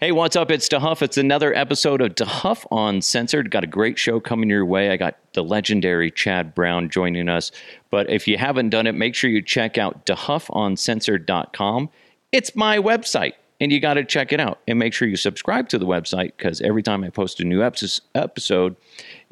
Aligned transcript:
Hey, 0.00 0.12
what's 0.12 0.36
up? 0.36 0.52
It's 0.52 0.68
DeHuff. 0.68 1.02
It's 1.02 1.18
another 1.18 1.52
episode 1.52 2.00
of 2.00 2.14
DeHuff 2.14 2.64
Uncensored. 2.70 3.50
Got 3.50 3.64
a 3.64 3.66
great 3.66 3.98
show 3.98 4.20
coming 4.20 4.48
your 4.48 4.64
way. 4.64 4.92
I 4.92 4.96
got 4.96 5.18
the 5.32 5.42
legendary 5.42 6.12
Chad 6.12 6.54
Brown 6.54 6.88
joining 6.88 7.28
us. 7.28 7.50
But 7.90 8.08
if 8.08 8.28
you 8.28 8.38
haven't 8.38 8.70
done 8.70 8.86
it, 8.86 8.94
make 8.94 9.16
sure 9.16 9.28
you 9.28 9.42
check 9.42 9.76
out 9.76 10.06
DeHuffUncensored.com. 10.06 11.90
It's 12.30 12.54
my 12.54 12.78
website, 12.78 13.32
and 13.60 13.72
you 13.72 13.80
got 13.80 13.94
to 13.94 14.04
check 14.04 14.32
it 14.32 14.38
out. 14.38 14.60
And 14.68 14.78
make 14.78 14.92
sure 14.92 15.08
you 15.08 15.16
subscribe 15.16 15.68
to 15.70 15.78
the 15.78 15.86
website 15.86 16.30
because 16.36 16.60
every 16.60 16.84
time 16.84 17.02
I 17.02 17.10
post 17.10 17.40
a 17.40 17.44
new 17.44 17.64
episode, 17.64 18.76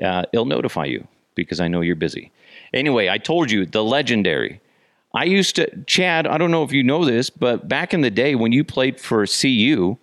uh, 0.02 0.24
it'll 0.32 0.46
notify 0.46 0.86
you 0.86 1.06
because 1.36 1.60
I 1.60 1.68
know 1.68 1.80
you're 1.80 1.94
busy. 1.94 2.32
Anyway, 2.74 3.08
I 3.08 3.18
told 3.18 3.52
you 3.52 3.66
the 3.66 3.84
legendary. 3.84 4.60
I 5.14 5.26
used 5.26 5.54
to, 5.56 5.84
Chad, 5.84 6.26
I 6.26 6.38
don't 6.38 6.50
know 6.50 6.64
if 6.64 6.72
you 6.72 6.82
know 6.82 7.04
this, 7.04 7.30
but 7.30 7.68
back 7.68 7.94
in 7.94 8.00
the 8.00 8.10
day 8.10 8.34
when 8.34 8.50
you 8.50 8.64
played 8.64 8.98
for 8.98 9.24
CU, 9.28 9.98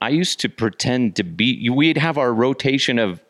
I 0.00 0.10
used 0.10 0.40
to 0.40 0.48
pretend 0.48 1.16
to 1.16 1.24
be. 1.24 1.68
We'd 1.70 1.98
have 1.98 2.18
our 2.18 2.32
rotation 2.32 2.98
of 2.98 3.22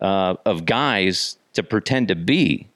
uh, 0.00 0.34
of 0.44 0.66
guys 0.66 1.38
to 1.54 1.62
pretend 1.62 2.08
to 2.08 2.14
be. 2.14 2.68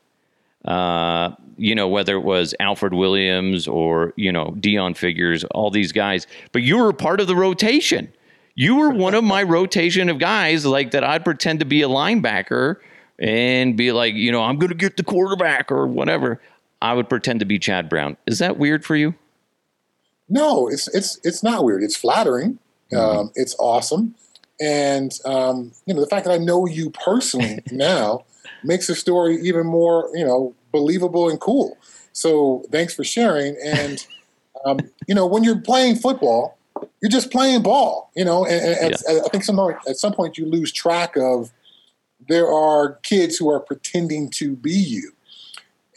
Uh, 0.64 1.30
you 1.56 1.74
know, 1.74 1.88
whether 1.88 2.16
it 2.16 2.22
was 2.22 2.54
Alfred 2.60 2.92
Williams 2.92 3.68
or 3.68 4.12
you 4.16 4.32
know 4.32 4.54
Deon 4.58 4.96
Figures, 4.96 5.44
all 5.44 5.70
these 5.70 5.92
guys. 5.92 6.26
But 6.52 6.62
you 6.62 6.78
were 6.78 6.92
part 6.92 7.20
of 7.20 7.26
the 7.26 7.36
rotation. 7.36 8.12
You 8.54 8.76
were 8.76 8.90
one 8.90 9.14
of 9.14 9.22
my 9.22 9.42
rotation 9.42 10.08
of 10.08 10.18
guys, 10.18 10.64
like 10.64 10.92
that. 10.92 11.04
I'd 11.04 11.24
pretend 11.24 11.60
to 11.60 11.66
be 11.66 11.82
a 11.82 11.88
linebacker 11.88 12.76
and 13.18 13.76
be 13.76 13.92
like, 13.92 14.14
you 14.14 14.32
know, 14.32 14.42
I'm 14.42 14.58
going 14.58 14.70
to 14.70 14.74
get 14.74 14.96
the 14.96 15.04
quarterback 15.04 15.70
or 15.70 15.86
whatever. 15.86 16.40
I 16.80 16.94
would 16.94 17.08
pretend 17.08 17.40
to 17.40 17.46
be 17.46 17.58
Chad 17.58 17.88
Brown. 17.88 18.16
Is 18.26 18.38
that 18.38 18.58
weird 18.58 18.84
for 18.84 18.96
you? 18.96 19.14
No, 20.28 20.68
it's 20.68 20.88
it's 20.88 21.20
it's 21.22 21.42
not 21.42 21.64
weird. 21.64 21.82
It's 21.82 21.96
flattering. 21.96 22.58
Mm-hmm. 22.92 23.18
Um, 23.18 23.32
it's 23.34 23.56
awesome. 23.58 24.14
And, 24.60 25.12
um, 25.24 25.72
you 25.86 25.94
know, 25.94 26.00
the 26.00 26.06
fact 26.06 26.24
that 26.26 26.32
I 26.32 26.38
know 26.38 26.66
you 26.66 26.90
personally 26.90 27.60
now 27.70 28.24
makes 28.64 28.86
the 28.86 28.94
story 28.94 29.36
even 29.42 29.66
more, 29.66 30.10
you 30.14 30.24
know, 30.24 30.54
believable 30.72 31.28
and 31.28 31.40
cool. 31.40 31.76
So 32.12 32.64
thanks 32.70 32.94
for 32.94 33.04
sharing. 33.04 33.56
And, 33.64 34.06
um, 34.64 34.78
you 35.06 35.14
know, 35.14 35.26
when 35.26 35.44
you're 35.44 35.60
playing 35.60 35.96
football, 35.96 36.58
you're 37.00 37.10
just 37.10 37.30
playing 37.30 37.62
ball, 37.62 38.10
you 38.14 38.24
know, 38.24 38.44
and, 38.44 38.62
and 38.62 38.94
yeah. 39.08 39.20
I 39.24 39.28
think 39.28 39.44
some, 39.44 39.58
at 39.88 39.96
some 39.96 40.12
point 40.12 40.36
you 40.36 40.46
lose 40.46 40.72
track 40.72 41.16
of 41.16 41.52
there 42.28 42.52
are 42.52 42.94
kids 43.02 43.36
who 43.36 43.50
are 43.50 43.60
pretending 43.60 44.30
to 44.30 44.56
be 44.56 44.72
you. 44.72 45.12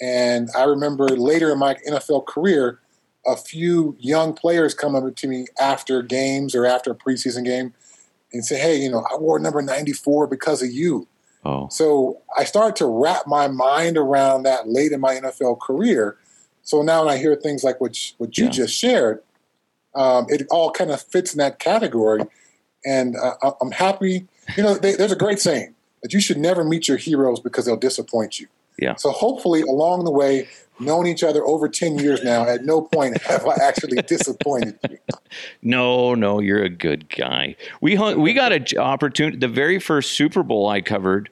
And 0.02 0.50
I 0.56 0.64
remember 0.64 1.08
later 1.10 1.52
in 1.52 1.60
my 1.60 1.76
NFL 1.88 2.26
career, 2.26 2.80
a 3.26 3.36
few 3.36 3.96
young 4.00 4.34
players 4.34 4.74
come 4.74 4.96
up 4.96 5.16
to 5.16 5.28
me 5.28 5.46
after 5.60 6.02
games 6.02 6.56
or 6.56 6.66
after 6.66 6.92
a 6.92 6.96
preseason 6.96 7.46
game 7.46 7.74
and 8.32 8.46
say, 8.46 8.58
"Hey, 8.60 8.78
you 8.78 8.90
know, 8.90 9.06
I 9.12 9.18
wore 9.18 9.40
number 9.40 9.62
94 9.62 10.28
because 10.28 10.62
of 10.62 10.72
you." 10.72 11.08
Oh. 11.46 11.68
So 11.70 12.22
I 12.38 12.44
started 12.44 12.76
to 12.78 12.86
wrap 12.86 13.28
my 13.28 13.48
mind 13.48 13.98
around 13.98 14.44
that 14.44 14.68
late 14.68 14.92
in 14.92 15.00
my 15.00 15.16
NFL 15.16 15.60
career. 15.60 16.18
So 16.64 16.82
now 16.82 17.06
when 17.06 17.14
I 17.14 17.18
hear 17.18 17.36
things 17.36 17.64
like 17.64 17.80
what 17.80 17.98
what 18.18 18.38
you 18.38 18.46
yeah. 18.46 18.52
just 18.52 18.76
shared, 18.76 19.22
um, 19.96 20.26
it 20.30 20.48
all 20.52 20.72
kind 20.72 20.92
of 20.92 21.02
fits 21.02 21.34
in 21.34 21.40
that 21.40 21.60
category, 21.60 22.24
and 22.86 23.16
uh, 23.16 23.52
I'm 23.62 23.72
happy. 23.72 24.28
You 24.56 24.64
know, 24.64 24.74
they, 24.76 24.96
there's 24.96 25.12
a 25.12 25.18
great 25.18 25.40
saying 25.40 25.76
that 26.02 26.14
you 26.14 26.20
should 26.20 26.38
never 26.38 26.64
meet 26.64 26.88
your 26.88 26.98
heroes 26.98 27.40
because 27.40 27.66
they'll 27.66 27.78
disappoint 27.78 28.40
you. 28.40 28.48
Yeah. 28.82 28.96
So 28.96 29.12
hopefully, 29.12 29.62
along 29.62 30.06
the 30.06 30.12
way, 30.12 30.48
known 30.80 31.08
each 31.08 31.24
other 31.24 31.46
over 31.46 31.68
10 31.68 32.00
years 32.00 32.24
now, 32.24 32.46
at 32.48 32.64
no 32.64 32.82
point 32.82 33.22
have 33.24 33.46
I 33.46 33.56
actually 33.62 34.02
disappointed 34.08 34.80
you. 34.90 34.98
No, 35.62 36.16
no, 36.16 36.40
you're 36.40 36.64
a 36.64 36.70
good 36.70 37.10
guy. 37.10 37.56
We 37.82 37.96
hung, 37.96 38.20
we 38.22 38.34
got 38.34 38.52
an 38.52 38.66
opportunity. 38.78 39.38
The 39.38 39.48
very 39.48 39.80
first 39.80 40.12
Super 40.12 40.44
Bowl 40.44 40.68
I 40.68 40.82
covered 40.82 41.30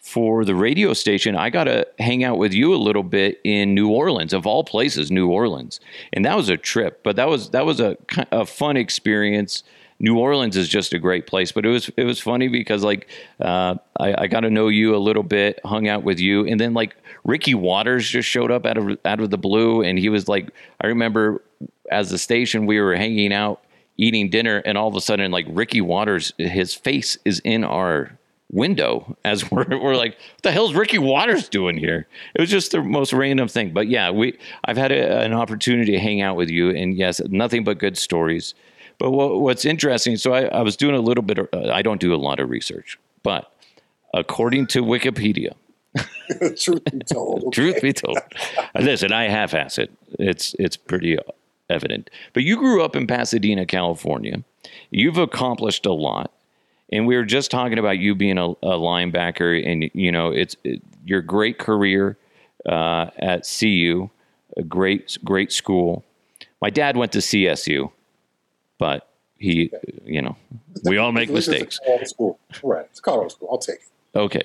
for 0.00 0.44
the 0.44 0.54
radio 0.54 0.92
station, 0.94 1.36
I 1.36 1.48
got 1.48 1.64
to 1.64 1.86
hang 2.00 2.24
out 2.24 2.36
with 2.36 2.52
you 2.52 2.74
a 2.74 2.76
little 2.76 3.04
bit 3.04 3.40
in 3.44 3.72
New 3.74 3.88
Orleans, 3.88 4.32
of 4.32 4.46
all 4.46 4.64
places, 4.64 5.12
New 5.12 5.28
Orleans, 5.28 5.78
and 6.12 6.24
that 6.24 6.36
was 6.36 6.48
a 6.48 6.56
trip. 6.56 7.02
But 7.04 7.16
that 7.16 7.28
was 7.28 7.50
that 7.50 7.64
was 7.64 7.78
a, 7.78 7.96
a 8.32 8.44
fun 8.44 8.76
experience. 8.76 9.62
New 10.02 10.18
Orleans 10.18 10.56
is 10.56 10.68
just 10.68 10.92
a 10.92 10.98
great 10.98 11.26
place. 11.26 11.52
But 11.52 11.64
it 11.64 11.70
was 11.70 11.90
it 11.96 12.04
was 12.04 12.20
funny 12.20 12.48
because 12.48 12.84
like 12.84 13.08
uh, 13.40 13.76
I, 13.98 14.24
I 14.24 14.26
got 14.26 14.40
to 14.40 14.50
know 14.50 14.68
you 14.68 14.94
a 14.94 14.98
little 14.98 15.22
bit, 15.22 15.60
hung 15.64 15.88
out 15.88 16.02
with 16.02 16.20
you, 16.20 16.46
and 16.46 16.60
then 16.60 16.74
like 16.74 16.94
Ricky 17.24 17.54
Watters 17.54 18.06
just 18.06 18.28
showed 18.28 18.50
up 18.50 18.66
out 18.66 18.76
of 18.76 18.98
out 19.06 19.20
of 19.20 19.30
the 19.30 19.38
blue, 19.38 19.80
and 19.82 19.98
he 19.98 20.10
was 20.10 20.28
like, 20.28 20.50
I 20.82 20.88
remember 20.88 21.42
as 21.90 22.10
the 22.10 22.18
station 22.18 22.66
we 22.66 22.80
were 22.80 22.94
hanging 22.96 23.32
out 23.32 23.62
eating 23.96 24.28
dinner, 24.28 24.58
and 24.58 24.76
all 24.76 24.88
of 24.88 24.96
a 24.96 25.00
sudden 25.00 25.30
like 25.30 25.46
Ricky 25.48 25.80
Watters, 25.80 26.32
his 26.36 26.74
face 26.74 27.16
is 27.24 27.40
in 27.44 27.64
our 27.64 28.18
window 28.50 29.16
as 29.24 29.50
we're, 29.50 29.66
we're 29.68 29.96
like, 29.96 30.12
what 30.12 30.42
the 30.42 30.52
hell's 30.52 30.74
Ricky 30.74 30.98
Watters 30.98 31.48
doing 31.48 31.76
here? 31.76 32.06
It 32.34 32.40
was 32.40 32.50
just 32.50 32.72
the 32.72 32.82
most 32.82 33.12
random 33.12 33.48
thing. 33.48 33.72
But 33.72 33.88
yeah, 33.88 34.10
we 34.10 34.38
I've 34.64 34.76
had 34.76 34.92
a, 34.92 35.20
an 35.20 35.32
opportunity 35.32 35.92
to 35.92 35.98
hang 35.98 36.20
out 36.20 36.36
with 36.36 36.50
you, 36.50 36.70
and 36.70 36.96
yes, 36.96 37.20
nothing 37.28 37.62
but 37.62 37.78
good 37.78 37.96
stories. 37.96 38.54
But 38.98 39.10
what, 39.10 39.40
what's 39.40 39.64
interesting, 39.64 40.16
so 40.16 40.32
I, 40.32 40.44
I, 40.44 40.62
was 40.62 40.76
doing 40.76 40.94
a 40.94 41.00
little 41.00 41.22
bit. 41.22 41.38
Of, 41.38 41.48
uh, 41.52 41.70
I 41.72 41.82
don't 41.82 42.00
do 42.00 42.14
a 42.14 42.16
lot 42.16 42.40
of 42.40 42.50
research, 42.50 42.98
but 43.22 43.52
according 44.14 44.66
to 44.68 44.82
Wikipedia, 44.82 45.54
truth 46.56 46.84
be 46.84 47.00
told, 47.00 47.44
okay. 47.44 47.50
truth 47.52 47.82
be 47.82 47.92
told, 47.92 48.18
listen, 48.78 49.12
I 49.12 49.28
half-ass 49.28 49.78
it. 49.78 49.90
It's 50.18 50.54
it's 50.58 50.76
pretty 50.76 51.18
evident. 51.68 52.10
But 52.32 52.44
you 52.44 52.56
grew 52.56 52.82
up 52.82 52.96
in 52.96 53.06
Pasadena, 53.06 53.66
California. 53.66 54.42
You've 54.90 55.18
accomplished 55.18 55.86
a 55.86 55.92
lot, 55.92 56.32
and 56.90 57.06
we 57.06 57.16
were 57.16 57.24
just 57.24 57.50
talking 57.50 57.78
about 57.78 57.98
you 57.98 58.14
being 58.14 58.38
a, 58.38 58.50
a 58.50 58.78
linebacker, 58.78 59.66
and 59.66 59.90
you 59.94 60.12
know 60.12 60.30
it's 60.30 60.56
it, 60.64 60.82
your 61.04 61.22
great 61.22 61.58
career 61.58 62.16
uh, 62.66 63.10
at 63.18 63.48
CU, 63.58 64.10
a 64.56 64.62
great 64.62 65.18
great 65.24 65.52
school. 65.52 66.04
My 66.60 66.70
dad 66.70 66.96
went 66.96 67.12
to 67.12 67.18
CSU 67.18 67.90
but 68.82 69.08
he, 69.38 69.70
you 70.04 70.20
know, 70.20 70.36
we 70.82 70.98
all 70.98 71.12
make 71.12 71.30
mistakes. 71.30 71.78
School. 72.06 72.40
Right. 72.64 72.84
It's 72.90 72.98
Colorado 72.98 73.28
school. 73.28 73.48
I'll 73.52 73.58
take 73.58 73.76
it. 73.76 74.18
Okay. 74.18 74.42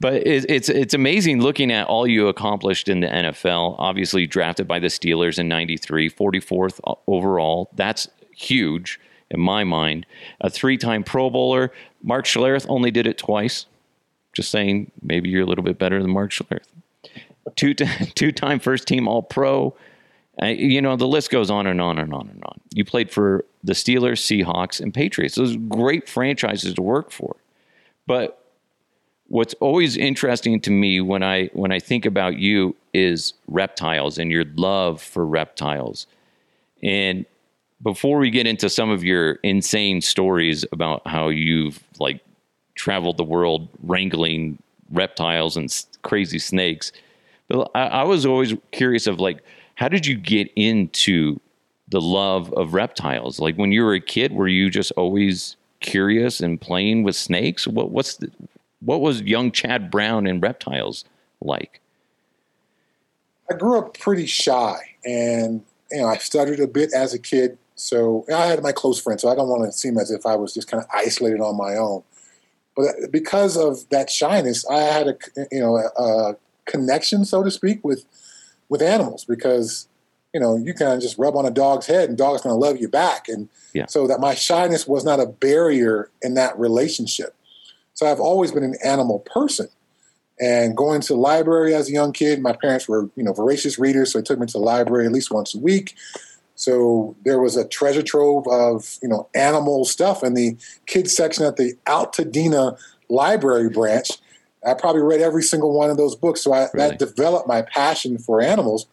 But 0.00 0.26
it's 0.26 0.70
it's 0.70 0.94
amazing 0.94 1.42
looking 1.42 1.70
at 1.70 1.86
all 1.86 2.06
you 2.06 2.28
accomplished 2.28 2.88
in 2.88 3.00
the 3.00 3.08
NFL. 3.08 3.76
Obviously, 3.78 4.26
drafted 4.26 4.66
by 4.66 4.78
the 4.78 4.86
Steelers 4.86 5.38
in 5.38 5.48
'93, 5.48 6.08
44th 6.08 6.80
overall. 7.06 7.68
That's 7.74 8.08
huge 8.34 8.98
in 9.30 9.38
my 9.38 9.64
mind. 9.64 10.06
A 10.40 10.48
three-time 10.48 11.04
Pro 11.04 11.28
Bowler. 11.28 11.70
Mark 12.02 12.24
Schlereth 12.24 12.64
only 12.70 12.90
did 12.90 13.06
it 13.06 13.18
twice. 13.18 13.66
Just 14.32 14.50
saying, 14.50 14.92
maybe 15.02 15.28
you're 15.28 15.42
a 15.42 15.46
little 15.46 15.64
bit 15.64 15.78
better 15.78 16.00
than 16.00 16.10
Mark 16.10 16.30
Schlereth. 16.30 16.68
Two 17.56 17.74
two-time 18.14 18.60
first-team 18.60 19.06
All-Pro. 19.06 19.76
Uh, 20.40 20.46
you 20.46 20.80
know, 20.80 20.96
the 20.96 21.08
list 21.08 21.30
goes 21.30 21.50
on 21.50 21.66
and 21.66 21.80
on 21.80 21.98
and 21.98 22.14
on 22.14 22.28
and 22.28 22.42
on. 22.44 22.60
You 22.72 22.84
played 22.84 23.10
for 23.10 23.44
the 23.64 23.72
Steelers, 23.72 24.20
Seahawks, 24.20 24.80
and 24.80 24.94
Patriots. 24.94 25.34
Those 25.34 25.56
great 25.56 26.08
franchises 26.08 26.74
to 26.74 26.82
work 26.82 27.10
for. 27.10 27.36
But 28.06 28.38
what's 29.26 29.54
always 29.54 29.96
interesting 29.96 30.60
to 30.60 30.70
me 30.70 31.00
when 31.00 31.22
I 31.22 31.46
when 31.52 31.72
I 31.72 31.78
think 31.78 32.06
about 32.06 32.38
you 32.38 32.76
is 32.94 33.34
reptiles 33.46 34.18
and 34.18 34.30
your 34.30 34.44
love 34.56 35.02
for 35.02 35.24
reptiles. 35.24 36.06
And 36.82 37.26
before 37.82 38.18
we 38.18 38.30
get 38.30 38.46
into 38.46 38.68
some 38.68 38.90
of 38.90 39.04
your 39.04 39.34
insane 39.42 40.00
stories 40.00 40.64
about 40.72 41.06
how 41.06 41.28
you've 41.28 41.82
like 41.98 42.20
traveled 42.74 43.16
the 43.16 43.24
world 43.24 43.68
wrangling 43.82 44.60
reptiles 44.90 45.56
and 45.56 45.84
crazy 46.02 46.38
snakes, 46.38 46.92
but 47.48 47.70
I, 47.74 47.86
I 47.86 48.02
was 48.04 48.24
always 48.24 48.54
curious 48.72 49.06
of 49.06 49.20
like 49.20 49.42
how 49.78 49.86
did 49.86 50.04
you 50.04 50.16
get 50.16 50.50
into 50.56 51.38
the 51.86 52.00
love 52.00 52.52
of 52.54 52.74
reptiles? 52.74 53.38
Like 53.38 53.54
when 53.54 53.70
you 53.70 53.84
were 53.84 53.94
a 53.94 54.00
kid, 54.00 54.32
were 54.32 54.48
you 54.48 54.70
just 54.70 54.90
always 54.96 55.56
curious 55.78 56.40
and 56.40 56.60
playing 56.60 57.04
with 57.04 57.14
snakes? 57.14 57.64
What 57.64 57.92
what's 57.92 58.16
the, 58.16 58.28
what 58.80 59.00
was 59.00 59.22
young 59.22 59.52
Chad 59.52 59.88
Brown 59.88 60.26
in 60.26 60.40
reptiles 60.40 61.04
like? 61.40 61.80
I 63.48 63.54
grew 63.54 63.78
up 63.78 63.96
pretty 63.96 64.26
shy, 64.26 64.78
and 65.04 65.64
you 65.92 65.98
know 65.98 66.08
I 66.08 66.16
stuttered 66.16 66.58
a 66.58 66.66
bit 66.66 66.92
as 66.92 67.14
a 67.14 67.18
kid. 67.18 67.56
So 67.76 68.26
I 68.34 68.46
had 68.46 68.60
my 68.64 68.72
close 68.72 69.00
friends, 69.00 69.22
so 69.22 69.28
I 69.28 69.36
don't 69.36 69.48
want 69.48 69.64
to 69.64 69.70
seem 69.70 69.96
as 69.96 70.10
if 70.10 70.26
I 70.26 70.34
was 70.34 70.52
just 70.52 70.68
kind 70.68 70.82
of 70.82 70.90
isolated 70.92 71.40
on 71.40 71.56
my 71.56 71.76
own. 71.76 72.02
But 72.74 72.86
uh, 72.86 73.06
because 73.12 73.56
of 73.56 73.88
that 73.90 74.10
shyness, 74.10 74.66
I 74.66 74.80
had 74.80 75.06
a 75.06 75.16
you 75.52 75.60
know 75.60 75.76
a, 75.76 76.02
a 76.02 76.36
connection, 76.64 77.24
so 77.24 77.44
to 77.44 77.50
speak, 77.52 77.84
with 77.84 78.04
with 78.68 78.82
animals 78.82 79.24
because 79.24 79.88
you 80.32 80.40
know 80.40 80.56
you 80.56 80.74
kind 80.74 80.92
of 80.92 81.00
just 81.00 81.18
rub 81.18 81.36
on 81.36 81.46
a 81.46 81.50
dog's 81.50 81.86
head 81.86 82.08
and 82.08 82.18
dog's 82.18 82.42
going 82.42 82.54
to 82.54 82.58
love 82.58 82.78
you 82.78 82.88
back 82.88 83.28
and 83.28 83.48
yeah. 83.72 83.86
so 83.86 84.06
that 84.06 84.20
my 84.20 84.34
shyness 84.34 84.86
was 84.86 85.04
not 85.04 85.20
a 85.20 85.26
barrier 85.26 86.10
in 86.22 86.34
that 86.34 86.58
relationship 86.58 87.34
so 87.94 88.06
i've 88.06 88.20
always 88.20 88.52
been 88.52 88.64
an 88.64 88.76
animal 88.84 89.20
person 89.20 89.68
and 90.40 90.76
going 90.76 91.00
to 91.00 91.14
the 91.14 91.18
library 91.18 91.74
as 91.74 91.88
a 91.88 91.92
young 91.92 92.12
kid 92.12 92.40
my 92.40 92.52
parents 92.52 92.88
were 92.88 93.08
you 93.16 93.22
know 93.22 93.32
voracious 93.32 93.78
readers 93.78 94.12
so 94.12 94.18
they 94.18 94.22
took 94.22 94.38
me 94.38 94.46
to 94.46 94.52
the 94.52 94.58
library 94.58 95.06
at 95.06 95.12
least 95.12 95.30
once 95.30 95.54
a 95.54 95.58
week 95.58 95.94
So 96.58 97.14
there 97.24 97.38
was 97.38 97.56
a 97.56 97.66
treasure 97.66 98.02
trove 98.02 98.46
of 98.48 98.98
you 99.00 99.08
know 99.08 99.28
animal 99.34 99.84
stuff 99.84 100.24
in 100.24 100.34
the 100.34 100.56
kids 100.86 101.16
section 101.16 101.46
at 101.46 101.56
the 101.56 101.74
Altadena 101.86 102.76
Library 103.08 103.70
branch. 103.70 104.10
I 104.66 104.74
probably 104.74 105.02
read 105.02 105.20
every 105.20 105.42
single 105.42 105.72
one 105.72 105.90
of 105.90 105.96
those 105.96 106.14
books, 106.14 106.42
so 106.42 106.52
I, 106.52 106.68
really? 106.72 106.90
that 106.90 106.98
developed 106.98 107.48
my 107.48 107.62
passion 107.62 108.18
for 108.18 108.40
animals. 108.40 108.86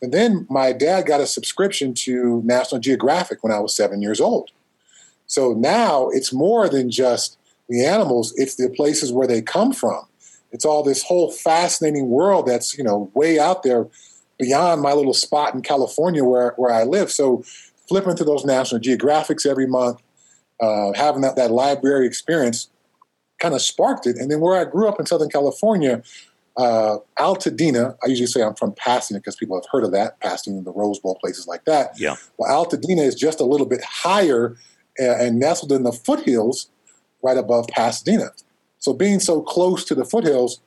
And 0.00 0.12
then 0.12 0.46
my 0.48 0.72
dad 0.72 1.06
got 1.06 1.20
a 1.20 1.26
subscription 1.26 1.94
to 1.94 2.42
National 2.44 2.80
Geographic 2.80 3.42
when 3.42 3.52
I 3.52 3.58
was 3.58 3.74
seven 3.74 4.00
years 4.00 4.20
old. 4.20 4.50
So 5.26 5.52
now 5.52 6.08
it's 6.08 6.32
more 6.32 6.68
than 6.68 6.90
just 6.90 7.36
the 7.68 7.84
animals; 7.84 8.32
it's 8.36 8.56
the 8.56 8.70
places 8.70 9.12
where 9.12 9.26
they 9.26 9.42
come 9.42 9.72
from. 9.72 10.06
It's 10.52 10.64
all 10.64 10.82
this 10.82 11.02
whole 11.02 11.30
fascinating 11.30 12.08
world 12.08 12.46
that's 12.46 12.76
you 12.78 12.84
know 12.84 13.10
way 13.14 13.38
out 13.38 13.62
there 13.62 13.88
beyond 14.38 14.80
my 14.80 14.92
little 14.92 15.14
spot 15.14 15.54
in 15.54 15.62
California 15.62 16.24
where 16.24 16.54
where 16.56 16.72
I 16.72 16.84
live. 16.84 17.10
So 17.10 17.42
flipping 17.88 18.16
through 18.16 18.26
those 18.26 18.44
National 18.44 18.80
Geographics 18.80 19.46
every 19.46 19.66
month, 19.66 20.00
uh, 20.60 20.92
having 20.92 21.22
that 21.22 21.36
that 21.36 21.50
library 21.50 22.06
experience, 22.06 22.70
kind 23.38 23.54
of 23.54 23.62
sparked 23.62 24.06
it. 24.06 24.16
And 24.16 24.30
then 24.30 24.40
where 24.40 24.58
I 24.60 24.64
grew 24.64 24.88
up 24.88 24.98
in 24.98 25.06
Southern 25.06 25.30
California, 25.30 26.02
uh, 26.56 26.98
Altadena, 27.18 27.96
I 28.02 28.08
usually 28.08 28.26
say 28.26 28.42
I'm 28.42 28.54
from 28.54 28.72
Pasadena 28.72 29.20
because 29.20 29.36
people 29.36 29.56
have 29.56 29.66
heard 29.70 29.84
of 29.84 29.92
that, 29.92 30.18
Pasadena, 30.20 30.62
the 30.62 30.72
Rose 30.72 30.98
Bowl, 30.98 31.16
places 31.20 31.46
like 31.46 31.64
that. 31.66 31.98
Yeah. 31.98 32.16
Well, 32.36 32.50
Altadena 32.50 33.02
is 33.02 33.14
just 33.14 33.40
a 33.40 33.44
little 33.44 33.66
bit 33.66 33.82
higher 33.84 34.56
and, 34.98 35.08
uh, 35.08 35.24
and 35.24 35.38
nestled 35.38 35.72
in 35.72 35.84
the 35.84 35.92
foothills 35.92 36.68
right 37.22 37.38
above 37.38 37.68
Pasadena. 37.68 38.32
So 38.78 38.92
being 38.92 39.20
so 39.20 39.40
close 39.40 39.84
to 39.84 39.94
the 39.94 40.04
foothills, 40.04 40.60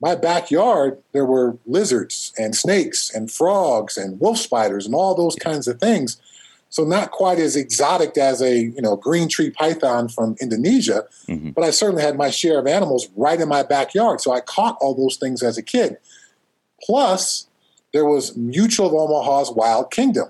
my 0.00 0.14
backyard, 0.14 0.98
there 1.12 1.24
were 1.24 1.56
lizards 1.66 2.32
and 2.36 2.54
snakes 2.54 3.10
and 3.14 3.30
frogs 3.30 3.96
and 3.96 4.20
wolf 4.20 4.38
spiders 4.38 4.84
and 4.84 4.94
all 4.94 5.14
those 5.14 5.36
kinds 5.36 5.66
of 5.68 5.80
things. 5.80 6.20
So 6.68 6.84
not 6.84 7.10
quite 7.10 7.38
as 7.38 7.56
exotic 7.56 8.18
as 8.18 8.42
a 8.42 8.64
you 8.64 8.82
know 8.82 8.96
green 8.96 9.28
tree 9.28 9.50
python 9.50 10.08
from 10.08 10.36
Indonesia, 10.40 11.04
mm-hmm. 11.26 11.50
but 11.50 11.64
I 11.64 11.70
certainly 11.70 12.02
had 12.02 12.16
my 12.16 12.30
share 12.30 12.58
of 12.58 12.66
animals 12.66 13.08
right 13.16 13.40
in 13.40 13.48
my 13.48 13.62
backyard. 13.62 14.20
So 14.20 14.32
I 14.32 14.40
caught 14.40 14.76
all 14.80 14.94
those 14.94 15.16
things 15.16 15.42
as 15.42 15.56
a 15.56 15.62
kid. 15.62 15.98
Plus, 16.82 17.46
there 17.92 18.04
was 18.04 18.36
Mutual 18.36 18.86
of 18.86 18.94
Omaha's 18.94 19.50
Wild 19.50 19.90
Kingdom, 19.90 20.28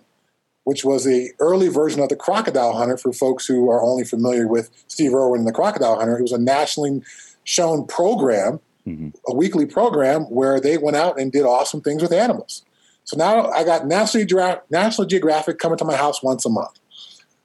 which 0.65 0.85
was 0.85 1.05
the 1.05 1.31
early 1.41 1.69
version 1.69 2.01
of 2.01 2.09
the 2.09 2.17
Crocodile 2.17 2.75
Hunter 2.75 2.97
for 2.97 3.13
folks 3.13 3.47
who 3.47 3.71
are 3.71 3.83
only 3.83 4.05
familiar 4.05 4.47
with 4.47 4.71
Steve 4.89 5.15
Irwin 5.15 5.41
and 5.41 5.49
the 5.49 5.53
Crocodile 5.53 5.97
Hunter. 5.97 6.19
It 6.19 6.23
was 6.23 6.33
a 6.33 6.39
nationally 6.39 7.03
shown 7.45 7.87
program, 7.87 8.61
mm-hmm. 8.87 9.09
a 9.27 9.35
weekly 9.35 9.67
program 9.67 10.23
where 10.25 10.61
they 10.61 10.79
went 10.79 10.97
out 10.97 11.19
and 11.19 11.33
did 11.33 11.45
awesome 11.45 11.81
things 11.81 12.03
with 12.03 12.13
animals. 12.13 12.65
So 13.07 13.17
now 13.17 13.51
I 13.51 13.65
got 13.65 13.87
National, 13.87 14.25
Geogra- 14.25 14.61
National 14.69 15.07
Geographic 15.07 15.59
coming 15.59 15.79
to 15.79 15.85
my 15.85 15.97
house 15.97 16.23
once 16.23 16.45
a 16.45 16.51
month. 16.51 16.79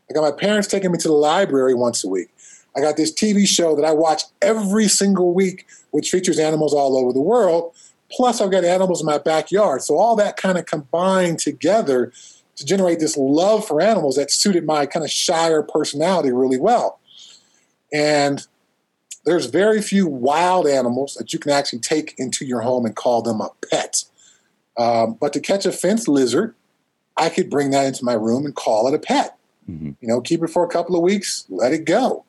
I 0.09 0.13
got 0.13 0.23
my 0.23 0.31
parents 0.31 0.67
taking 0.67 0.91
me 0.91 0.97
to 0.97 1.07
the 1.07 1.13
library 1.13 1.75
once 1.75 2.03
a 2.03 2.09
week. 2.09 2.29
I 2.75 2.81
got 2.81 2.97
this 2.97 3.13
TV 3.13 3.47
show 3.47 3.75
that 3.75 3.85
I 3.85 3.91
watch 3.91 4.23
every 4.41 4.87
single 4.87 5.33
week, 5.33 5.67
which 5.91 6.09
features 6.09 6.39
animals 6.39 6.73
all 6.73 6.97
over 6.97 7.13
the 7.13 7.21
world. 7.21 7.73
Plus, 8.11 8.41
I've 8.41 8.51
got 8.51 8.65
animals 8.65 9.01
in 9.01 9.05
my 9.05 9.19
backyard. 9.19 9.83
So 9.83 9.97
all 9.97 10.15
that 10.15 10.35
kind 10.35 10.57
of 10.57 10.65
combined 10.65 11.39
together 11.39 12.11
to 12.55 12.65
generate 12.65 12.99
this 12.99 13.15
love 13.15 13.65
for 13.65 13.81
animals 13.81 14.15
that 14.15 14.31
suited 14.31 14.65
my 14.65 14.85
kind 14.85 15.05
of 15.05 15.11
shyer 15.11 15.61
personality 15.61 16.31
really 16.31 16.57
well. 16.57 16.99
And 17.93 18.45
there's 19.25 19.45
very 19.45 19.81
few 19.81 20.07
wild 20.07 20.67
animals 20.67 21.13
that 21.15 21.33
you 21.33 21.39
can 21.39 21.51
actually 21.51 21.79
take 21.79 22.15
into 22.17 22.45
your 22.45 22.61
home 22.61 22.85
and 22.85 22.95
call 22.95 23.21
them 23.21 23.41
a 23.41 23.49
pet. 23.69 24.05
Um, 24.77 25.17
but 25.19 25.33
to 25.33 25.39
catch 25.39 25.65
a 25.65 25.71
fence 25.71 26.07
lizard, 26.07 26.55
I 27.17 27.29
could 27.29 27.49
bring 27.49 27.71
that 27.71 27.85
into 27.85 28.05
my 28.05 28.13
room 28.13 28.45
and 28.45 28.55
call 28.55 28.87
it 28.87 28.93
a 28.93 28.99
pet. 28.99 29.37
Mm-hmm. 29.69 29.91
You 29.99 30.07
know, 30.07 30.21
keep 30.21 30.43
it 30.43 30.49
for 30.49 30.65
a 30.65 30.69
couple 30.69 30.95
of 30.95 31.01
weeks, 31.01 31.45
let 31.49 31.73
it 31.73 31.85
go. 31.85 32.25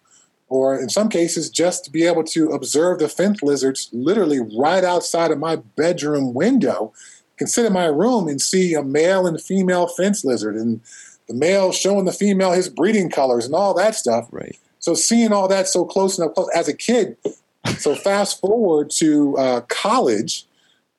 Or 0.48 0.78
in 0.78 0.90
some 0.90 1.08
cases, 1.08 1.48
just 1.48 1.84
to 1.86 1.90
be 1.90 2.04
able 2.04 2.24
to 2.24 2.50
observe 2.50 2.98
the 2.98 3.08
fence 3.08 3.42
lizards 3.42 3.88
literally 3.92 4.40
right 4.58 4.84
outside 4.84 5.30
of 5.30 5.38
my 5.38 5.56
bedroom 5.56 6.34
window, 6.34 6.92
can 7.38 7.46
sit 7.46 7.64
in 7.64 7.72
my 7.72 7.86
room 7.86 8.28
and 8.28 8.40
see 8.40 8.74
a 8.74 8.82
male 8.82 9.26
and 9.26 9.40
female 9.40 9.86
fence 9.86 10.24
lizard 10.24 10.54
and 10.54 10.80
the 11.26 11.34
male 11.34 11.72
showing 11.72 12.04
the 12.04 12.12
female 12.12 12.52
his 12.52 12.68
breeding 12.68 13.10
colors 13.10 13.46
and 13.46 13.54
all 13.54 13.72
that 13.74 13.94
stuff. 13.94 14.28
Right. 14.30 14.58
So 14.78 14.94
seeing 14.94 15.32
all 15.32 15.48
that 15.48 15.68
so 15.68 15.84
close 15.84 16.18
and 16.18 16.28
up 16.28 16.34
close 16.34 16.50
as 16.54 16.68
a 16.68 16.76
kid. 16.76 17.16
So 17.78 17.94
fast 17.94 18.40
forward 18.40 18.90
to 18.96 19.38
uh, 19.38 19.60
college, 19.62 20.44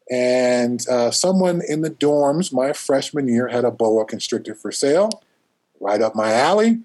and 0.09 0.87
uh, 0.89 1.11
someone 1.11 1.61
in 1.67 1.81
the 1.81 1.89
dorms 1.89 2.53
my 2.53 2.73
freshman 2.73 3.27
year 3.27 3.47
had 3.47 3.65
a 3.65 3.71
boa 3.71 4.05
constrictor 4.05 4.55
for 4.55 4.71
sale, 4.71 5.23
right 5.79 6.01
up 6.01 6.15
my 6.15 6.33
alley. 6.33 6.79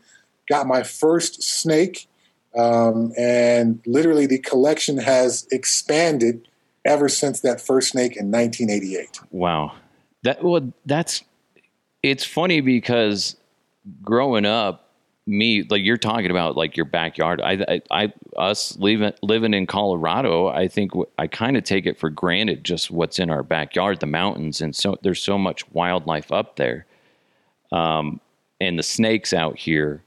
Got 0.49 0.67
my 0.67 0.82
first 0.82 1.43
snake, 1.43 2.09
um, 2.56 3.12
and 3.19 3.81
literally 3.87 4.26
the 4.26 4.38
collection 4.38 4.97
has 4.99 5.47
expanded 5.50 6.49
ever 6.87 7.09
since 7.09 7.41
that 7.41 7.61
first 7.61 7.91
snake 7.91 8.17
in 8.17 8.31
1988. 8.31 9.20
Wow, 9.31 9.73
that 10.23 10.43
well, 10.43 10.73
that's 10.87 11.23
it's 12.03 12.25
funny 12.25 12.61
because 12.61 13.37
growing 14.03 14.47
up 14.47 14.88
me 15.28 15.62
like 15.69 15.82
you're 15.82 15.98
talking 15.98 16.30
about 16.30 16.56
like 16.56 16.76
your 16.76 16.86
backyard. 16.86 17.40
I 17.40 17.64
i, 17.69 18.04
I 18.04 18.12
us 18.36 18.76
living 18.78 19.12
living 19.22 19.52
in 19.52 19.66
colorado 19.66 20.48
i 20.48 20.66
think 20.66 20.92
i 21.19 21.26
kind 21.26 21.56
of 21.56 21.64
take 21.64 21.86
it 21.86 21.98
for 21.98 22.08
granted 22.08 22.64
just 22.64 22.90
what's 22.90 23.19
in 23.19 23.28
our 23.30 23.42
backyard 23.42 24.00
the 24.00 24.06
mountains 24.06 24.60
and 24.60 24.75
so 24.75 24.96
there's 25.02 25.20
so 25.20 25.38
much 25.38 25.70
wildlife 25.70 26.32
up 26.32 26.56
there. 26.56 26.86
Um 27.70 28.20
and 28.60 28.78
the 28.78 28.82
snakes 28.82 29.32
out 29.32 29.58
here 29.58 30.02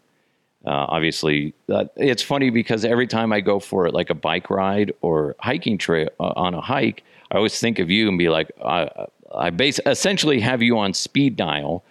uh, 0.66 0.86
obviously 0.90 1.54
uh, 1.70 1.86
it's 1.96 2.22
funny 2.22 2.50
because 2.50 2.84
every 2.84 3.08
time 3.08 3.32
i 3.32 3.40
go 3.40 3.60
for 3.60 3.90
like 3.90 4.10
a 4.10 4.16
bike 4.16 4.50
ride 4.50 4.92
or 5.02 5.36
hiking 5.40 5.78
trail 5.78 6.10
uh, 6.20 6.34
on 6.36 6.54
a 6.54 6.62
hike 6.62 7.04
i 7.32 7.38
always 7.38 7.60
think 7.60 7.80
of 7.80 7.90
you 7.90 8.08
and 8.08 8.18
be 8.18 8.30
like 8.30 8.52
i 8.64 8.88
i 9.36 9.50
base 9.50 9.80
essentially 9.86 10.40
have 10.40 10.62
you 10.62 10.78
on 10.78 10.94
speed 10.94 11.36
dial 11.36 11.84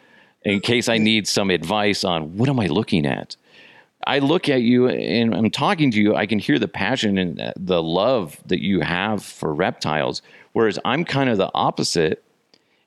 in 0.44 0.60
case 0.60 0.88
I 0.88 0.98
need 0.98 1.28
some 1.28 1.50
advice 1.50 2.04
on 2.04 2.36
what 2.36 2.48
am 2.48 2.58
I 2.58 2.66
looking 2.66 3.06
at. 3.06 3.36
I 4.06 4.18
look 4.18 4.48
at 4.48 4.62
you 4.62 4.88
and 4.88 5.34
I'm 5.34 5.50
talking 5.50 5.90
to 5.90 6.00
you, 6.00 6.14
I 6.14 6.26
can 6.26 6.38
hear 6.38 6.58
the 6.58 6.68
passion 6.68 7.18
and 7.18 7.52
the 7.56 7.82
love 7.82 8.40
that 8.46 8.62
you 8.62 8.80
have 8.80 9.22
for 9.22 9.54
reptiles, 9.54 10.22
whereas 10.52 10.78
I'm 10.84 11.04
kind 11.04 11.28
of 11.28 11.36
the 11.36 11.50
opposite. 11.54 12.24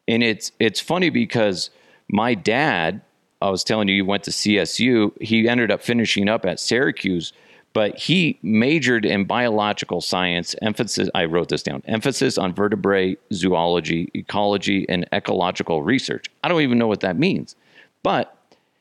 And 0.08 0.24
it's 0.24 0.52
it's 0.60 0.80
funny 0.80 1.10
because 1.10 1.70
my 2.10 2.34
dad, 2.34 3.02
I 3.42 3.50
was 3.50 3.64
telling 3.64 3.88
you, 3.88 3.96
he 3.96 4.02
went 4.02 4.24
to 4.24 4.32
CSU. 4.32 5.12
He 5.22 5.48
ended 5.48 5.72
up 5.72 5.82
finishing 5.82 6.28
up 6.28 6.46
at 6.46 6.60
Syracuse, 6.60 7.32
but 7.74 7.98
he 7.98 8.40
majored 8.42 9.06
in 9.06 9.26
biological 9.26 10.00
science 10.00 10.56
emphasis 10.62 11.10
i 11.16 11.26
wrote 11.26 11.50
this 11.50 11.64
down 11.64 11.82
emphasis 11.86 12.38
on 12.38 12.54
vertebrate 12.54 13.20
zoology 13.34 14.10
ecology 14.14 14.86
and 14.90 15.08
ecological 15.14 15.84
research. 15.84 16.26
I 16.44 16.48
don't 16.48 16.62
even 16.62 16.78
know 16.78 16.88
what 16.88 17.02
that 17.02 17.18
means. 17.18 17.56
But 18.02 18.38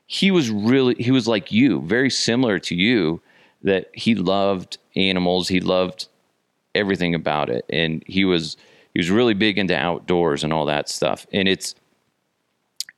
he 0.07 0.31
was 0.31 0.51
really 0.51 0.95
he 0.99 1.11
was 1.11 1.29
like 1.29 1.53
you 1.53 1.81
very 1.83 2.11
similar 2.11 2.59
to 2.61 2.75
you 2.75 3.21
that 3.63 3.91
he 3.95 4.15
loved 4.15 4.79
animals 4.97 5.49
he 5.49 5.61
loved 5.61 6.09
everything 6.75 7.15
about 7.15 7.51
it. 7.51 7.65
And 7.71 8.03
he 8.07 8.25
was 8.25 8.57
he 8.95 9.01
was 9.01 9.11
really 9.11 9.35
big 9.35 9.59
into 9.59 9.77
outdoors 9.77 10.45
and 10.45 10.53
all 10.53 10.67
that 10.67 10.89
stuff. 10.89 11.27
And 11.33 11.49
it's 11.49 11.75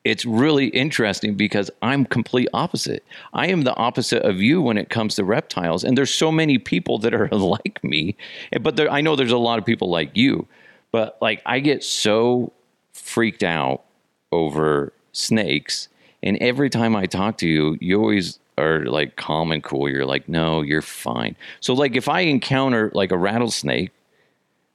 it's 0.04 0.26
really 0.26 0.66
interesting 0.66 1.34
because 1.34 1.70
I'm 1.80 2.04
complete 2.04 2.49
opposite. 2.52 3.02
I 3.32 3.46
am 3.49 3.62
the 3.62 3.75
opposite 3.75 4.23
of 4.23 4.40
you 4.40 4.61
when 4.61 4.76
it 4.76 4.90
comes 4.90 5.14
to 5.14 5.25
reptiles, 5.25 5.82
and 5.82 5.96
there's 5.96 6.12
so 6.12 6.30
many 6.30 6.58
people 6.58 6.99
that 6.99 7.14
are 7.14 7.28
like 7.32 7.82
me. 7.82 8.16
But 8.61 8.76
there, 8.76 8.90
I 8.90 9.00
know 9.00 9.16
there's 9.16 9.32
a 9.32 9.38
lot 9.38 9.58
of 9.58 9.64
people 9.64 9.90
like 9.90 10.14
you, 10.14 10.46
but 10.92 11.16
like 11.23 11.42
I 11.46 11.61
get 11.61 11.82
so 11.82 12.52
freaked 12.92 13.42
out 13.42 13.82
over 14.30 14.92
snakes, 15.12 15.88
and 16.23 16.37
every 16.38 16.68
time 16.68 16.94
I 16.94 17.06
talk 17.06 17.38
to 17.38 17.49
you, 17.49 17.78
you 17.80 17.99
always 17.99 18.38
are 18.58 18.84
like 18.84 19.16
calm 19.16 19.52
and 19.52 19.64
cool. 19.64 19.88
You're 19.88 20.06
like, 20.06 20.28
no, 20.28 20.61
you're 20.61 20.82
fine. 20.82 21.34
So 21.61 21.75
like 21.75 21.96
if 21.96 22.08
I 22.08 22.20
encounter 22.20 22.90
like 22.94 23.11
a 23.11 23.18
rattlesnake, 23.18 23.90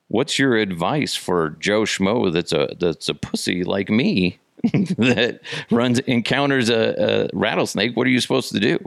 what's 0.07 0.39
your 0.39 0.57
advice 0.57 1.15
for 1.15 1.51
Joe 1.59 1.83
Schmo 1.83 2.33
that's 2.33 2.51
a 2.51 2.75
that's 2.79 3.09
a 3.09 3.13
pussy 3.13 3.63
like 3.63 3.89
me? 3.89 4.39
that 4.97 5.39
runs 5.71 5.99
encounters 5.99 6.69
a, 6.69 7.29
a, 7.33 7.37
rattlesnake, 7.37 7.95
what 7.95 8.05
are 8.05 8.09
you 8.09 8.19
supposed 8.19 8.51
to 8.51 8.59
do? 8.59 8.77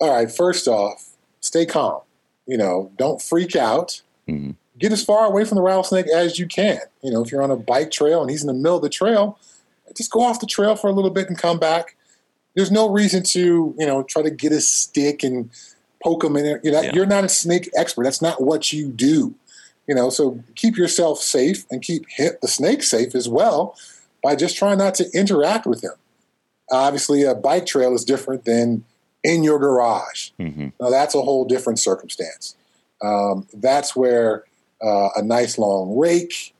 All 0.00 0.14
right, 0.14 0.30
first 0.30 0.68
off, 0.68 1.10
stay 1.40 1.66
calm. 1.66 2.00
You 2.46 2.56
know, 2.56 2.90
don't 2.96 3.20
freak 3.20 3.56
out. 3.56 4.00
Mm-hmm. 4.28 4.52
Get 4.78 4.92
as 4.92 5.04
far 5.04 5.26
away 5.26 5.44
from 5.44 5.56
the 5.56 5.62
rattlesnake 5.62 6.08
as 6.08 6.38
you 6.38 6.46
can. 6.46 6.80
You 7.02 7.10
know, 7.10 7.22
if 7.22 7.32
you're 7.32 7.42
on 7.42 7.50
a 7.50 7.56
bike 7.56 7.90
trail 7.90 8.20
and 8.20 8.30
he's 8.30 8.42
in 8.42 8.46
the 8.46 8.54
middle 8.54 8.76
of 8.76 8.82
the 8.82 8.88
trail, 8.88 9.38
just 9.96 10.10
go 10.10 10.22
off 10.22 10.40
the 10.40 10.46
trail 10.46 10.76
for 10.76 10.88
a 10.88 10.92
little 10.92 11.10
bit 11.10 11.28
and 11.28 11.36
come 11.36 11.58
back. 11.58 11.96
There's 12.54 12.70
no 12.70 12.88
reason 12.88 13.22
to, 13.24 13.74
you 13.78 13.86
know, 13.86 14.02
try 14.02 14.22
to 14.22 14.30
get 14.30 14.52
a 14.52 14.60
stick 14.60 15.22
and 15.22 15.50
poke 16.02 16.24
him 16.24 16.36
in 16.36 16.44
there. 16.44 16.60
You 16.62 16.72
know, 16.72 16.80
yeah. 16.80 16.92
You're 16.94 17.06
not 17.06 17.24
a 17.24 17.28
snake 17.28 17.70
expert. 17.76 18.04
That's 18.04 18.22
not 18.22 18.42
what 18.42 18.72
you 18.72 18.88
do. 18.88 19.34
You 19.86 19.94
know, 19.94 20.10
so 20.10 20.42
keep 20.54 20.76
yourself 20.76 21.18
safe 21.18 21.64
and 21.70 21.82
keep 21.82 22.06
hit 22.08 22.40
the 22.40 22.48
snake 22.48 22.82
safe 22.82 23.14
as 23.14 23.28
well 23.28 23.76
by 24.22 24.36
just 24.36 24.56
trying 24.56 24.78
not 24.78 24.94
to 24.94 25.10
interact 25.12 25.66
with 25.66 25.82
him. 25.82 25.92
Obviously, 26.70 27.22
a 27.24 27.34
bike 27.34 27.66
trail 27.66 27.94
is 27.94 28.04
different 28.04 28.44
than 28.44 28.84
in 29.24 29.44
your 29.44 29.58
garage. 29.58 30.30
hmm 30.38 30.68
Now, 30.80 30.90
that's 30.90 31.14
a 31.14 31.22
whole 31.22 31.44
different 31.44 31.78
circumstance. 31.78 32.56
Um, 33.02 33.46
that's 33.52 33.96
where 33.96 34.44
uh, 34.82 35.08
a 35.16 35.22
nice 35.22 35.58
long 35.58 35.96
rake, 35.96 36.54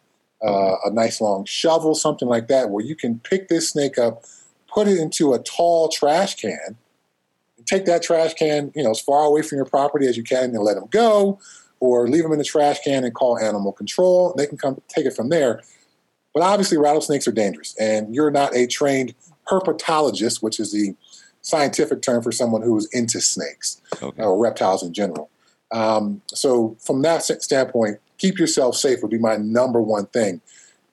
uh, 0.45 0.76
a 0.85 0.90
nice 0.90 1.21
long 1.21 1.45
shovel, 1.45 1.95
something 1.95 2.28
like 2.28 2.49
that, 2.49 2.71
where 2.71 2.85
you 2.85 2.97
can 2.97 3.21
pick 3.21 3.49
this 3.49 3.71
snake 3.71 3.99
up, 3.99 4.25
put 4.73 4.88
it 4.88 4.99
into 4.99 5.33
a 5.33 5.38
tall 5.38 5.88
trash 5.88 6.35
can, 6.37 6.76
take 7.64 7.85
that 7.85 8.02
trash 8.02 8.35
can, 8.35 8.73
you 8.75 8.83
know, 8.83 8.90
as 8.90 9.00
far 9.00 9.23
away 9.23 9.42
from 9.42 9.57
your 9.57 9.64
property 9.64 10.07
as 10.07 10.16
you 10.16 10.25
can, 10.25 10.45
and 10.45 10.59
let 10.59 10.75
them 10.75 10.88
go, 10.90 11.38
or 11.81 12.09
leave 12.09 12.23
them 12.23 12.33
in 12.33 12.38
the 12.38 12.45
trash 12.45 12.81
can 12.81 13.04
and 13.04 13.14
call 13.14 13.38
animal 13.38 13.73
control. 13.73 14.35
They 14.37 14.47
can 14.47 14.59
come 14.59 14.81
take 14.88 15.07
it 15.07 15.14
from 15.14 15.28
there. 15.28 15.62
But 16.35 16.43
obviously, 16.43 16.79
rattlesnakes 16.79 17.29
are 17.29 17.33
dangerous, 17.33 17.77
and 17.79 18.15
you're 18.15 18.31
not 18.31 18.55
a 18.57 18.67
trained 18.67 19.15
herpetologist, 19.51 20.43
which 20.43 20.59
is 20.59 20.73
the 20.73 20.95
scientific 21.43 22.01
term 22.03 22.23
for 22.23 22.33
someone 22.33 22.62
who 22.62 22.77
is 22.79 22.87
into 22.93 23.21
snakes 23.21 23.81
Okay. 24.03 24.23
or 24.23 24.39
reptiles 24.39 24.83
in 24.83 24.93
general. 24.93 25.29
Um, 25.73 26.23
so, 26.29 26.77
from 26.81 27.03
that 27.03 27.23
standpoint, 27.25 27.99
keep 28.19 28.39
yourself 28.39 28.77
safe 28.77 29.01
would 29.03 29.11
be 29.11 29.19
my 29.19 29.37
number 29.37 29.81
one 29.81 30.07
thing. 30.07 30.41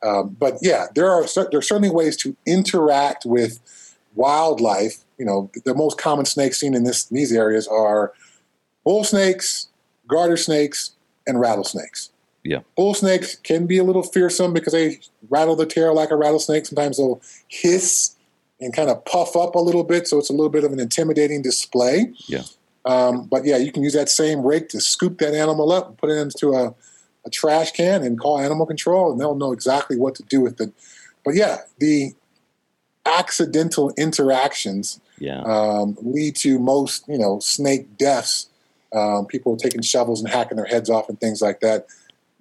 Um, 0.01 0.35
but 0.39 0.57
yeah, 0.61 0.87
there 0.95 1.09
are 1.11 1.25
there 1.51 1.59
are 1.59 1.61
certainly 1.61 1.89
ways 1.89 2.15
to 2.17 2.35
interact 2.45 3.25
with 3.25 3.59
wildlife. 4.15 5.03
You 5.17 5.25
know, 5.25 5.51
the 5.65 5.75
most 5.75 5.97
common 5.97 6.25
snakes 6.25 6.59
seen 6.59 6.73
in 6.73 6.83
this 6.83 7.05
these 7.05 7.31
areas 7.33 7.67
are 7.67 8.13
bull 8.85 9.03
snakes, 9.03 9.67
garter 10.07 10.37
snakes, 10.37 10.91
and 11.27 11.39
rattlesnakes. 11.39 12.11
Yeah. 12.43 12.59
bull 12.77 12.93
snakes 12.93 13.35
can 13.35 13.67
be 13.67 13.77
a 13.79 13.83
little 13.83 14.01
fearsome 14.03 14.53
because 14.53 14.73
they 14.73 14.99
rattle 15.29 15.55
the 15.55 15.65
tail 15.65 15.93
like 15.93 16.09
a 16.11 16.15
rattlesnake. 16.15 16.65
Sometimes 16.65 16.97
they'll 16.97 17.21
hiss 17.47 18.15
and 18.61 18.73
kind 18.73 18.89
of 18.89 19.03
puff 19.05 19.35
up 19.35 19.55
a 19.55 19.59
little 19.59 19.83
bit, 19.83 20.07
so 20.07 20.17
it's 20.17 20.29
a 20.29 20.33
little 20.33 20.49
bit 20.49 20.63
of 20.63 20.71
an 20.71 20.79
intimidating 20.79 21.41
display. 21.41 22.11
Yeah. 22.27 22.43
Um, 22.85 23.25
but 23.25 23.45
yeah, 23.45 23.57
you 23.57 23.71
can 23.71 23.83
use 23.83 23.93
that 23.93 24.09
same 24.09 24.41
rake 24.41 24.69
to 24.69 24.79
scoop 24.81 25.17
that 25.19 25.33
animal 25.33 25.71
up 25.71 25.87
and 25.89 25.97
put 25.97 26.09
it 26.09 26.17
into 26.17 26.53
a, 26.53 26.73
a 27.25 27.29
trash 27.29 27.71
can 27.71 28.03
and 28.03 28.17
call 28.19 28.39
animal 28.39 28.65
control, 28.65 29.11
and 29.11 29.19
they'll 29.19 29.35
know 29.35 29.51
exactly 29.51 29.97
what 29.97 30.15
to 30.15 30.23
do 30.23 30.39
with 30.41 30.59
it. 30.61 30.71
But 31.25 31.35
yeah, 31.35 31.57
the 31.77 32.13
accidental 33.05 33.91
interactions 33.97 34.99
Yeah. 35.19 35.41
um, 35.41 35.97
lead 36.01 36.35
to 36.37 36.59
most, 36.59 37.07
you 37.07 37.17
know, 37.17 37.39
snake 37.39 37.97
deaths. 37.97 38.47
Um, 38.91 39.27
people 39.27 39.55
taking 39.55 39.81
shovels 39.83 40.19
and 40.21 40.29
hacking 40.29 40.57
their 40.57 40.65
heads 40.65 40.89
off 40.89 41.09
and 41.09 41.19
things 41.19 41.41
like 41.41 41.59
that. 41.59 41.85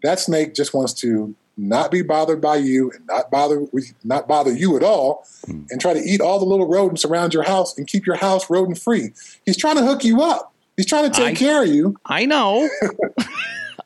That 0.03 0.19
snake 0.21 0.55
just 0.55 0.75
wants 0.75 0.93
to 0.95 1.35
not 1.57 1.91
be 1.91 2.03
bothered 2.03 2.41
by 2.41 2.55
you 2.57 2.91
and 2.93 3.05
not 3.07 3.31
bother 3.33 3.61
with, 3.73 3.93
not 4.05 4.29
bother 4.29 4.53
you 4.53 4.77
at 4.77 4.83
all, 4.85 5.27
Hmm. 5.47 5.63
and 5.71 5.81
try 5.81 5.93
to 5.93 6.01
eat 6.01 6.21
all 6.21 6.39
the 6.39 6.45
little 6.45 6.69
rodents 6.69 7.05
around 7.05 7.35
your 7.35 7.43
house 7.43 7.77
and 7.77 7.87
keep 7.87 8.07
your 8.07 8.15
house 8.17 8.49
rodent 8.49 8.79
free. 8.79 9.11
He's 9.45 9.57
trying 9.57 9.77
to 9.77 9.85
hook 9.85 10.05
you 10.05 10.23
up. 10.23 10.53
He's 10.77 10.87
trying 10.87 11.11
to 11.11 11.17
take 11.17 11.27
I- 11.33 11.35
care 11.35 11.63
of 11.65 11.69
you. 11.69 11.97
I 12.07 12.27
know. 12.27 12.69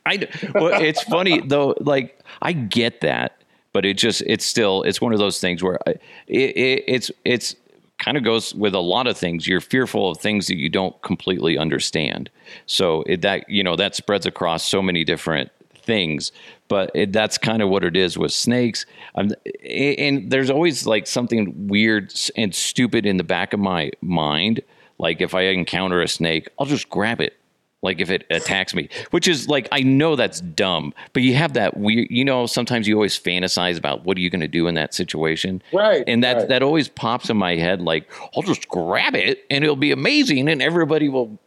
I 0.07 0.29
well, 0.55 0.81
it's 0.83 1.03
funny 1.05 1.41
though. 1.41 1.75
Like 1.81 2.19
I 2.43 2.53
get 2.53 3.01
that, 3.03 3.41
but 3.73 3.85
it 3.85 3.97
just 3.97 4.21
it's 4.27 4.45
still 4.45 4.83
it's 4.83 5.01
one 5.01 5.13
of 5.13 5.19
those 5.19 5.41
things 5.41 5.63
where 5.63 5.79
I, 5.87 5.91
it, 6.27 6.57
it, 6.57 6.85
it's 6.89 7.11
it's 7.25 7.55
kind 7.99 8.17
of 8.17 8.25
goes 8.25 8.53
with 8.55 8.75
a 8.75 8.81
lot 8.81 9.07
of 9.07 9.17
things. 9.17 9.47
You're 9.47 9.61
fearful 9.61 10.11
of 10.11 10.19
things 10.19 10.49
that 10.49 10.57
you 10.57 10.69
don't 10.69 11.01
completely 11.03 11.57
understand. 11.57 12.31
So 12.67 13.03
it, 13.03 13.23
that 13.23 13.49
you 13.49 13.63
know 13.63 13.77
that 13.77 13.95
spreads 13.95 14.27
across 14.27 14.67
so 14.69 14.83
many 14.83 15.05
different 15.05 15.51
things. 15.83 16.33
But 16.69 16.91
it, 16.95 17.13
that's 17.13 17.39
kind 17.39 17.63
of 17.63 17.69
what 17.69 17.85
it 17.85 17.97
is 17.97 18.17
with 18.17 18.33
snakes. 18.33 18.87
Um, 19.15 19.33
and 19.69 20.31
there's 20.31 20.51
always 20.51 20.87
like 20.87 21.07
something 21.07 21.69
weird 21.69 22.13
and 22.37 22.55
stupid 22.55 23.05
in 23.07 23.17
the 23.17 23.25
back 23.25 23.53
of 23.53 23.61
my 23.61 23.91
mind. 24.01 24.63
Like 24.99 25.21
if 25.21 25.35
I 25.35 25.43
encounter 25.43 26.01
a 26.01 26.09
snake, 26.09 26.49
I'll 26.59 26.67
just 26.67 26.89
grab 26.89 27.21
it 27.21 27.37
like 27.83 28.01
if 28.01 28.11
it 28.11 28.25
attacks 28.31 28.75
me 28.75 28.89
which 29.11 29.29
is 29.29 29.49
like 29.49 29.69
i 29.73 29.81
know 29.81 30.17
that's 30.17 30.41
dumb 30.41 30.95
but 31.13 31.23
you 31.23 31.35
have 31.35 31.53
that 31.55 31.77
weird 31.77 32.07
you 32.11 32.25
know 32.25 32.47
sometimes 32.47 32.87
you 32.89 32.95
always 32.95 33.19
fantasize 33.19 33.77
about 33.77 34.05
what 34.05 34.17
are 34.17 34.21
you 34.21 34.31
going 34.31 34.41
to 34.41 34.49
do 34.49 34.67
in 34.67 34.75
that 34.75 34.95
situation 34.95 35.61
Right, 35.73 36.05
and 36.07 36.23
that 36.25 36.37
right. 36.37 36.49
that 36.49 36.63
always 36.63 36.89
pops 36.89 37.29
in 37.29 37.37
my 37.37 37.57
head 37.57 37.83
like 37.83 38.11
i'll 38.37 38.43
just 38.43 38.69
grab 38.69 39.15
it 39.15 39.45
and 39.51 39.65
it'll 39.65 39.77
be 39.77 39.91
amazing 39.93 40.49
and 40.49 40.63
everybody 40.63 41.09
will 41.09 41.39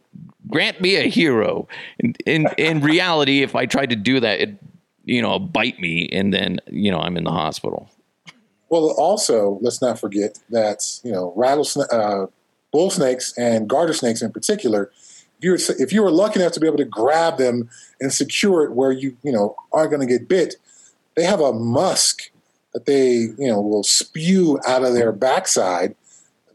grant 0.48 0.80
me 0.80 0.96
a 0.96 1.08
hero 1.08 1.68
in 1.98 2.14
in, 2.26 2.46
in 2.58 2.80
reality 2.80 3.42
if 3.42 3.54
i 3.54 3.66
tried 3.66 3.90
to 3.90 3.96
do 3.96 4.20
that 4.20 4.40
it 4.40 4.56
you 5.04 5.22
know 5.22 5.38
bite 5.38 5.78
me 5.78 6.08
and 6.12 6.32
then 6.32 6.58
you 6.66 6.90
know 6.90 6.98
i'm 6.98 7.16
in 7.16 7.24
the 7.24 7.30
hospital 7.30 7.90
Well, 8.68 8.94
also, 8.98 9.58
let's 9.62 9.80
not 9.80 9.98
forget 9.98 10.38
that 10.50 11.00
you 11.04 11.12
know 11.12 11.32
rattlesnake, 11.36 11.92
uh, 11.92 12.26
bull 12.72 12.90
snakes 12.90 13.32
and 13.38 13.68
garter 13.68 13.92
snakes 13.92 14.22
in 14.22 14.32
particular. 14.32 14.90
If 15.38 15.44
you 15.44 15.50
were, 15.52 15.58
if 15.78 15.92
you 15.92 16.02
were 16.02 16.10
lucky 16.10 16.40
enough 16.40 16.52
to 16.52 16.60
be 16.60 16.66
able 16.66 16.78
to 16.78 16.84
grab 16.84 17.38
them 17.38 17.68
and 18.00 18.12
secure 18.12 18.64
it 18.64 18.72
where 18.72 18.92
you 18.92 19.16
you 19.22 19.32
know 19.32 19.54
aren't 19.72 19.90
going 19.90 20.06
to 20.06 20.06
get 20.06 20.28
bit, 20.28 20.56
they 21.14 21.24
have 21.24 21.40
a 21.40 21.52
musk 21.52 22.30
that 22.74 22.86
they 22.86 23.28
you 23.38 23.48
know 23.48 23.60
will 23.60 23.84
spew 23.84 24.58
out 24.66 24.84
of 24.84 24.94
their 24.94 25.12
backside 25.12 25.94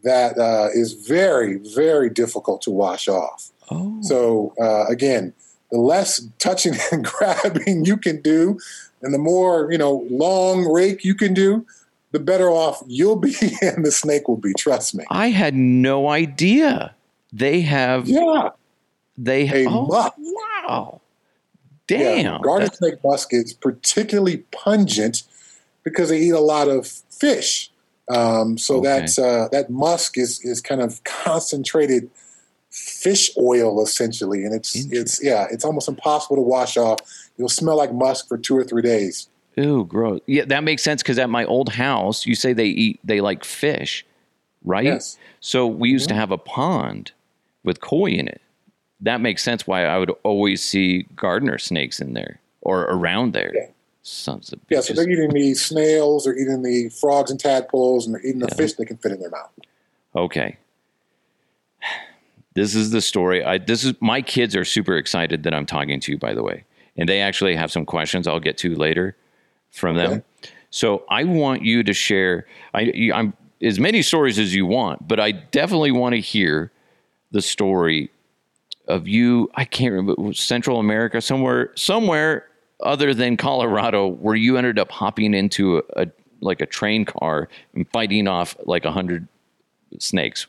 that 0.03 0.38
uh, 0.38 0.67
is 0.74 0.93
very 0.93 1.60
very 1.74 2.10
difficult 2.10 2.62
to 2.63 2.71
wash 2.71 3.07
off. 3.07 3.50
Oh 3.72 3.98
So 4.01 4.54
uh, 4.62 4.86
again, 4.88 5.34
the 5.72 5.80
less 5.80 6.22
touching 6.40 6.74
and 6.92 7.04
grabbing 7.06 7.86
you 7.86 7.98
can 7.98 8.22
do, 8.22 8.60
and 9.01 9.13
the 9.13 9.18
more 9.20 9.72
you 9.72 9.78
know 9.78 10.06
long 10.10 10.66
rake 10.72 11.04
you 11.04 11.16
can 11.16 11.34
do, 11.34 11.66
the 12.12 12.20
better 12.20 12.50
off 12.50 12.84
you'll 12.88 13.16
be, 13.16 13.34
and 13.62 13.86
the 13.86 13.92
snake 13.92 14.28
will 14.28 14.38
be. 14.38 14.54
Trust 14.54 14.94
me. 14.96 15.06
i 15.10 15.30
had 15.30 15.56
no 15.56 16.10
idea 16.10 16.94
they 17.34 17.62
have 17.62 18.08
Yeah, 18.08 18.50
they 19.18 19.46
have. 19.46 19.68
oh, 19.70 19.86
wow 19.88 21.01
Yeah, 21.90 21.98
damn 21.98 22.42
garter 22.42 22.66
That's- 22.66 22.78
snake 22.80 23.00
musk 23.04 23.34
is 23.34 23.54
particularly 23.54 24.38
pungent 24.51 25.24
because 25.84 26.10
they 26.10 26.20
eat 26.20 26.32
a 26.32 26.40
lot 26.40 26.68
of 26.68 26.88
fish. 27.10 27.72
Um, 28.10 28.58
so 28.58 28.75
Okay. 28.78 28.88
that's 28.88 29.18
uh, 29.18 29.48
that 29.54 29.70
musk 29.70 30.18
is 30.18 30.40
is 30.44 30.60
kind 30.62 30.82
of 30.82 31.01
concentrated 31.06 32.10
fish 32.72 33.30
oil 33.38 33.84
essentially, 33.84 34.44
and 34.46 34.56
it's 34.56 34.75
it's 34.92 35.24
yeah, 35.24 35.48
it's 35.51 35.63
almost 35.63 35.88
impossible 35.88 36.38
to 36.38 36.42
wash 36.42 36.78
off. 36.78 37.00
You'll 37.38 37.50
smell 37.50 37.78
like 37.78 37.94
musk 37.94 38.28
for 38.28 38.38
two 38.38 38.58
or 38.58 38.63
three 38.63 38.82
days. 38.82 39.28
Ooh, 39.60 39.86
gross. 39.86 40.22
Yeah, 40.28 40.46
that 40.46 40.63
makes 40.63 40.82
sense 40.82 41.04
because 41.04 41.20
at 41.20 41.30
my 41.30 41.44
old 41.46 41.70
house, 41.70 42.25
you 42.25 42.36
say 42.36 42.54
they 42.54 42.68
eat, 42.68 43.00
they 43.04 43.20
like 43.20 43.44
fish, 43.44 44.06
right? 44.63 44.86
Yes. 44.86 45.18
So 45.42 45.68
we 45.68 45.90
used 45.90 46.08
to 46.08 46.13
mm-hmm. 46.13 46.20
have 46.22 46.32
a 46.32 46.38
pond 46.38 47.12
with 47.63 47.82
koi 47.82 48.12
in 48.12 48.28
it. 48.28 48.42
That 49.01 49.20
makes 49.20 49.44
sense 49.44 49.68
why 49.68 49.86
I 49.86 49.98
would 49.98 50.12
always 50.24 50.63
see 50.63 51.08
garter 51.16 51.58
snakes 51.58 52.00
in 52.00 52.13
there 52.13 52.40
or 52.62 52.84
around 52.84 53.34
there. 53.34 53.51
Yeah. 53.54 53.68
Sons 54.04 54.51
of 54.51 54.60
Yeah, 54.70 54.82
so 54.82 54.94
they're 54.94 55.10
eating 55.10 55.30
the 55.30 55.54
snails, 55.54 56.24
they're 56.24 56.38
eating 56.38 56.63
the 56.63 56.90
frogs 56.90 57.30
and 57.30 57.40
tadpoles, 57.40 58.08
and 58.08 58.16
they're 58.16 58.25
eating 58.25 58.40
the 58.40 58.48
Yeah. 58.48 58.56
fish 58.56 58.74
they 58.74 58.86
can 58.86 58.98
fit 58.98 59.12
in 59.12 59.20
their 59.20 59.30
mouth. 59.30 59.51
Okay. 60.16 60.58
This 62.53 62.75
is 62.75 62.91
the 62.91 63.01
story. 63.01 63.43
I 63.43 63.58
this 63.58 63.84
is 63.84 63.93
my 64.01 64.22
kids 64.22 64.55
are 64.55 64.65
super 64.65 64.98
excited 64.98 65.43
that 65.43 65.53
I'm 65.53 65.65
talking 65.65 66.00
to 66.01 66.12
you, 66.12 66.17
by 66.17 66.34
the 66.34 66.43
way. 66.43 66.65
And 66.98 67.08
they 67.08 67.22
actually 67.22 67.55
have 67.55 67.72
some 67.72 67.86
questions 67.86 68.27
I'll 68.27 68.39
get 68.39 68.58
to 68.60 68.75
later 68.75 69.15
from 69.72 69.96
them. 69.96 70.24
So 70.70 71.03
I 71.10 71.24
want 71.24 71.63
you 71.63 71.84
to 71.84 71.93
share 71.93 72.46
I, 72.74 73.12
I'm 73.13 73.34
as 73.62 73.79
many 73.79 74.01
stories 74.01 74.39
as 74.39 74.53
you 74.53 74.65
want, 74.65 75.08
but 75.08 75.20
I 75.20 75.31
definitely 75.31 75.91
want 75.91 76.15
to 76.15 76.22
hear 76.22 76.72
the 77.31 77.41
story 77.41 78.12
of 78.88 79.08
you. 79.08 79.50
I 79.55 79.65
can't 79.65 79.93
remember 79.93 80.34
Central 80.34 80.79
America, 80.79 81.22
somewhere 81.22 81.72
somewhere 81.75 82.48
other 82.81 83.13
than 83.13 83.38
Colorado, 83.38 84.08
where 84.08 84.36
you 84.36 84.58
ended 84.58 84.79
up 84.79 84.91
hopping 84.91 85.34
into 85.34 85.77
a, 85.77 86.03
a 86.03 86.08
like 86.41 86.60
a 86.60 86.65
train 86.65 87.05
car 87.05 87.48
and 87.74 87.88
fighting 87.91 88.27
off 88.27 88.55
like 88.65 88.84
a 88.84 88.91
hundred 88.91 89.27
snakes. 90.00 90.48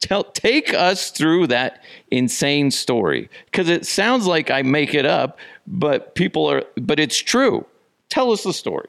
Tell 0.00 0.24
take 0.24 0.74
us 0.74 1.10
through 1.10 1.48
that 1.48 1.82
insane 2.10 2.70
story 2.70 3.30
because 3.46 3.68
it 3.68 3.86
sounds 3.86 4.26
like 4.26 4.50
I 4.50 4.62
make 4.62 4.94
it 4.94 5.06
up, 5.06 5.38
but 5.66 6.14
people 6.14 6.46
are 6.46 6.64
but 6.76 7.00
it's 7.00 7.18
true. 7.18 7.66
Tell 8.08 8.30
us 8.30 8.44
the 8.44 8.52
story. 8.52 8.88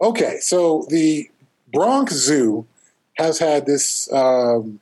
Okay, 0.00 0.38
so 0.40 0.86
the 0.90 1.30
Bronx 1.72 2.12
Zoo 2.12 2.66
has 3.16 3.38
had 3.38 3.66
this 3.66 4.12
um, 4.12 4.80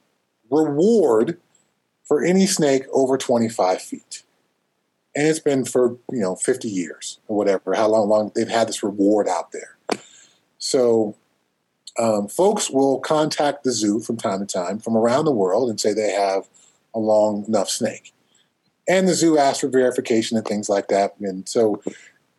reward 0.50 1.38
for 2.05 2.25
any 2.25 2.47
snake 2.47 2.85
over 2.93 3.17
25 3.17 3.81
feet. 3.81 4.23
And 5.14 5.26
it's 5.29 5.38
been 5.38 5.64
for, 5.64 5.97
you 6.11 6.21
know, 6.21 6.37
50 6.37 6.69
years 6.69 7.19
or 7.29 7.37
whatever, 7.37 7.75
how 7.75 7.88
long, 7.88 8.09
long 8.09 8.33
they've 8.35 8.49
had 8.49 8.69
this 8.69 8.83
reward 8.83 9.29
out 9.29 9.52
there. 9.52 9.76
So 10.59 11.17
um, 11.99 12.29
folks 12.29 12.71
will 12.71 13.01
contact 13.01 13.65
the 13.65 13.73
zoo 13.73 14.01
from 14.01 14.17
time 14.17 14.41
to 14.41 14.47
time 14.47 14.79
from 14.79 14.97
around 14.97 15.25
the 15.25 15.33
world 15.33 15.69
and 15.69 15.81
say 15.81 15.93
they 15.93 16.13
have 16.13 16.49
a 16.95 16.99
long 16.99 17.45
enough 17.47 17.69
snake. 17.69 18.13
And 18.89 19.07
the 19.07 19.15
zoo 19.15 19.39
asks 19.39 19.61
for 19.61 19.69
verification 19.69 20.37
and 20.37 20.47
things 20.47 20.69
like 20.69 20.89
that. 20.89 21.15
And 21.21 21.49
so 21.49 21.83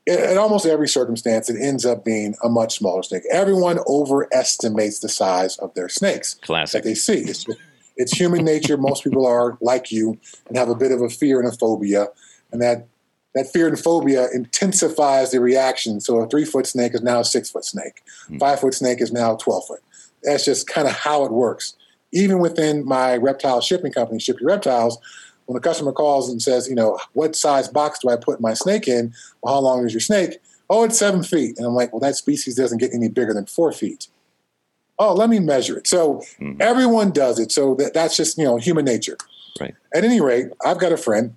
in, 0.06 0.20
in 0.20 0.38
almost 0.38 0.66
every 0.66 0.88
circumstance, 0.88 1.50
it 1.50 1.62
ends 1.62 1.86
up 1.86 2.04
being 2.04 2.36
a 2.44 2.50
much 2.50 2.78
smaller 2.78 3.04
snake. 3.04 3.24
Everyone 3.32 3.80
overestimates 3.88 5.00
the 5.00 5.10
size 5.10 5.58
of 5.58 5.74
their 5.74 5.90
snakes 5.90 6.36
Classic. 6.36 6.84
that 6.84 6.88
they 6.88 6.96
see. 6.96 7.20
It's, 7.20 7.46
it's 7.96 8.12
human 8.12 8.44
nature. 8.44 8.76
Most 8.78 9.04
people 9.04 9.26
are 9.26 9.58
like 9.62 9.92
you 9.92 10.20
and 10.48 10.58
have 10.58 10.70
a 10.70 10.76
bit 10.76 10.92
of 10.92 11.02
a 11.02 11.10
fear 11.10 11.40
and 11.40 11.48
a 11.48 11.56
phobia, 11.56 12.08
and 12.52 12.62
that 12.62 12.88
that 13.36 13.52
fear 13.52 13.68
and 13.68 13.80
phobia 13.80 14.28
intensifies 14.34 15.32
the 15.32 15.40
reaction. 15.40 16.00
So 16.00 16.20
a 16.20 16.28
three 16.28 16.46
foot 16.46 16.68
snake 16.68 16.94
is 16.94 17.02
now 17.02 17.20
a 17.22 17.26
six 17.26 17.50
foot 17.50 17.66
snake. 17.66 18.04
Five 18.40 18.60
foot 18.60 18.74
snake 18.74 19.02
is 19.02 19.12
now 19.12 19.36
twelve 19.36 19.66
foot. 19.68 19.82
That's 20.24 20.46
just 20.46 20.68
kind 20.68 20.88
of 20.88 20.94
how 20.94 21.26
it 21.26 21.32
works. 21.32 21.76
Even 22.12 22.40
within 22.40 22.86
my 22.86 23.18
reptile 23.18 23.60
shipping 23.60 23.92
company, 23.92 24.20
Ship 24.20 24.40
Your 24.40 24.50
Reptiles, 24.50 24.98
when 25.48 25.58
a 25.58 25.60
customer 25.60 25.92
calls 25.92 26.30
and 26.30 26.42
says, 26.42 26.70
you 26.70 26.76
know, 26.76 27.00
what 27.14 27.36
size 27.36 27.68
box 27.68 28.00
do 28.00 28.10
I 28.10 28.16
put 28.16 28.40
my 28.40 28.54
snake 28.54 28.88
in? 28.88 29.14
Well, 29.42 29.56
how 29.56 29.60
long 29.60 29.86
is 29.86 29.94
your 29.94 30.00
snake? 30.00 30.38
Oh, 30.70 30.84
it's 30.84 30.98
seven 30.98 31.24
feet. 31.24 31.58
And 31.58 31.66
I'm 31.66 31.74
like, 31.74 31.92
well, 31.92 32.00
that 32.00 32.16
species 32.16 32.56
doesn't 32.56 32.78
get 32.78 32.94
any 32.94 33.10
bigger 33.10 33.34
than 33.34 33.48
four 33.48 33.72
feet. 33.72 34.08
Oh, 35.00 35.14
let 35.14 35.30
me 35.30 35.40
measure 35.40 35.78
it. 35.78 35.88
So 35.88 36.22
Mhm. 36.40 36.62
everyone 36.62 37.12
does 37.12 37.40
it. 37.40 37.52
So 37.52 37.74
that, 37.76 37.94
that's 37.94 38.16
just, 38.16 38.38
you 38.38 38.44
know, 38.46 38.58
human 38.58 38.86
nature. 38.86 39.18
Right. 39.60 39.76
At 39.94 40.06
any 40.06 40.22
rate, 40.22 40.48
I've 40.64 40.78
got 40.80 40.92
a 40.92 40.98
friend, 40.98 41.36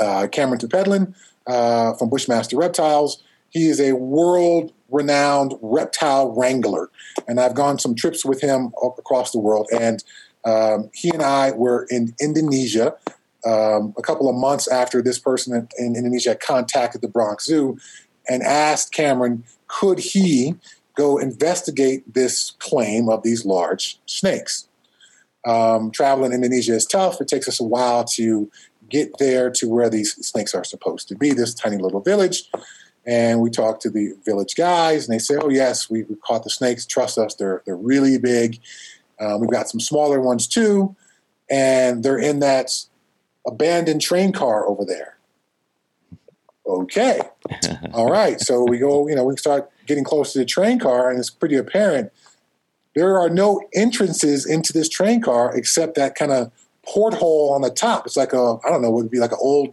uh, 0.00 0.26
Cameron 0.28 0.58
Tepedlin 0.58 1.14
uh, 1.46 1.94
from 1.94 2.08
Bushmaster 2.08 2.56
Reptiles. 2.56 3.22
He 3.50 3.66
is 3.66 3.80
a 3.80 3.92
world 3.92 4.72
renowned 4.90 5.54
reptile 5.60 6.32
wrangler. 6.32 6.90
And 7.28 7.40
I've 7.40 7.54
gone 7.54 7.78
some 7.78 7.94
trips 7.94 8.24
with 8.24 8.40
him 8.40 8.72
across 8.98 9.32
the 9.32 9.38
world. 9.38 9.68
And 9.72 10.02
um, 10.44 10.90
he 10.94 11.10
and 11.10 11.22
I 11.22 11.52
were 11.52 11.86
in 11.90 12.14
Indonesia 12.20 12.94
um, 13.44 13.94
a 13.96 14.02
couple 14.02 14.28
of 14.28 14.36
months 14.36 14.68
after 14.68 15.02
this 15.02 15.18
person 15.18 15.54
in, 15.54 15.68
in 15.78 15.96
Indonesia 15.96 16.34
contacted 16.34 17.00
the 17.00 17.08
Bronx 17.08 17.46
Zoo 17.46 17.78
and 18.28 18.42
asked 18.42 18.92
Cameron, 18.92 19.44
could 19.66 19.98
he 19.98 20.54
go 20.96 21.18
investigate 21.18 22.12
this 22.12 22.52
claim 22.58 23.08
of 23.08 23.22
these 23.22 23.44
large 23.44 23.98
snakes? 24.06 24.68
Um, 25.46 25.90
travel 25.90 26.26
in 26.26 26.32
Indonesia 26.32 26.74
is 26.74 26.84
tough. 26.84 27.20
It 27.20 27.28
takes 27.28 27.48
us 27.48 27.60
a 27.60 27.64
while 27.64 28.04
to 28.04 28.50
get 28.90 29.18
there 29.18 29.50
to 29.50 29.68
where 29.68 29.88
these 29.88 30.14
snakes 30.26 30.54
are 30.54 30.64
supposed 30.64 31.08
to 31.08 31.14
be, 31.14 31.32
this 31.32 31.54
tiny 31.54 31.76
little 31.76 32.00
village. 32.00 32.50
And 33.06 33.40
we 33.40 33.50
talked 33.50 33.82
to 33.82 33.90
the 33.90 34.14
village 34.24 34.54
guys, 34.56 35.08
and 35.08 35.14
they 35.14 35.18
say, 35.18 35.36
"Oh 35.40 35.48
yes, 35.48 35.88
we, 35.88 36.02
we 36.02 36.16
caught 36.16 36.44
the 36.44 36.50
snakes. 36.50 36.84
Trust 36.84 37.16
us, 37.16 37.34
they're 37.34 37.62
they're 37.64 37.76
really 37.76 38.18
big. 38.18 38.60
Um, 39.18 39.40
we've 39.40 39.50
got 39.50 39.68
some 39.68 39.80
smaller 39.80 40.20
ones 40.20 40.46
too, 40.46 40.94
and 41.50 42.02
they're 42.02 42.18
in 42.18 42.40
that 42.40 42.70
abandoned 43.46 44.02
train 44.02 44.32
car 44.32 44.68
over 44.68 44.84
there." 44.84 45.16
Okay, 46.66 47.20
all 47.94 48.10
right. 48.10 48.38
So 48.38 48.64
we 48.68 48.76
go, 48.76 49.08
you 49.08 49.14
know, 49.14 49.24
we 49.24 49.36
start 49.38 49.70
getting 49.86 50.04
close 50.04 50.34
to 50.34 50.40
the 50.40 50.44
train 50.44 50.78
car, 50.78 51.08
and 51.08 51.18
it's 51.18 51.30
pretty 51.30 51.56
apparent 51.56 52.12
there 52.94 53.18
are 53.18 53.30
no 53.30 53.60
entrances 53.74 54.46
into 54.46 54.72
this 54.72 54.88
train 54.88 55.20
car 55.20 55.54
except 55.56 55.94
that 55.94 56.14
kind 56.14 56.32
of 56.32 56.50
porthole 56.90 57.52
on 57.54 57.60
the 57.62 57.70
top. 57.70 58.06
It's 58.06 58.16
like 58.16 58.32
a, 58.32 58.58
I 58.64 58.68
don't 58.70 58.82
know, 58.82 58.90
would 58.90 59.10
be 59.10 59.18
like 59.20 59.32
an 59.32 59.38
old 59.40 59.72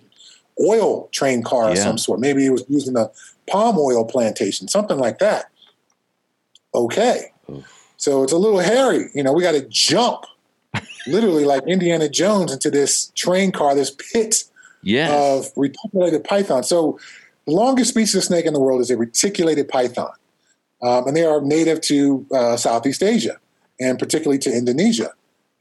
oil 0.64 1.08
train 1.12 1.44
car 1.44 1.70
of 1.70 1.76
Yeah. 1.78 1.84
some 1.84 1.98
sort. 1.98 2.20
Maybe 2.20 2.46
it 2.46 2.52
was 2.52 2.64
using 2.70 2.96
a 2.96 3.10
palm 3.50 3.78
oil 3.80 4.06
plantation, 4.06 4.68
something 4.68 4.98
like 4.98 5.20
that. 5.20 5.46
Okay. 6.74 7.32
So 7.98 8.24
it's 8.24 8.34
a 8.34 8.38
little 8.38 8.60
hairy. 8.60 9.10
You 9.16 9.24
know, 9.24 9.34
we 9.34 9.42
got 9.42 9.54
to 9.54 9.66
jump 9.70 10.26
literally 11.08 11.46
like 11.46 11.64
Indiana 11.68 12.10
Jones 12.10 12.52
into 12.52 12.70
this 12.70 13.12
train 13.16 13.52
car, 13.52 13.74
this 13.76 13.92
pit 13.92 14.44
Yes. 14.84 15.12
of 15.12 15.52
reticulated 15.58 16.24
python. 16.24 16.64
So 16.64 16.98
the 17.46 17.52
longest 17.52 17.90
species 17.90 18.16
of 18.16 18.24
snake 18.24 18.46
in 18.46 18.54
the 18.54 18.60
world 18.60 18.80
is 18.80 18.92
a 18.92 18.96
reticulated 18.96 19.68
python. 19.68 20.12
Um, 20.82 21.08
and 21.08 21.18
they 21.18 21.26
are 21.26 21.42
native 21.42 21.82
to 21.82 22.26
uh, 22.32 22.56
Southeast 22.58 23.02
Asia 23.02 23.38
and 23.80 23.98
particularly 23.98 24.38
to 24.40 24.52
Indonesia. 24.52 25.12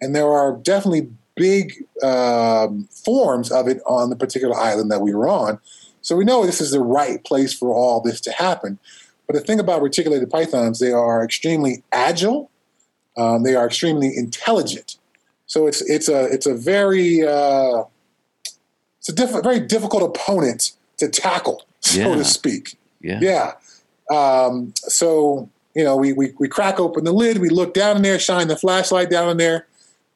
And 0.00 0.14
there 0.14 0.28
are 0.30 0.52
definitely 0.58 1.08
big 1.36 1.84
um, 2.02 2.88
forms 3.04 3.52
of 3.52 3.68
it 3.68 3.80
on 3.86 4.10
the 4.10 4.16
particular 4.16 4.56
island 4.56 4.90
that 4.90 5.00
we 5.00 5.14
were 5.14 5.28
on. 5.28 5.58
So 6.02 6.16
we 6.16 6.24
know 6.24 6.44
this 6.46 6.60
is 6.60 6.70
the 6.70 6.80
right 6.80 7.22
place 7.24 7.52
for 7.52 7.74
all 7.74 8.00
this 8.00 8.20
to 8.22 8.32
happen. 8.32 8.78
But 9.26 9.34
the 9.34 9.40
thing 9.40 9.60
about 9.60 9.82
reticulated 9.82 10.30
pythons, 10.30 10.78
they 10.78 10.92
are 10.92 11.24
extremely 11.24 11.82
agile. 11.92 12.50
Um, 13.16 13.42
they 13.42 13.54
are 13.54 13.66
extremely 13.66 14.16
intelligent. 14.16 14.96
So 15.46 15.66
it's 15.66 15.80
it's 15.82 16.08
a 16.08 16.24
it's 16.32 16.46
a 16.46 16.54
very 16.54 17.22
uh, 17.26 17.84
it's 18.98 19.08
a 19.08 19.12
diff- 19.12 19.42
very 19.42 19.60
difficult 19.60 20.02
opponent 20.02 20.72
to 20.98 21.08
tackle, 21.08 21.62
so 21.80 21.98
Yeah. 22.00 22.14
to 22.16 22.24
speak. 22.24 22.76
yeah. 23.00 23.18
Yeah. 23.20 23.52
Um, 24.10 24.72
so, 24.76 25.48
you 25.74 25.82
know, 25.82 25.96
we, 25.96 26.12
we, 26.12 26.32
we 26.38 26.46
crack 26.48 26.78
open 26.78 27.02
the 27.04 27.12
lid, 27.12 27.38
we 27.38 27.48
look 27.48 27.74
down 27.74 27.96
in 27.96 28.02
there, 28.02 28.18
shine 28.20 28.46
the 28.48 28.56
flashlight 28.56 29.10
down 29.10 29.28
in 29.30 29.36
there. 29.36 29.66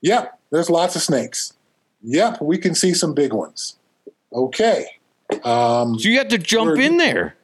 Yep, 0.03 0.39
there's 0.51 0.71
lots 0.71 0.97
of 0.97 1.03
snakes. 1.03 1.53
Yep, 2.03 2.41
we 2.41 2.59
can 2.59 2.75
see 2.75 2.95
some 2.95 3.15
big 3.15 3.33
ones. 3.33 3.77
Okay. 4.33 4.87
Um, 5.45 5.99
So 5.99 6.09
you 6.09 6.19
have 6.19 6.29
to 6.29 6.39
jump 6.39 6.79
in 6.79 6.97
there. 6.97 7.35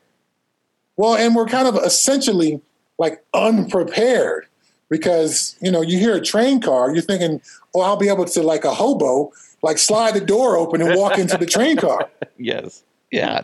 well, 0.96 1.14
and 1.14 1.34
we're 1.36 1.46
kind 1.46 1.68
of 1.68 1.76
essentially 1.84 2.60
like 2.98 3.22
unprepared 3.34 4.46
because, 4.88 5.56
you 5.60 5.70
know, 5.70 5.82
you 5.82 5.98
hear 5.98 6.14
a 6.16 6.20
train 6.20 6.60
car, 6.60 6.92
you're 6.94 7.02
thinking, 7.02 7.40
oh, 7.74 7.80
I'll 7.82 7.96
be 7.96 8.08
able 8.08 8.24
to, 8.24 8.42
like 8.42 8.64
a 8.64 8.72
hobo, 8.72 9.32
like 9.62 9.78
slide 9.78 10.14
the 10.14 10.20
door 10.20 10.56
open 10.56 10.80
and 10.80 10.94
walk 10.98 11.18
into 11.18 11.36
the 11.36 11.46
train 11.46 11.76
car. 11.76 12.08
Yes. 12.38 12.82
Yeah. 13.10 13.42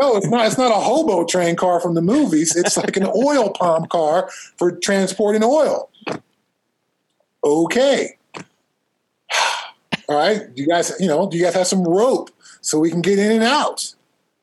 No, 0.00 0.16
it's 0.16 0.26
not. 0.28 0.46
It's 0.46 0.58
not 0.58 0.70
a 0.70 0.74
hobo 0.80 1.24
train 1.24 1.56
car 1.56 1.80
from 1.80 1.94
the 1.94 2.02
movies. 2.02 2.54
It's 2.54 2.76
like 2.76 2.96
an 2.96 3.06
oil 3.06 3.50
palm 3.50 3.86
car 3.86 4.28
for 4.56 4.70
transporting 4.70 5.42
oil. 5.42 5.88
Okay. 7.42 8.17
All 10.08 10.16
right. 10.16 10.54
Do 10.54 10.62
you 10.62 10.68
guys, 10.68 10.92
you 10.98 11.06
know, 11.06 11.28
do 11.28 11.36
you 11.36 11.44
guys 11.44 11.54
have 11.54 11.66
some 11.66 11.84
rope 11.84 12.30
so 12.60 12.78
we 12.78 12.90
can 12.90 13.02
get 13.02 13.18
in 13.18 13.32
and 13.32 13.42
out? 13.44 13.94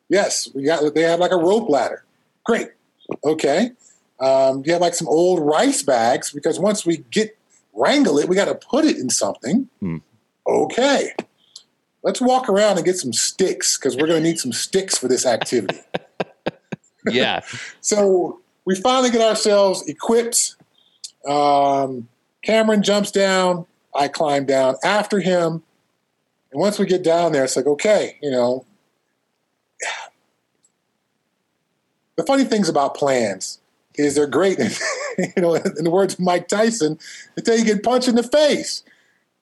Yes, 0.10 0.47
we 0.54 0.63
got. 0.63 0.93
They 0.93 1.01
have 1.01 1.19
like 1.19 1.32
a 1.32 1.38
rope 1.38 1.69
ladder. 1.69 2.04
Great. 2.43 2.69
Okay. 3.23 3.71
Um, 4.19 4.62
do 4.62 4.67
you 4.67 4.73
have 4.73 4.82
like 4.82 4.93
some 4.93 5.08
old 5.08 5.39
rice 5.39 5.82
bags? 5.82 6.32
Because 6.32 6.60
once 6.60 6.86
we 6.86 6.97
get 7.10 7.38
wrangle 7.73 8.19
it, 8.19 8.30
we 8.30 8.36
got 8.36 8.45
to 8.45 8.56
put 8.56 8.86
it 8.86 8.97
in 8.97 9.10
something. 9.10 9.67
Hmm. 9.80 9.97
Okay. 10.47 11.13
Let's 12.04 12.21
walk 12.21 12.47
around 12.47 12.78
and 12.78 12.86
get 12.86 12.97
some 12.97 13.13
sticks 13.13 13.78
because 13.78 13.95
we're 13.97 14.06
going 14.08 14.21
to 14.21 14.30
need 14.30 14.39
some 14.39 14.54
sticks 14.54 14.95
for 14.97 15.08
this 15.08 15.25
activity. 15.25 15.80
Yeah. 17.12 17.41
So 17.82 18.39
we 18.65 18.75
finally 18.75 19.12
get 19.12 19.21
ourselves 19.21 19.88
equipped. 19.88 20.56
Um, 21.28 22.08
Cameron 22.43 22.84
jumps 22.84 23.12
down. 23.12 23.65
I 23.95 24.08
climb 24.08 24.45
down 24.45 24.75
after 24.84 25.19
him. 25.19 25.63
And 26.51 26.62
once 26.62 26.79
we 26.79 26.86
get 26.86 27.03
down 27.03 27.31
there, 27.31 27.43
it's 27.43 27.55
like, 27.55 27.65
okay, 27.67 28.17
you 28.21 28.31
know. 28.31 28.65
The 32.17 32.23
funny 32.23 32.45
things 32.45 32.69
about 32.69 32.95
plans 32.95 33.60
is 33.95 34.15
they're 34.15 34.27
great. 34.27 34.58
you 35.17 35.41
know, 35.41 35.55
in 35.55 35.84
the 35.84 35.91
words 35.91 36.13
of 36.13 36.19
Mike 36.21 36.47
Tyson, 36.47 36.97
until 37.36 37.58
you 37.58 37.65
get 37.65 37.84
punched 37.84 38.08
in 38.08 38.15
the 38.15 38.23
face. 38.23 38.84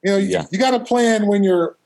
You 0.02 0.12
know, 0.12 0.18
Yeah. 0.18 0.42
you, 0.42 0.48
you 0.52 0.58
got 0.58 0.72
to 0.72 0.80
plan 0.80 1.26
when 1.26 1.44
you're 1.44 1.76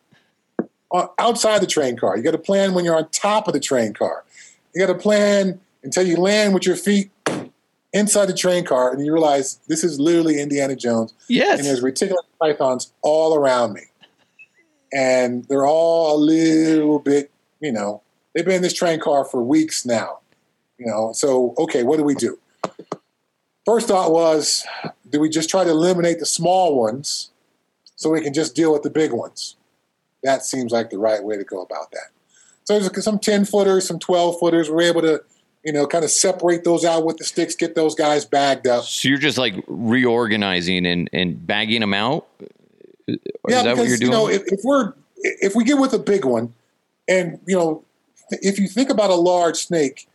on- 0.91 1.09
outside 1.19 1.61
the 1.61 1.67
train 1.67 1.97
car. 1.97 2.17
You 2.17 2.23
got 2.23 2.31
to 2.33 2.39
plan 2.39 2.75
when 2.75 2.85
you're 2.85 2.97
on 2.97 3.09
top 3.11 3.49
of 3.49 3.55
the 3.55 3.61
train 3.61 3.93
car. 3.93 4.25
You 4.75 4.87
got 4.87 4.93
to 4.93 4.99
plan 4.99 5.61
until 5.83 6.07
you 6.07 6.17
land 6.17 6.55
with 6.55 6.67
your 6.67 6.77
feet 6.77 7.11
inside 7.93 8.27
the 8.27 8.35
train 8.35 8.65
car 8.65 8.93
and 8.93 9.05
you 9.05 9.13
realize 9.13 9.61
this 9.69 9.83
is 9.83 9.99
literally 9.99 10.41
Indiana 10.41 10.77
Jones 10.77 11.15
Yes. 11.29 11.59
and 11.59 11.67
there's 11.67 11.81
reticulated 11.83 12.31
pythons 12.41 12.93
all 13.03 13.35
around 13.35 13.73
me. 13.73 13.83
And 14.93 15.45
they're 15.47 15.67
all 15.67 16.17
a 16.17 16.19
little 16.19 16.99
bit, 16.99 17.31
you 17.61 17.73
know, 17.73 18.03
they've 18.35 18.45
been 18.45 18.57
in 18.57 18.63
this 18.63 18.73
train 18.75 19.01
car 19.01 19.25
for 19.25 19.43
weeks 19.43 19.85
now. 19.85 20.19
You 20.79 20.87
know, 20.87 21.13
so 21.13 21.55
okay, 21.59 21.83
what 21.83 21.97
do 21.99 22.05
we 22.05 22.15
do? 22.15 22.39
First 23.65 23.89
thought 23.89 24.13
was, 24.13 24.65
do 25.11 25.21
we 25.21 25.29
just 25.29 25.51
try 25.51 25.65
to 25.65 25.71
eliminate 25.71 26.21
the 26.21 26.27
small 26.27 26.79
ones 26.79 27.31
so 27.97 28.09
we 28.11 28.21
can 28.23 28.33
just 28.33 28.55
deal 28.55 28.73
with 28.73 28.83
the 28.83 28.91
big 28.91 29.13
ones? 29.13 29.57
That 30.23 30.45
seems 30.45 30.73
like 30.73 30.91
the 30.91 30.99
right 30.99 31.23
way 31.23 31.37
to 31.37 31.45
go 31.45 31.61
about 31.63 31.91
that. 31.91 32.09
So 32.65 32.79
there's 32.79 33.05
some 33.05 33.19
10 33.19 33.45
footers, 33.45 33.87
some 33.87 33.99
12 33.99 34.39
footers. 34.39 34.71
We're 34.71 34.83
able 34.83 35.03
to, 35.03 35.23
you 35.69 35.73
know, 35.75 35.87
kind 35.87 36.03
of 36.03 36.11
separate 36.11 36.65
those 36.65 36.83
out 36.83 37.05
with 37.05 37.19
the 37.19 37.25
sticks, 37.25 37.55
get 37.55 37.75
those 37.75 37.95
guys 37.95 38.25
bagged 38.25 38.67
up. 38.67 38.85
So 38.85 39.07
you're 39.07 39.19
just 39.19 39.37
like 39.37 39.55
reorganizing 39.67 40.87
and, 40.87 41.11
and 41.13 41.47
bagging 41.47 41.83
them 41.83 41.93
out? 41.93 42.27
Is 43.07 43.19
yeah, 43.47 43.65
that 43.65 43.75
because 43.75 43.79
what 43.79 43.89
you're 43.89 43.99
doing? 43.99 44.13
you 44.13 44.19
know, 44.19 44.29
if, 44.31 44.43
if 44.47 44.61
we're 44.65 44.95
if 45.19 45.55
we 45.55 45.65
get 45.65 45.79
with 45.79 45.93
a 45.93 45.99
big 45.99 46.25
one, 46.25 46.55
and 47.07 47.39
you 47.47 47.55
know, 47.55 47.85
if 48.31 48.59
you 48.59 48.67
think 48.67 48.89
about 48.89 49.11
a 49.11 49.15
large 49.15 49.57
snake, 49.57 50.09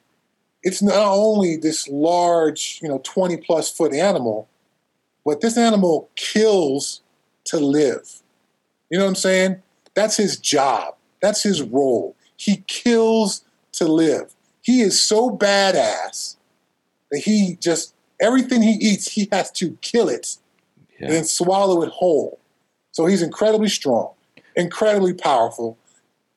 it's 0.63 0.81
not 0.81 0.95
only 0.95 1.55
this 1.55 1.87
large, 1.87 2.79
you 2.81 2.89
know, 2.89 2.99
twenty 3.03 3.37
plus 3.37 3.69
foot 3.69 3.93
animal, 3.93 4.49
but 5.23 5.41
this 5.41 5.55
animal 5.55 6.09
kills 6.15 7.01
to 7.45 7.59
live. 7.59 8.23
You 8.89 8.97
know 8.97 9.05
what 9.05 9.09
I'm 9.09 9.15
saying? 9.15 9.61
That's 9.93 10.17
his 10.17 10.35
job. 10.37 10.95
That's 11.21 11.43
his 11.43 11.61
role. 11.61 12.15
He 12.37 12.63
kills 12.65 13.43
to 13.73 13.85
live. 13.85 14.32
He 14.63 14.81
is 14.81 14.99
so 14.99 15.29
badass 15.29 16.37
that 17.11 17.19
he 17.19 17.57
just 17.61 17.93
everything 18.19 18.61
he 18.63 18.71
eats, 18.73 19.11
he 19.11 19.27
has 19.31 19.51
to 19.51 19.77
kill 19.81 20.09
it 20.09 20.37
Yeah. 20.99 21.05
and 21.07 21.13
then 21.15 21.23
swallow 21.25 21.83
it 21.83 21.89
whole. 21.89 22.39
So 22.91 23.05
he's 23.05 23.21
incredibly 23.21 23.69
strong, 23.69 24.11
incredibly 24.55 25.13
powerful. 25.13 25.77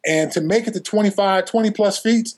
And 0.06 0.30
to 0.32 0.40
make 0.40 0.66
it 0.66 0.74
to 0.74 0.80
25, 0.80 1.44
20 1.46 1.70
plus 1.70 1.98
feet, 1.98 2.34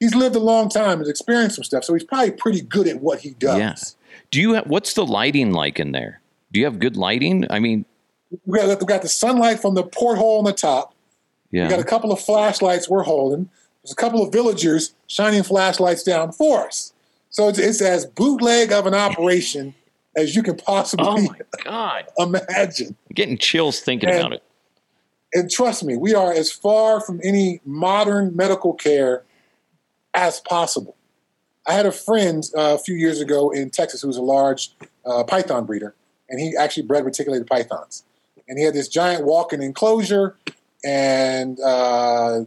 he's 0.00 0.14
lived 0.14 0.36
a 0.36 0.40
long 0.40 0.68
time 0.68 1.00
and 1.00 1.08
experienced 1.08 1.56
some 1.56 1.64
stuff. 1.64 1.84
So 1.84 1.94
he's 1.94 2.04
probably 2.04 2.30
pretty 2.32 2.60
good 2.60 2.86
at 2.86 3.00
what 3.00 3.20
he 3.20 3.30
does. 3.30 3.58
Yeah. 3.58 3.74
Do 4.30 4.40
you 4.40 4.54
have, 4.54 4.66
what's 4.66 4.94
the 4.94 5.04
lighting 5.06 5.52
like 5.52 5.78
in 5.80 5.92
there? 5.92 6.20
Do 6.52 6.60
you 6.60 6.66
have 6.66 6.78
good 6.78 6.96
lighting? 6.96 7.46
I 7.50 7.58
mean, 7.58 7.84
We 8.44 8.58
got, 8.58 8.80
we 8.80 8.86
got 8.86 9.02
the 9.02 9.08
sunlight 9.08 9.60
from 9.60 9.74
the 9.74 9.84
porthole 9.84 10.38
on 10.38 10.44
the 10.44 10.52
top. 10.52 10.94
Yeah. 11.50 11.64
We 11.64 11.70
got 11.70 11.80
a 11.80 11.84
couple 11.84 12.12
of 12.12 12.20
flashlights 12.20 12.88
we're 12.88 13.02
holding. 13.04 13.48
There's 13.86 13.92
a 13.92 13.96
couple 13.96 14.20
of 14.24 14.32
villagers 14.32 14.94
shining 15.06 15.44
flashlights 15.44 16.02
down 16.02 16.32
for 16.32 16.66
us. 16.66 16.92
So 17.30 17.48
it's, 17.48 17.60
it's 17.60 17.80
as 17.80 18.04
bootleg 18.04 18.72
of 18.72 18.84
an 18.86 18.94
operation 18.94 19.76
as 20.16 20.34
you 20.34 20.42
can 20.42 20.56
possibly 20.56 21.06
Oh 21.06 21.20
my 21.20 21.38
God. 21.62 22.04
imagine. 22.18 22.96
I'm 23.08 23.14
getting 23.14 23.38
chills 23.38 23.78
thinking 23.78 24.08
And- 24.08 24.18
about 24.18 24.32
it. 24.32 24.42
And 25.34 25.50
trust 25.50 25.84
me, 25.84 25.96
we 25.96 26.14
are 26.14 26.32
as 26.32 26.50
far 26.50 27.00
from 27.00 27.20
any 27.22 27.60
modern 27.64 28.34
medical 28.34 28.72
care 28.72 29.22
as 30.14 30.40
possible. 30.40 30.96
I 31.66 31.74
had 31.74 31.84
a 31.84 31.92
friend 31.92 32.42
uh, 32.56 32.74
a 32.74 32.78
few 32.78 32.94
years 32.94 33.20
ago 33.20 33.50
in 33.50 33.70
Texas 33.70 34.00
who 34.02 34.08
was 34.08 34.16
a 34.16 34.22
large 34.22 34.70
uh, 35.04 35.24
python 35.24 35.66
breeder, 35.66 35.94
and 36.30 36.40
he 36.40 36.56
actually 36.56 36.84
bred 36.84 37.04
reticulated 37.04 37.46
pythons. 37.48 38.04
And 38.48 38.56
he 38.58 38.64
had 38.64 38.72
this 38.72 38.88
giant 38.88 39.24
walk-in 39.24 39.60
enclosure, 39.62 40.36
and 40.84 41.58
uh, 41.60 42.44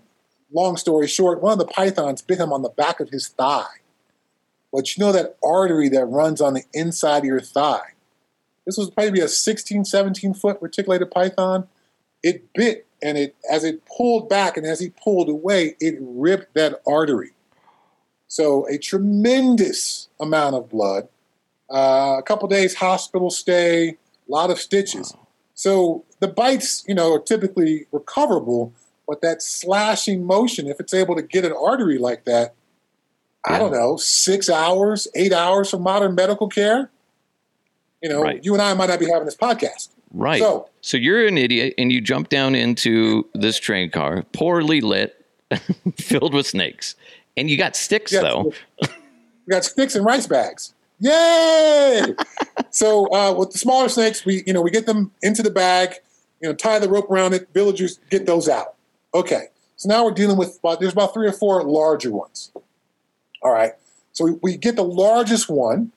long 0.51 0.77
story 0.77 1.07
short, 1.07 1.41
one 1.41 1.53
of 1.53 1.59
the 1.59 1.65
pythons 1.65 2.21
bit 2.21 2.39
him 2.39 2.51
on 2.53 2.61
the 2.61 2.69
back 2.69 2.99
of 2.99 3.09
his 3.09 3.27
thigh. 3.27 3.67
But 4.71 4.95
you 4.95 5.03
know 5.03 5.11
that 5.11 5.37
artery 5.43 5.89
that 5.89 6.05
runs 6.05 6.41
on 6.41 6.53
the 6.53 6.63
inside 6.73 7.19
of 7.19 7.25
your 7.25 7.39
thigh? 7.39 7.93
This 8.65 8.77
was 8.77 8.89
probably 8.89 9.21
a 9.21 9.27
16, 9.27 9.85
17 9.85 10.33
foot 10.35 10.57
reticulated 10.61 11.09
python. 11.09 11.67
It 12.21 12.53
bit, 12.53 12.85
and 13.01 13.17
it 13.17 13.35
as 13.49 13.63
it 13.63 13.83
pulled 13.85 14.29
back 14.29 14.57
and 14.57 14.65
as 14.65 14.79
he 14.79 14.89
pulled 14.89 15.29
away, 15.29 15.75
it 15.79 15.95
ripped 15.99 16.53
that 16.53 16.81
artery. 16.87 17.31
So 18.27 18.67
a 18.67 18.77
tremendous 18.77 20.09
amount 20.19 20.55
of 20.55 20.69
blood, 20.69 21.07
uh, 21.73 22.17
a 22.19 22.23
couple 22.23 22.47
days 22.47 22.75
hospital 22.75 23.31
stay, 23.31 23.89
a 23.89 23.95
lot 24.27 24.51
of 24.51 24.59
stitches. 24.59 25.15
So 25.55 26.05
the 26.19 26.27
bites, 26.27 26.83
you 26.87 26.93
know, 26.93 27.15
are 27.15 27.19
typically 27.19 27.87
recoverable, 27.91 28.73
but 29.09 29.21
that 29.21 29.41
slashing 29.41 30.23
motion, 30.23 30.67
if 30.67 30.79
it's 30.79 30.93
able 30.93 31.15
to 31.15 31.23
get 31.23 31.43
an 31.43 31.51
artery 31.51 31.97
like 31.97 32.25
that, 32.25 32.53
I 33.43 33.57
don't 33.57 33.71
know, 33.71 33.97
six 33.97 34.51
hours, 34.51 35.07
eight 35.15 35.33
hours 35.33 35.71
for 35.71 35.79
modern 35.79 36.13
medical 36.13 36.47
care. 36.47 36.91
You 38.03 38.09
know, 38.09 38.21
Right. 38.21 38.39
you 38.45 38.53
and 38.53 38.61
I 38.61 38.75
might 38.75 38.87
not 38.89 38.99
be 38.99 39.07
having 39.09 39.25
this 39.25 39.35
podcast. 39.35 39.89
Right. 40.13 40.39
So, 40.39 40.69
So 40.81 40.95
you're 40.95 41.25
an 41.25 41.39
idiot 41.39 41.73
and 41.79 41.91
you 41.91 42.01
jump 42.01 42.29
down 42.29 42.53
into 42.53 43.27
this 43.33 43.57
train 43.59 43.89
car, 43.89 44.23
poorly 44.31 44.79
lit, 44.79 45.25
filled 45.97 46.35
with 46.35 46.45
snakes. 46.45 46.95
And 47.35 47.49
you 47.49 47.57
got 47.57 47.75
sticks 47.75 48.11
Yeah, 48.11 48.21
though. 48.21 48.53
we 48.81 48.87
got 49.49 49.65
sticks 49.65 49.95
and 49.95 50.05
rice 50.05 50.27
bags. 50.27 50.75
Yay! 50.99 52.13
so 52.69 53.11
uh, 53.11 53.33
with 53.33 53.51
the 53.51 53.57
smaller 53.57 53.89
snakes, 53.89 54.23
we 54.23 54.43
you 54.45 54.53
know 54.53 54.61
we 54.61 54.69
get 54.69 54.85
them 54.85 55.11
into 55.23 55.41
the 55.41 55.49
bag, 55.49 55.95
you 56.41 56.47
know, 56.49 56.53
tie 56.53 56.77
the 56.77 56.89
rope 56.89 57.09
around 57.09 57.33
it. 57.33 57.47
Villagers 57.53 57.99
get 58.11 58.25
those 58.27 58.47
out. 58.49 58.75
Okay, 59.13 59.47
so 59.75 59.89
now 59.89 60.05
we're 60.05 60.11
dealing 60.11 60.37
with 60.37 60.59
about 60.59 60.79
there's 60.79 60.93
about 60.93 61.13
three 61.13 61.27
or 61.27 61.31
four 61.31 61.63
larger 61.63 62.11
ones. 62.11 62.51
All 63.41 63.51
right, 63.51 63.73
so 64.11 64.25
we, 64.25 64.31
we 64.41 64.57
get 64.57 64.75
the 64.75 64.83
largest 64.83 65.49
one 65.49 65.91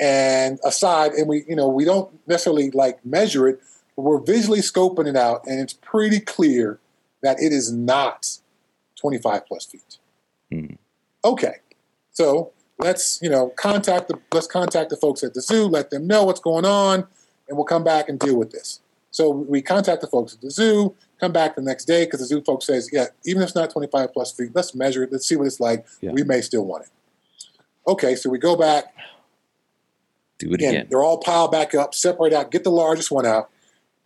and 0.00 0.58
aside, 0.64 1.12
and 1.12 1.28
we 1.28 1.44
you 1.48 1.54
know 1.54 1.68
we 1.68 1.84
don't 1.84 2.10
necessarily 2.26 2.70
like 2.70 3.04
measure 3.04 3.48
it, 3.48 3.60
but 3.96 4.02
we're 4.02 4.20
visually 4.20 4.60
scoping 4.60 5.06
it 5.06 5.16
out, 5.16 5.46
and 5.46 5.60
it's 5.60 5.72
pretty 5.72 6.20
clear 6.20 6.78
that 7.22 7.40
it 7.40 7.52
is 7.52 7.72
not 7.72 8.38
25 8.96 9.46
plus 9.46 9.64
feet. 9.66 9.98
Hmm. 10.50 10.74
Okay, 11.24 11.56
so 12.12 12.52
let's 12.78 13.20
you 13.22 13.28
know 13.28 13.52
contact 13.56 14.08
the 14.08 14.18
let's 14.32 14.46
contact 14.46 14.90
the 14.90 14.96
folks 14.96 15.22
at 15.22 15.34
the 15.34 15.42
zoo, 15.42 15.64
let 15.64 15.90
them 15.90 16.06
know 16.06 16.24
what's 16.24 16.40
going 16.40 16.64
on, 16.64 17.06
and 17.48 17.56
we'll 17.56 17.64
come 17.64 17.84
back 17.84 18.08
and 18.08 18.18
deal 18.18 18.36
with 18.36 18.50
this. 18.50 18.80
So 19.18 19.30
we 19.30 19.62
contact 19.62 20.00
the 20.00 20.06
folks 20.06 20.34
at 20.34 20.42
the 20.42 20.48
zoo, 20.48 20.94
come 21.18 21.32
back 21.32 21.56
the 21.56 21.60
next 21.60 21.86
day 21.86 22.04
because 22.04 22.20
the 22.20 22.26
zoo 22.26 22.40
folks 22.40 22.66
says, 22.66 22.88
yeah, 22.92 23.06
even 23.26 23.42
if 23.42 23.48
it's 23.48 23.56
not 23.56 23.68
25 23.68 24.12
plus 24.12 24.30
feet, 24.30 24.50
let's 24.54 24.76
measure 24.76 25.02
it, 25.02 25.10
let's 25.10 25.26
see 25.26 25.34
what 25.34 25.48
it's 25.48 25.58
like. 25.58 25.84
Yeah. 26.00 26.12
We 26.12 26.22
may 26.22 26.40
still 26.40 26.64
want 26.64 26.84
it. 26.84 26.90
Okay, 27.88 28.14
so 28.14 28.30
we 28.30 28.38
go 28.38 28.54
back, 28.54 28.94
Do 30.38 30.52
it 30.52 30.54
again, 30.54 30.74
again. 30.74 30.86
they're 30.88 31.02
all 31.02 31.18
piled 31.18 31.50
back 31.50 31.74
up, 31.74 31.96
separate 31.96 32.32
out, 32.32 32.52
get 32.52 32.62
the 32.62 32.70
largest 32.70 33.10
one 33.10 33.26
out. 33.26 33.50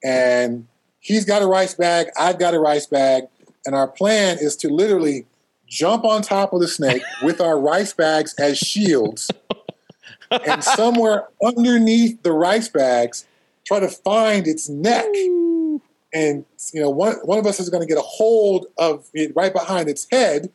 And 0.02 0.66
he's 0.98 1.26
got 1.26 1.42
a 1.42 1.46
rice 1.46 1.74
bag, 1.74 2.06
I've 2.18 2.38
got 2.38 2.54
a 2.54 2.58
rice 2.58 2.86
bag. 2.86 3.24
And 3.66 3.74
our 3.74 3.88
plan 3.88 4.38
is 4.40 4.56
to 4.56 4.70
literally 4.70 5.26
jump 5.66 6.06
on 6.06 6.22
top 6.22 6.54
of 6.54 6.60
the 6.60 6.68
snake 6.68 7.02
with 7.22 7.38
our 7.38 7.60
rice 7.60 7.92
bags 7.92 8.34
as 8.38 8.56
shields. 8.56 9.30
and 10.46 10.64
somewhere 10.64 11.28
underneath 11.44 12.22
the 12.22 12.32
rice 12.32 12.68
bags, 12.68 13.26
try 13.66 13.80
to 13.80 13.88
find 13.88 14.46
its 14.46 14.68
neck. 14.68 15.06
And 16.14 16.44
you 16.72 16.80
know, 16.80 16.90
one 16.90 17.14
one 17.24 17.38
of 17.38 17.46
us 17.46 17.58
is 17.60 17.70
going 17.70 17.82
to 17.82 17.86
get 17.86 17.98
a 17.98 18.02
hold 18.02 18.66
of 18.78 19.08
it 19.14 19.32
right 19.34 19.52
behind 19.52 19.88
its 19.88 20.06
head. 20.10 20.50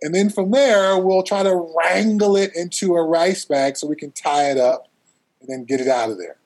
And 0.00 0.14
then 0.14 0.30
from 0.30 0.50
there, 0.50 0.98
we'll 0.98 1.22
try 1.22 1.42
to 1.44 1.54
wrangle 1.76 2.36
it 2.36 2.54
into 2.56 2.94
a 2.96 3.02
rice 3.04 3.44
bag 3.44 3.76
so 3.76 3.86
we 3.86 3.94
can 3.96 4.10
tie 4.10 4.50
it 4.50 4.58
up 4.58 4.88
and 5.40 5.48
then 5.48 5.64
get 5.64 5.80
it 5.80 5.86
out 5.88 6.10
of 6.10 6.18
there. 6.18 6.36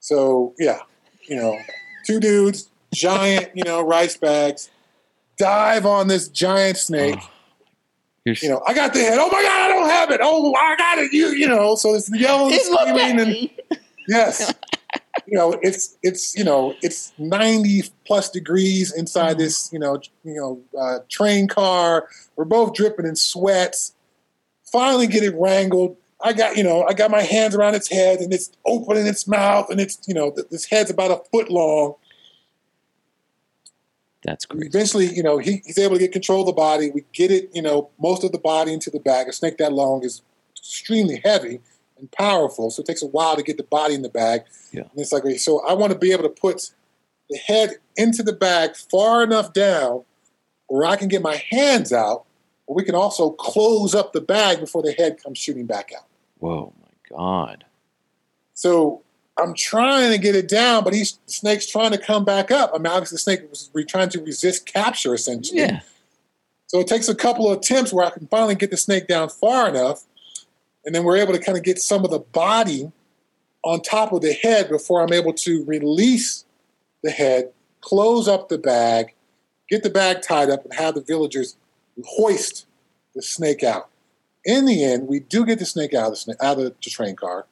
So, 0.00 0.54
yeah, 0.58 0.80
you 1.28 1.36
know, 1.36 1.58
two 2.06 2.20
dudes, 2.20 2.70
giant, 2.94 3.50
you 3.54 3.64
know, 3.64 3.82
rice 3.82 4.16
bags, 4.16 4.70
dive 5.36 5.84
on 5.84 6.08
this 6.08 6.28
giant 6.28 6.78
snake. 6.78 7.18
You're, 8.24 8.36
You 8.40 8.48
know, 8.50 8.62
I 8.66 8.72
got 8.72 8.92
the 8.94 9.00
head. 9.00 9.18
Oh 9.20 9.28
my 9.30 9.42
God, 9.42 9.60
I 9.60 9.68
don't 9.68 9.88
have 9.90 10.10
it. 10.10 10.20
Oh, 10.22 10.54
I 10.54 10.76
got 10.76 10.98
it. 10.98 11.12
You, 11.12 11.28
you 11.28 11.48
know, 11.48 11.74
so 11.74 11.94
it's 11.94 12.10
yelling, 12.12 12.52
and 12.52 12.62
screaming, 12.62 13.20
and 13.20 13.80
yes, 14.08 14.54
you 15.26 15.36
know, 15.36 15.58
it's 15.62 15.96
it's 16.02 16.36
you 16.36 16.44
know, 16.44 16.74
it's 16.82 17.12
ninety 17.18 17.82
plus 18.04 18.30
degrees 18.30 18.92
inside 18.92 19.38
this 19.38 19.72
you 19.72 19.78
know 19.78 20.00
you 20.24 20.34
know 20.34 20.60
uh, 20.78 20.98
train 21.08 21.48
car. 21.48 22.08
We're 22.36 22.44
both 22.44 22.74
dripping 22.74 23.06
in 23.06 23.16
sweats. 23.16 23.94
Finally, 24.64 25.06
get 25.06 25.22
it 25.22 25.34
wrangled. 25.36 25.96
I 26.20 26.32
got 26.32 26.56
you 26.56 26.62
know, 26.62 26.84
I 26.88 26.92
got 26.92 27.10
my 27.10 27.22
hands 27.22 27.54
around 27.54 27.74
its 27.74 27.88
head, 27.88 28.20
and 28.20 28.32
it's 28.32 28.50
opening 28.64 29.06
its 29.06 29.26
mouth, 29.26 29.70
and 29.70 29.80
it's 29.80 29.98
you 30.06 30.14
know, 30.14 30.30
th- 30.30 30.48
this 30.50 30.64
head's 30.64 30.90
about 30.90 31.10
a 31.10 31.22
foot 31.30 31.50
long. 31.50 31.94
that's 34.22 34.46
great. 34.46 34.66
Eventually, 34.66 35.06
you 35.14 35.22
know, 35.22 35.38
he, 35.38 35.62
he's 35.64 35.78
able 35.78 35.94
to 35.94 36.00
get 36.00 36.12
control 36.12 36.40
of 36.40 36.46
the 36.46 36.52
body. 36.52 36.90
We 36.90 37.04
get 37.12 37.30
it, 37.30 37.50
you 37.54 37.62
know, 37.62 37.90
most 38.00 38.24
of 38.24 38.32
the 38.32 38.38
body 38.38 38.72
into 38.72 38.90
the 38.90 39.00
bag. 39.00 39.28
A 39.28 39.32
snake 39.32 39.58
that 39.58 39.72
long 39.72 40.04
is 40.04 40.22
extremely 40.56 41.20
heavy 41.24 41.60
and 41.98 42.10
powerful, 42.12 42.70
so 42.70 42.80
it 42.80 42.86
takes 42.86 43.02
a 43.02 43.06
while 43.06 43.36
to 43.36 43.42
get 43.42 43.56
the 43.56 43.62
body 43.62 43.94
in 43.94 44.02
the 44.02 44.08
bag. 44.08 44.42
Yeah. 44.72 44.82
And 44.82 44.90
it's 44.96 45.12
like, 45.12 45.24
so 45.38 45.66
I 45.66 45.72
want 45.72 45.92
to 45.92 45.98
be 45.98 46.12
able 46.12 46.24
to 46.24 46.28
put 46.28 46.70
the 47.30 47.38
head 47.38 47.76
into 47.96 48.22
the 48.22 48.32
bag 48.32 48.76
far 48.76 49.22
enough 49.22 49.52
down 49.52 50.04
where 50.68 50.84
I 50.84 50.96
can 50.96 51.08
get 51.08 51.22
my 51.22 51.42
hands 51.50 51.92
out, 51.92 52.24
but 52.66 52.74
we 52.74 52.84
can 52.84 52.94
also 52.94 53.30
close 53.30 53.94
up 53.94 54.12
the 54.12 54.20
bag 54.20 54.60
before 54.60 54.82
the 54.82 54.92
head 54.92 55.22
comes 55.22 55.38
shooting 55.38 55.66
back 55.66 55.90
out. 55.96 56.06
Whoa, 56.38 56.72
my 56.80 57.16
God. 57.16 57.64
So 58.54 59.02
I'm 59.38 59.54
trying 59.54 60.10
to 60.12 60.18
get 60.18 60.34
it 60.34 60.48
down, 60.48 60.82
but 60.82 60.94
he's 60.94 61.18
the 61.26 61.32
snake's 61.32 61.66
trying 61.66 61.92
to 61.92 61.98
come 61.98 62.24
back 62.24 62.50
up. 62.50 62.70
I 62.74 62.78
mean, 62.78 62.86
obviously, 62.86 63.16
the 63.16 63.20
snake 63.20 63.50
was 63.50 63.70
re- 63.74 63.84
trying 63.84 64.08
to 64.10 64.20
resist 64.22 64.66
capture, 64.66 65.14
essentially. 65.14 65.60
Yeah. 65.60 65.80
So 66.68 66.80
it 66.80 66.86
takes 66.86 67.08
a 67.08 67.14
couple 67.14 67.50
of 67.50 67.58
attempts 67.58 67.92
where 67.92 68.04
I 68.04 68.10
can 68.10 68.26
finally 68.26 68.54
get 68.54 68.70
the 68.70 68.76
snake 68.76 69.06
down 69.06 69.28
far 69.28 69.68
enough, 69.68 70.04
and 70.86 70.94
then 70.94 71.04
we're 71.04 71.16
able 71.16 71.32
to 71.32 71.40
kind 71.40 71.58
of 71.58 71.64
get 71.64 71.78
some 71.78 72.04
of 72.04 72.10
the 72.10 72.20
body 72.20 72.90
on 73.64 73.82
top 73.82 74.12
of 74.12 74.22
the 74.22 74.32
head 74.32 74.68
before 74.68 75.02
I'm 75.02 75.12
able 75.12 75.32
to 75.34 75.64
release 75.64 76.44
the 77.02 77.10
head, 77.10 77.50
close 77.80 78.28
up 78.28 78.48
the 78.48 78.58
bag, 78.58 79.12
get 79.68 79.82
the 79.82 79.90
bag 79.90 80.22
tied 80.22 80.48
up, 80.48 80.64
and 80.64 80.72
have 80.74 80.94
the 80.94 81.00
villagers 81.02 81.56
hoist 82.04 82.66
the 83.14 83.22
snake 83.22 83.64
out. 83.64 83.88
In 84.44 84.64
the 84.64 84.84
end, 84.84 85.08
we 85.08 85.18
do 85.18 85.44
get 85.44 85.58
the 85.58 85.66
snake 85.66 85.92
out 85.92 86.06
of 86.06 86.12
the, 86.12 86.16
snake, 86.16 86.36
out 86.40 86.58
of 86.58 86.64
the 86.64 86.90
train 86.90 87.16
car. 87.16 87.46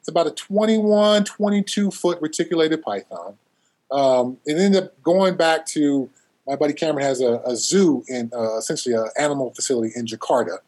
It's 0.00 0.08
about 0.08 0.26
a 0.26 0.32
21, 0.32 1.22
22 1.24 1.92
foot 1.92 2.20
reticulated 2.20 2.82
python. 2.82 3.38
Um, 3.92 4.38
it 4.44 4.58
ended 4.58 4.82
up 4.82 5.02
going 5.04 5.36
back 5.36 5.66
to 5.66 6.10
my 6.48 6.56
buddy 6.56 6.72
Cameron 6.72 7.06
has 7.06 7.20
a, 7.20 7.40
a 7.44 7.54
zoo 7.54 8.02
in 8.08 8.32
uh, 8.34 8.58
essentially 8.58 8.96
an 8.96 9.08
animal 9.16 9.52
facility 9.54 9.92
in 9.94 10.06
Jakarta. 10.06 10.58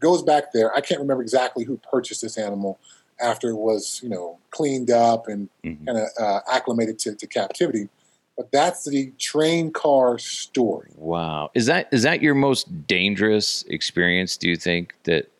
Goes 0.00 0.22
back 0.22 0.52
there. 0.52 0.74
I 0.74 0.80
can't 0.80 1.00
remember 1.00 1.22
exactly 1.22 1.64
who 1.64 1.76
purchased 1.90 2.22
this 2.22 2.36
animal 2.38 2.78
after 3.20 3.50
it 3.50 3.56
was 3.56 4.00
you 4.02 4.08
know 4.08 4.38
cleaned 4.50 4.90
up 4.90 5.28
and 5.28 5.48
Mhm. 5.64 5.86
kind 5.86 5.98
of 5.98 6.08
uh, 6.18 6.40
acclimated 6.50 6.98
to, 7.00 7.14
to 7.14 7.26
captivity. 7.26 7.88
but 8.36 8.50
that's 8.52 8.86
the 8.88 9.12
train 9.18 9.70
car 9.70 10.18
story. 10.18 10.90
Wow. 10.96 11.50
Is 11.54 11.66
that 11.66 11.88
is 11.92 12.02
that 12.04 12.22
your 12.22 12.34
most 12.34 12.86
dangerous 12.86 13.62
experience? 13.68 14.38
Do 14.38 14.48
you 14.48 14.56
think 14.56 14.94
that? 15.04 15.30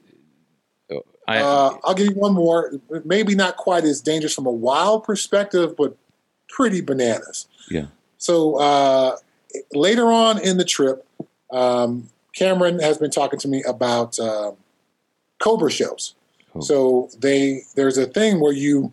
I, 1.29 1.39
uh, 1.39 1.77
I'll 1.85 1.95
give 1.95 2.09
you 2.09 2.15
one 2.15 2.35
more. 2.35 2.73
Maybe 3.05 3.35
not 3.37 3.57
quite 3.57 3.85
as 3.85 4.01
dangerous 4.01 4.35
from 4.35 4.47
a 4.47 4.51
wild 4.51 5.05
perspective, 5.05 5.77
but 5.77 5.97
pretty 6.49 6.81
bananas. 6.81 7.47
Yeah. 7.71 7.87
So 8.19 8.57
uh, 8.57 9.17
later 9.73 10.11
on 10.11 10.41
in 10.41 10.57
the 10.57 10.65
trip, 10.65 11.07
um, 11.53 12.11
Cameron 12.41 12.79
has 12.79 12.97
been 12.97 13.11
talking 13.11 13.39
to 13.39 13.49
me 13.49 13.63
about 13.65 14.19
uh, 14.19 14.53
Cobra 15.41 15.71
shows. 15.71 16.15
Oh. 16.55 16.61
So 16.61 17.11
they 17.19 17.65
there's 17.77 17.99
a 17.99 18.07
thing 18.07 18.41
where 18.41 18.53
you, 18.53 18.93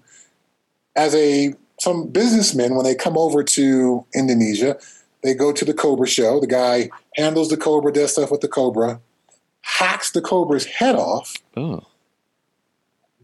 as 0.97 1.15
a 1.15 1.53
some 1.79 2.07
businessmen 2.07 2.75
when 2.75 2.83
they 2.83 2.93
come 2.93 3.17
over 3.17 3.43
to 3.43 4.05
Indonesia, 4.13 4.77
they 5.23 5.33
go 5.33 5.53
to 5.53 5.63
the 5.63 5.73
Cobra 5.73 6.07
show. 6.07 6.41
The 6.41 6.47
guy 6.47 6.89
handles 7.15 7.49
the 7.49 7.55
Cobra, 7.55 7.93
does 7.93 8.11
stuff 8.11 8.31
with 8.31 8.41
the 8.41 8.49
Cobra, 8.49 8.99
hacks 9.61 10.11
the 10.11 10.21
Cobra's 10.21 10.65
head 10.65 10.95
off, 10.95 11.35
oh. 11.55 11.85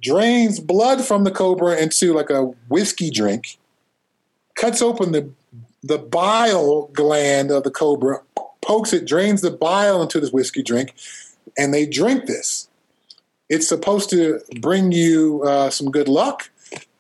drains 0.02 0.62
blood 0.62 1.04
from 1.04 1.26
the 1.26 1.32
Cobra 1.32 1.76
into 1.76 2.14
like 2.14 2.30
a 2.30 2.44
whiskey 2.70 3.10
drink, 3.10 3.58
cuts 4.56 4.82
open 4.82 5.12
the 5.12 5.30
the 5.84 5.98
bile 5.98 6.88
gland 6.94 7.52
of 7.52 7.64
the 7.64 7.72
Cobra, 7.72 8.22
pokes 8.64 8.94
it, 8.94 9.06
drains 9.06 9.42
the 9.42 9.52
bile 9.52 10.02
into 10.02 10.20
this 10.20 10.32
whiskey 10.32 10.64
drink, 10.64 10.94
and 11.58 11.74
they 11.74 11.86
drink 11.86 12.26
this. 12.26 12.70
It's 13.50 13.68
supposed 13.68 14.10
to 14.12 14.40
bring 14.60 14.92
you 14.92 15.44
uh, 15.44 15.70
some 15.70 15.92
good 15.92 16.08
luck 16.08 16.50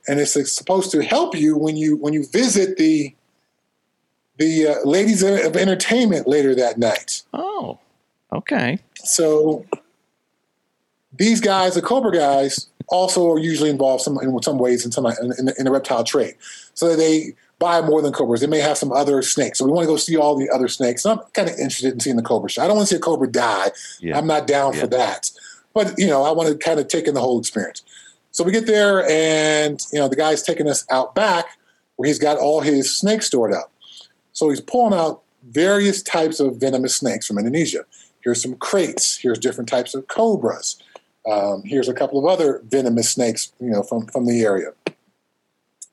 and 0.07 0.19
it's 0.19 0.51
supposed 0.51 0.91
to 0.91 1.03
help 1.03 1.35
you 1.35 1.57
when 1.57 1.77
you 1.77 1.95
when 1.97 2.13
you 2.13 2.25
visit 2.25 2.77
the 2.77 3.13
the 4.37 4.67
uh, 4.67 4.75
ladies 4.83 5.21
of 5.21 5.55
entertainment 5.55 6.27
later 6.27 6.55
that 6.55 6.77
night. 6.77 7.21
Oh, 7.33 7.79
okay. 8.31 8.79
So 8.95 9.65
these 11.13 11.39
guys, 11.39 11.75
the 11.75 11.81
Cobra 11.81 12.11
guys, 12.11 12.67
also 12.87 13.29
are 13.29 13.39
usually 13.39 13.69
involved 13.69 14.03
some 14.03 14.19
in 14.19 14.41
some 14.41 14.57
ways 14.57 14.85
in 14.85 14.91
some 14.91 15.05
in, 15.05 15.33
in, 15.37 15.49
in 15.57 15.65
the 15.65 15.71
reptile 15.71 16.03
trade. 16.03 16.35
So 16.73 16.95
they 16.95 17.35
buy 17.59 17.81
more 17.81 18.01
than 18.01 18.11
cobras. 18.11 18.41
They 18.41 18.47
may 18.47 18.59
have 18.59 18.77
some 18.77 18.91
other 18.91 19.21
snakes. 19.21 19.59
So 19.59 19.65
we 19.65 19.71
want 19.71 19.85
to 19.85 19.87
go 19.87 19.97
see 19.97 20.17
all 20.17 20.35
the 20.35 20.49
other 20.49 20.67
snakes. 20.67 21.05
I'm 21.05 21.19
kind 21.33 21.49
of 21.49 21.57
interested 21.57 21.93
in 21.93 21.99
seeing 21.99 22.15
the 22.15 22.23
cobra 22.23 22.49
show. 22.49 22.63
I 22.63 22.67
don't 22.67 22.77
want 22.77 22.89
to 22.89 22.93
see 22.93 22.97
a 22.97 23.01
cobra 23.01 23.27
die. 23.27 23.71
Yeah. 23.99 24.17
I'm 24.17 24.27
not 24.27 24.47
down 24.47 24.73
yeah. 24.73 24.81
for 24.81 24.87
that. 24.87 25.31
But 25.73 25.97
you 25.97 26.07
know, 26.07 26.23
I 26.23 26.31
want 26.31 26.49
to 26.49 26.57
kind 26.57 26.79
of 26.79 26.87
take 26.87 27.07
in 27.07 27.13
the 27.13 27.21
whole 27.21 27.39
experience. 27.39 27.83
So 28.31 28.43
we 28.43 28.51
get 28.51 28.65
there, 28.65 29.07
and 29.09 29.79
you 29.91 29.99
know 29.99 30.07
the 30.07 30.15
guy's 30.15 30.41
taking 30.41 30.67
us 30.67 30.85
out 30.89 31.15
back 31.15 31.45
where 31.95 32.07
he's 32.07 32.19
got 32.19 32.37
all 32.37 32.61
his 32.61 32.95
snakes 32.95 33.27
stored 33.27 33.53
up. 33.53 33.71
So 34.33 34.49
he's 34.49 34.61
pulling 34.61 34.97
out 34.97 35.21
various 35.49 36.01
types 36.01 36.39
of 36.39 36.57
venomous 36.57 36.95
snakes 36.95 37.27
from 37.27 37.37
Indonesia. 37.37 37.85
Here's 38.21 38.41
some 38.41 38.55
kraits. 38.55 39.17
Here's 39.17 39.37
different 39.37 39.69
types 39.69 39.93
of 39.93 40.07
cobras. 40.07 40.81
Um, 41.29 41.61
here's 41.63 41.87
a 41.87 41.93
couple 41.93 42.19
of 42.19 42.25
other 42.25 42.61
venomous 42.65 43.11
snakes, 43.11 43.53
you 43.59 43.69
know, 43.69 43.83
from 43.83 44.07
from 44.07 44.25
the 44.25 44.41
area. 44.41 44.73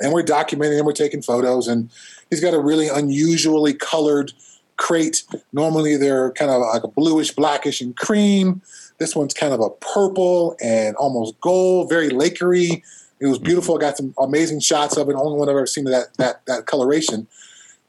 And 0.01 0.13
we're 0.13 0.23
documenting 0.23 0.79
and 0.79 0.87
we're 0.87 0.93
taking 0.93 1.23
photos. 1.23 1.69
And 1.69 1.91
he's 2.31 2.41
got 2.41 2.55
a 2.55 2.61
really 2.61 2.89
unusually 2.89 3.75
colored 3.75 4.33
krait. 4.79 5.23
Normally 5.53 5.97
they're 5.97 6.33
kind 6.33 6.51
of 6.51 6.63
like 6.63 6.83
a 6.83 6.89
bluish, 6.89 7.33
blackish, 7.33 7.81
and 7.81 7.97
cream. 7.97 8.63
This 8.99 9.15
one's 9.15 9.35
kind 9.35 9.53
of 9.53 9.61
a 9.61 9.71
purple 9.71 10.57
and 10.63 10.97
almost 10.97 11.39
gold, 11.41 11.89
very 11.89 12.09
lakery. 12.09 12.83
It 13.21 13.27
was 13.27 13.39
beautiful. 13.39 13.77
I 13.77 13.81
got 13.81 13.97
some 13.99 14.15
amazing 14.19 14.61
shots 14.61 14.97
of 14.97 15.09
it. 15.11 15.15
Only 15.15 15.39
one 15.39 15.49
I've 15.49 15.57
ever 15.57 15.67
seen 15.67 15.85
that 15.85 16.17
that 16.17 16.45
that 16.47 16.67
coloration. 16.67 17.29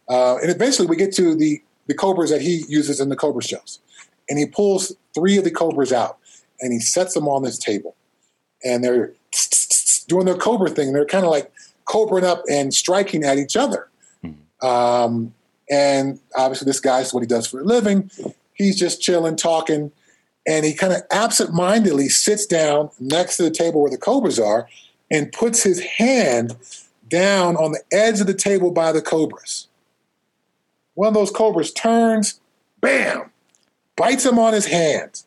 Uh, 0.09 0.35
and 0.37 0.51
eventually, 0.51 0.87
we 0.87 0.97
get 0.97 1.13
to 1.15 1.35
the 1.35 1.61
the 1.87 1.93
cobras 1.93 2.29
that 2.29 2.41
he 2.41 2.65
uses 2.67 2.99
in 2.99 3.07
the 3.07 3.15
cobra 3.15 3.41
shows, 3.41 3.79
and 4.29 4.37
he 4.37 4.45
pulls 4.45 4.93
three 5.13 5.37
of 5.37 5.45
the 5.45 5.51
cobras 5.51 5.93
out 5.93 6.17
and 6.61 6.71
he 6.71 6.79
sets 6.79 7.13
them 7.13 7.27
on 7.27 7.43
this 7.43 7.57
table, 7.57 7.95
and 8.63 8.83
they're 8.83 9.13
doing 10.07 10.25
their 10.25 10.37
cobra 10.37 10.69
thing. 10.69 10.87
And 10.87 10.95
They're 10.95 11.05
kind 11.05 11.25
of 11.25 11.31
like 11.31 11.51
cobraing 11.91 12.25
up 12.25 12.43
and 12.49 12.73
striking 12.73 13.23
at 13.23 13.37
each 13.37 13.57
other. 13.57 13.89
Mm-hmm. 14.23 14.65
Um, 14.65 15.33
and 15.69 16.19
obviously, 16.35 16.65
this 16.65 16.79
guy's 16.79 17.13
what 17.13 17.21
he 17.21 17.27
does 17.27 17.47
for 17.47 17.59
a 17.59 17.63
living. 17.63 18.09
He's 18.53 18.77
just 18.77 19.01
chilling, 19.01 19.35
talking, 19.35 19.91
and 20.47 20.65
he 20.65 20.73
kind 20.73 20.93
of 20.93 21.01
absentmindedly 21.11 22.09
sits 22.09 22.45
down 22.45 22.89
next 22.99 23.37
to 23.37 23.43
the 23.43 23.51
table 23.51 23.81
where 23.81 23.91
the 23.91 23.97
cobras 23.97 24.39
are 24.39 24.67
and 25.09 25.31
puts 25.31 25.63
his 25.63 25.81
hand 25.81 26.55
down 27.07 27.57
on 27.57 27.73
the 27.73 27.81
edge 27.91 28.21
of 28.21 28.27
the 28.27 28.33
table 28.33 28.71
by 28.71 28.91
the 28.91 29.01
cobras. 29.01 29.67
One 30.93 31.09
of 31.09 31.13
those 31.13 31.31
cobras 31.31 31.71
turns, 31.71 32.39
bam, 32.79 33.31
bites 33.95 34.25
him 34.25 34.39
on 34.39 34.53
his 34.53 34.65
hand. 34.65 35.23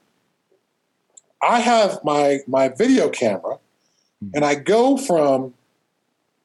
I 1.43 1.61
have 1.61 2.03
my 2.05 2.41
my 2.47 2.69
video 2.69 3.11
camera, 3.11 3.59
and 4.35 4.45
I 4.45 4.55
go 4.55 4.97
from 4.97 5.55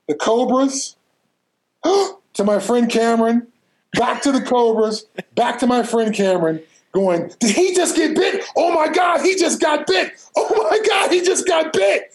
the 0.10 0.16
cobras 0.16 0.98
to 1.84 2.44
my 2.44 2.60
friend 2.60 2.90
Cameron, 2.90 3.48
back 3.94 4.22
to 4.24 4.34
the 4.34 4.42
cobras, 4.42 5.06
back 5.36 5.60
to 5.60 5.68
my 5.68 5.84
friend 5.84 6.14
Cameron, 6.14 6.62
going, 6.92 7.32
Did 7.40 7.56
he 7.56 7.74
just 7.74 7.96
get 7.96 8.16
bit? 8.16 8.44
Oh 8.58 8.74
my 8.74 8.90
God, 8.92 9.22
he 9.22 9.36
just 9.36 9.62
got 9.62 9.88
bit. 9.88 10.12
Oh 10.36 10.70
my 10.70 10.80
God, 10.86 11.12
he 11.12 11.22
just 11.22 11.48
got 11.48 11.72
bit. 11.72 12.14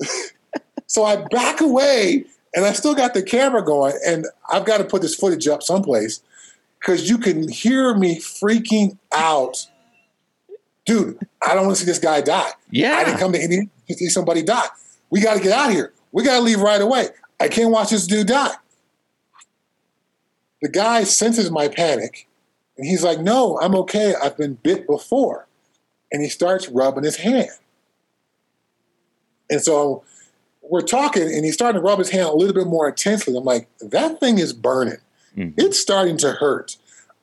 so 0.86 1.04
I 1.04 1.16
back 1.30 1.60
away 1.60 2.24
and 2.54 2.64
I 2.64 2.72
still 2.72 2.94
got 2.94 3.14
the 3.14 3.22
camera 3.22 3.64
going, 3.64 3.94
and 4.04 4.26
I've 4.50 4.64
got 4.64 4.78
to 4.78 4.84
put 4.84 5.02
this 5.02 5.14
footage 5.14 5.46
up 5.46 5.62
someplace 5.62 6.20
because 6.80 7.08
you 7.08 7.18
can 7.18 7.48
hear 7.48 7.94
me 7.94 8.18
freaking 8.18 8.98
out. 9.14 9.68
Dude, 10.86 11.18
I 11.46 11.54
don't 11.54 11.66
want 11.66 11.76
to 11.76 11.84
see 11.84 11.86
this 11.86 12.00
guy 12.00 12.22
die. 12.22 12.50
Yeah. 12.70 12.94
I 12.94 13.04
didn't 13.04 13.20
come 13.20 13.32
to 13.32 13.40
India 13.40 13.62
to 13.86 13.94
see 13.94 14.08
somebody 14.08 14.42
die. 14.42 14.66
We 15.10 15.20
got 15.20 15.36
to 15.36 15.42
get 15.42 15.52
out 15.52 15.68
of 15.68 15.74
here. 15.74 15.92
We 16.12 16.24
got 16.24 16.36
to 16.36 16.42
leave 16.42 16.60
right 16.60 16.80
away. 16.80 17.08
I 17.38 17.48
can't 17.48 17.70
watch 17.70 17.90
this 17.90 18.06
dude 18.06 18.26
die. 18.26 18.54
The 20.62 20.68
guy 20.68 21.04
senses 21.04 21.50
my 21.50 21.68
panic 21.68 22.28
and 22.76 22.86
he's 22.86 23.04
like, 23.04 23.20
No, 23.20 23.58
I'm 23.60 23.74
okay. 23.76 24.14
I've 24.14 24.38
been 24.38 24.54
bit 24.54 24.86
before. 24.86 25.46
And 26.10 26.22
he 26.22 26.28
starts 26.28 26.68
rubbing 26.68 27.04
his 27.04 27.16
hand. 27.16 27.50
And 29.50 29.60
so 29.60 30.02
we're 30.62 30.80
talking, 30.80 31.22
and 31.22 31.44
he's 31.44 31.54
starting 31.54 31.80
to 31.80 31.86
rub 31.86 31.98
his 31.98 32.10
hand 32.10 32.28
a 32.28 32.32
little 32.32 32.54
bit 32.54 32.66
more 32.66 32.88
intensely. 32.88 33.36
I'm 33.36 33.44
like, 33.44 33.68
That 33.80 34.18
thing 34.18 34.38
is 34.38 34.52
burning. 34.52 34.96
Mm-hmm. 35.36 35.60
It's 35.60 35.78
starting 35.78 36.16
to 36.18 36.32
hurt. 36.32 36.76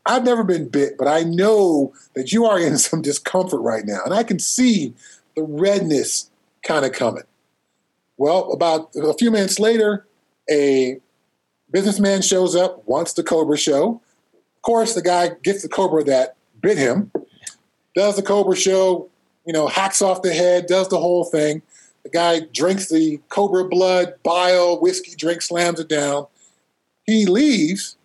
I've 0.06 0.24
never 0.24 0.44
been 0.44 0.70
bit, 0.70 0.98
but 0.98 1.08
I 1.08 1.24
know 1.24 1.94
that 2.14 2.32
you 2.32 2.46
are 2.46 2.60
in 2.60 2.78
some 2.78 3.02
discomfort 3.02 3.62
right 3.62 3.86
now. 3.86 4.00
And 4.06 4.14
I 4.14 4.24
can 4.24 4.40
see 4.40 4.94
the 5.36 5.44
redness 5.44 6.30
kind 6.64 6.86
of 6.86 6.92
coming. 6.92 7.24
Well, 8.18 8.52
about 8.52 8.90
a 8.96 9.14
few 9.14 9.30
minutes 9.30 9.60
later, 9.60 10.06
a 10.50 11.00
businessman 11.72 12.22
shows 12.22 12.56
up, 12.56 12.88
wants 12.88 13.14
the 13.14 13.24
Cobra 13.24 13.58
show 13.58 14.02
Of 14.56 14.62
course, 14.62 14.96
the 14.96 15.02
guy 15.02 15.32
gets 15.44 15.62
the 15.62 15.70
cobra 15.70 16.04
that 16.06 16.36
bit 16.62 16.78
him, 16.78 17.12
does 17.96 18.16
the 18.16 18.24
cobra 18.24 18.56
show, 18.56 19.10
you 19.46 19.54
know, 19.54 19.68
hacks 19.68 20.02
off 20.02 20.22
the 20.22 20.34
head, 20.34 20.66
does 20.66 20.90
the 20.90 21.00
whole 21.00 21.26
thing. 21.26 21.62
The 22.04 22.10
guy 22.10 22.42
drinks 22.54 22.90
the 22.90 23.20
cobra 23.30 23.68
blood, 23.68 24.16
bile, 24.24 24.80
whiskey 24.80 25.16
drink, 25.16 25.42
slams 25.42 25.80
it 25.80 25.90
down. 25.90 26.28
He 27.06 27.26
leaves, 27.26 27.98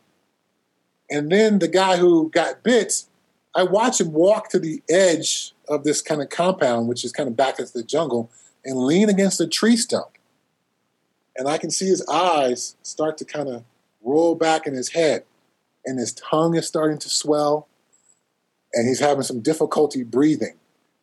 and 1.11 1.31
then 1.31 1.59
the 1.59 1.69
guy 1.69 1.97
who 1.97 2.31
got 2.31 2.63
bit, 2.63 3.05
I 3.55 3.65
watch 3.65 4.01
him 4.01 4.13
walk 4.13 4.49
to 4.51 4.59
the 4.59 4.83
edge 4.89 5.53
of 5.69 5.85
this 5.85 6.01
kind 6.01 6.23
of 6.23 6.31
compound, 6.31 6.89
which 6.89 7.05
is 7.05 7.13
kind 7.13 7.29
of 7.29 7.37
back 7.37 7.59
into 7.59 7.73
the 7.73 7.83
jungle, 7.83 8.31
and 8.65 8.79
lean 8.79 9.09
against 9.09 9.41
a 9.41 9.47
tree 9.47 9.77
stump. 9.77 10.19
And 11.37 11.49
I 11.49 11.59
can 11.59 11.71
see 11.71 11.87
his 11.87 12.07
eyes 12.09 12.77
start 12.83 13.19
to 13.19 13.25
kind 13.25 13.49
of 13.49 13.65
roll 14.03 14.35
back 14.35 14.67
in 14.67 14.75
his 14.75 14.91
head 14.91 15.25
and 15.85 15.99
his 15.99 16.13
tongue 16.13 16.57
is 16.57 16.67
starting 16.67 16.99
to 16.99 17.09
swell, 17.09 17.69
and 18.73 18.89
he's 18.89 19.01
having 19.01 19.23
some 19.23 19.41
difficulty 19.41 20.03
breathing. 20.03 20.55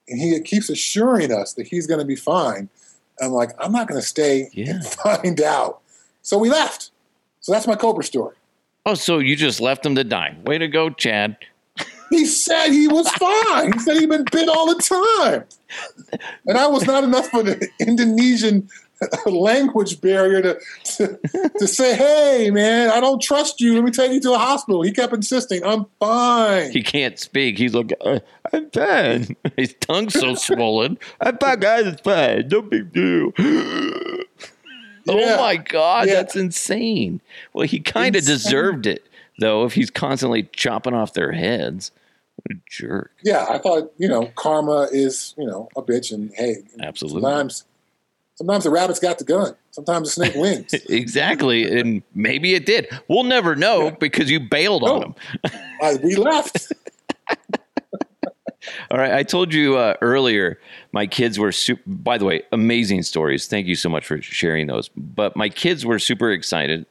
And 0.08 0.20
he 0.20 0.40
keeps 0.42 0.70
assuring 0.70 1.32
us 1.32 1.54
that 1.54 1.68
he's 1.68 1.86
going 1.86 2.00
to 2.00 2.06
be 2.06 2.16
fine. 2.16 2.70
I'm 3.22 3.32
like, 3.32 3.52
I'm 3.60 3.72
not 3.72 3.88
going 3.88 4.00
to 4.00 4.08
stay 4.08 4.50
yeah. 4.54 4.72
and 4.72 4.86
find 4.86 5.42
out. 5.42 5.82
So 6.22 6.38
we 6.38 6.50
left. 6.50 6.92
So 7.42 7.52
that's 7.52 7.68
my 7.68 7.76
Cobra 7.76 8.04
story. 8.04 8.36
Oh, 8.86 8.96
so 8.96 9.20
you 9.20 9.36
just 9.36 9.62
left 9.62 9.86
him 9.86 9.96
to 9.96 10.04
die. 10.04 10.36
Way 10.46 10.58
to 10.58 10.68
go, 10.68 10.90
Chad. 10.90 11.38
He 12.10 12.26
said 12.26 12.70
he 12.70 12.88
was 12.88 13.10
fine. 13.12 13.74
He 13.74 13.80
said 13.80 13.98
he'd 13.98 14.10
been 14.10 14.26
bit 14.32 14.50
all 14.50 14.74
the 14.74 14.82
time. 14.82 15.44
And 16.48 16.58
I 16.58 16.68
was 16.68 16.86
not 16.86 17.04
enough 17.04 17.28
for 17.30 17.44
the 17.44 17.70
Indonesian 17.80 18.70
language 19.26 20.02
barrier 20.02 20.42
to, 20.42 20.60
to, 20.84 21.50
to 21.60 21.68
say, 21.68 21.96
"Hey, 21.96 22.50
man, 22.52 22.90
I 22.90 23.00
don't 23.00 23.22
trust 23.22 23.62
you. 23.62 23.76
Let 23.76 23.84
me 23.84 23.92
take 23.92 24.12
you 24.12 24.20
to 24.22 24.30
the 24.30 24.38
hospital." 24.38 24.82
He 24.82 24.92
kept 24.92 25.14
insisting, 25.14 25.64
"I'm 25.64 25.86
fine." 26.00 26.72
He 26.72 26.84
can't 26.84 27.18
speak. 27.18 27.58
He's 27.58 27.74
like, 27.74 27.94
uh, 28.02 28.20
"I'm 28.52 28.70
fine." 28.72 29.36
His 29.56 29.76
tongue's 29.80 30.20
so 30.20 30.36
swollen. 30.36 30.98
I'm 31.22 31.38
fine, 31.38 31.60
guys. 31.60 31.86
It's 31.86 32.02
fine. 32.02 32.48
No 32.50 32.62
big 32.62 32.92
deal. 32.92 33.32
Oh 35.08 35.38
my 35.38 35.58
God, 35.58 36.08
yeah. 36.08 36.16
that's 36.16 36.36
insane. 36.36 37.20
Well, 37.54 37.66
he 37.66 37.80
kind 37.80 38.16
of 38.16 38.24
deserved 38.24 38.86
it, 38.86 39.08
though, 39.40 39.66
if 39.66 39.74
he's 39.74 39.90
constantly 39.90 40.44
chopping 40.54 40.94
off 40.94 41.14
their 41.14 41.32
heads. 41.32 41.92
A 42.52 42.54
jerk. 42.70 43.12
Yeah, 43.24 43.46
I 43.48 43.60
thought, 43.60 43.92
you 43.98 44.08
know, 44.08 44.32
karma 44.36 44.88
is, 44.92 45.36
you 45.38 45.46
know, 45.46 45.70
a 45.76 45.82
bitch. 45.82 46.12
And 46.12 46.32
hey, 46.34 46.64
absolutely. 46.82 47.22
Sometimes, 47.22 47.66
sometimes 48.36 48.64
the 48.64 48.72
rabbit's 48.72 49.00
got 49.00 49.20
the 49.20 49.24
gun. 49.24 49.56
Sometimes 49.72 50.08
the 50.16 50.26
snake 50.26 50.36
wins. 50.36 50.74
exactly. 50.90 51.80
And 51.80 52.02
maybe 52.16 52.56
it 52.56 52.66
did. 52.66 52.88
We'll 53.08 53.24
never 53.24 53.56
know 53.56 53.86
yeah. 53.86 53.90
because 53.92 54.32
you 54.32 54.40
bailed 54.40 54.82
no. 54.84 54.96
on 54.96 55.02
him. 55.04 55.16
I, 55.82 55.96
we 56.02 56.16
left. 56.16 56.74
All 58.92 58.98
right. 58.98 59.14
I 59.14 59.24
told 59.24 59.54
you 59.54 59.78
uh, 59.78 59.96
earlier, 60.02 60.60
my 60.92 61.06
kids 61.06 61.38
were 61.38 61.52
super, 61.52 61.84
by 61.86 62.18
the 62.18 62.26
way, 62.26 62.42
amazing 62.52 63.04
stories. 63.04 63.48
Thank 63.48 63.68
you 63.68 63.76
so 63.76 63.90
much 63.90 64.06
for 64.06 64.22
sharing 64.22 64.68
those. 64.68 64.90
But 64.96 65.36
my 65.36 65.50
kids 65.50 65.86
were 65.86 66.00
super 66.00 66.32
excited 66.32 66.86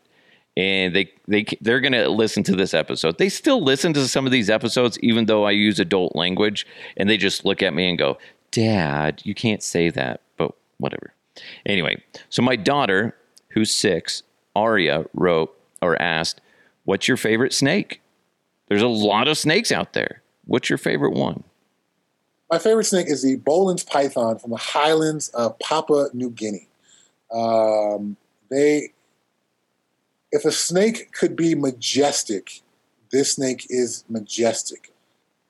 and 0.59 0.92
they, 0.92 1.12
they, 1.29 1.47
they're 1.61 1.79
going 1.79 1.92
to 1.92 2.09
listen 2.09 2.42
to 2.42 2.57
this 2.57 2.75
episode. 2.75 3.16
They 3.16 3.29
still 3.29 3.62
listen 3.62 3.92
to 3.92 4.09
some 4.09 4.27
of 4.27 4.33
these 4.33 4.51
episodes, 4.51 4.99
even 4.99 5.27
though 5.27 5.44
I 5.44 5.53
use 5.53 5.79
adult 5.79 6.16
language 6.16 6.66
and 6.97 7.09
they 7.09 7.16
just 7.16 7.44
look 7.44 7.62
at 7.62 7.73
me 7.73 7.88
and 7.88 7.97
go, 7.97 8.18
dad, 8.51 9.23
you 9.25 9.37
can't 9.37 9.62
say 9.62 9.88
that, 9.90 10.21
but 10.37 10.53
whatever. 10.79 11.14
Anyway, 11.64 12.03
so 12.29 12.42
my 12.42 12.57
daughter, 12.57 13.14
who's 13.51 13.73
six, 13.73 14.25
Aria, 14.57 15.05
wrote 15.14 15.57
or 15.81 16.01
asked, 16.03 16.40
What's 16.85 17.07
your 17.07 17.18
favorite 17.18 17.53
snake? 17.53 18.01
There's 18.66 18.83
a 18.83 18.88
lot 18.88 19.29
of 19.29 19.38
snakes 19.38 19.71
out 19.71 19.92
there. 19.92 20.23
What's 20.47 20.68
your 20.68 20.79
favorite 20.79 21.12
one? 21.12 21.44
My 22.51 22.59
favorite 22.59 22.85
snake 22.85 23.09
is 23.09 23.23
the 23.23 23.37
Boelen's 23.37 23.85
python 23.85 24.38
from 24.38 24.51
the 24.51 24.57
highlands 24.57 25.29
of 25.29 25.57
Papua 25.61 26.09
New 26.14 26.31
Guinea. 26.31 26.66
Um, 27.31 28.16
they, 28.51 28.94
if 30.33 30.45
a 30.45 30.53
snake 30.53 31.12
could 31.12 31.37
be 31.37 31.55
majestic, 31.55 32.62
this 33.11 33.35
snake 33.35 33.67
is 33.71 34.05
majestic. 34.09 34.93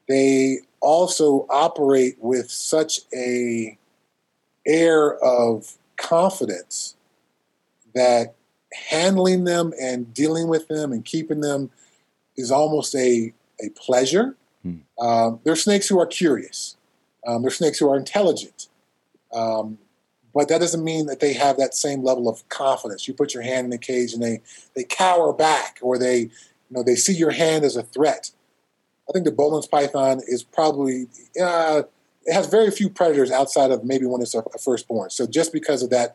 They 0.08 0.60
also 0.80 1.46
operate 1.50 2.16
with 2.20 2.50
such 2.50 3.00
a 3.14 3.76
air 4.66 5.14
of 5.24 5.76
confidence 5.96 6.96
that 7.94 8.34
handling 8.72 9.44
them 9.44 9.72
and 9.80 10.12
dealing 10.14 10.48
with 10.48 10.68
them 10.68 10.92
and 10.92 11.04
keeping 11.04 11.40
them 11.40 11.70
is 12.36 12.50
almost 12.50 12.94
a, 12.94 13.32
a 13.60 13.70
pleasure. 13.70 14.36
Hmm. 14.62 14.76
Um, 15.00 15.40
there 15.42 15.52
are 15.52 15.56
snakes 15.56 15.88
who 15.88 15.98
are 15.98 16.06
curious. 16.06 16.76
Um, 17.26 17.42
there 17.42 17.48
are 17.48 17.52
snakes 17.52 17.78
who 17.78 17.90
are 17.90 17.96
intelligent. 17.96 18.68
Um, 19.32 19.78
but 20.38 20.46
that 20.46 20.60
doesn't 20.60 20.84
mean 20.84 21.06
that 21.06 21.18
they 21.18 21.32
have 21.32 21.56
that 21.56 21.74
same 21.74 22.04
level 22.04 22.28
of 22.28 22.48
confidence. 22.48 23.08
You 23.08 23.12
put 23.12 23.34
your 23.34 23.42
hand 23.42 23.64
in 23.64 23.70
the 23.70 23.76
cage 23.76 24.12
and 24.12 24.22
they, 24.22 24.40
they 24.76 24.84
cower 24.84 25.32
back 25.32 25.80
or 25.82 25.98
they, 25.98 26.20
you 26.20 26.30
know, 26.70 26.84
they 26.84 26.94
see 26.94 27.12
your 27.12 27.32
hand 27.32 27.64
as 27.64 27.74
a 27.74 27.82
threat. 27.82 28.30
I 29.08 29.12
think 29.12 29.24
the 29.24 29.32
Boelen's 29.32 29.66
python 29.66 30.20
is 30.28 30.44
probably 30.44 31.08
uh, 31.42 31.82
it 32.24 32.32
has 32.32 32.46
very 32.46 32.70
few 32.70 32.88
predators 32.88 33.32
outside 33.32 33.72
of 33.72 33.82
maybe 33.82 34.06
when 34.06 34.22
it's 34.22 34.32
a, 34.32 34.44
a 34.54 34.58
firstborn. 34.58 35.10
So 35.10 35.26
just 35.26 35.52
because 35.52 35.82
of 35.82 35.90
that 35.90 36.14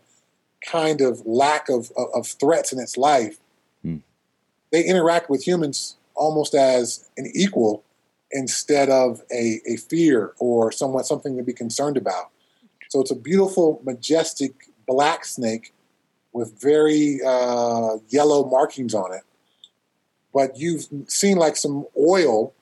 kind 0.65 1.01
of 1.01 1.21
lack 1.25 1.67
of, 1.67 1.91
of, 1.97 2.07
of 2.15 2.25
threats 2.25 2.71
in 2.71 2.79
its 2.79 2.95
life, 2.95 3.39
hmm. 3.81 3.97
they 4.71 4.85
interact 4.85 5.29
with 5.29 5.45
humans 5.45 5.97
almost 6.15 6.55
as 6.55 7.09
an 7.17 7.29
equal 7.35 7.83
instead 8.31 8.89
of 8.89 9.21
a, 9.33 9.59
a 9.67 9.75
fear 9.75 10.31
or 10.39 10.71
somewhat 10.71 11.05
something 11.05 11.35
to 11.35 11.43
be 11.43 11.51
concerned 11.51 11.97
about. 11.97 12.29
So 12.93 13.01
it's 13.01 13.09
a 13.09 13.15
beautiful, 13.15 13.81
majestic 13.83 14.69
black 14.87 15.25
snake 15.25 15.73
with 16.31 16.61
very 16.61 17.21
uh, 17.25 17.97
yellow 18.09 18.47
markings 18.47 18.93
on 18.93 19.11
it. 19.11 19.23
But 20.31 20.59
you've 20.59 20.85
seen 21.07 21.37
like 21.37 21.55
some 21.55 21.87
oil 21.97 22.53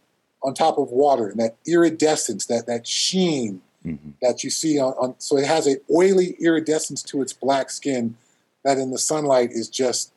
on 0.42 0.54
top 0.54 0.78
of 0.78 0.90
water 0.90 1.28
and 1.28 1.38
that 1.42 1.58
iridescence, 1.68 2.46
that 2.46 2.66
that 2.68 2.88
sheen 2.88 3.62
mm-hmm. 3.86 4.12
that 4.22 4.42
you 4.42 4.50
see 4.50 4.80
on, 4.80 4.94
on, 4.94 5.16
So 5.18 5.36
it 5.36 5.46
has 5.48 5.68
an 5.68 5.82
oily 5.94 6.38
iridescence 6.40 7.04
to 7.04 7.22
its 7.22 7.34
black 7.34 7.70
skin 7.70 8.16
that 8.64 8.78
in 8.78 8.92
the 8.92 9.00
sunlight 9.00 9.52
is 9.52 9.68
just. 9.68 10.14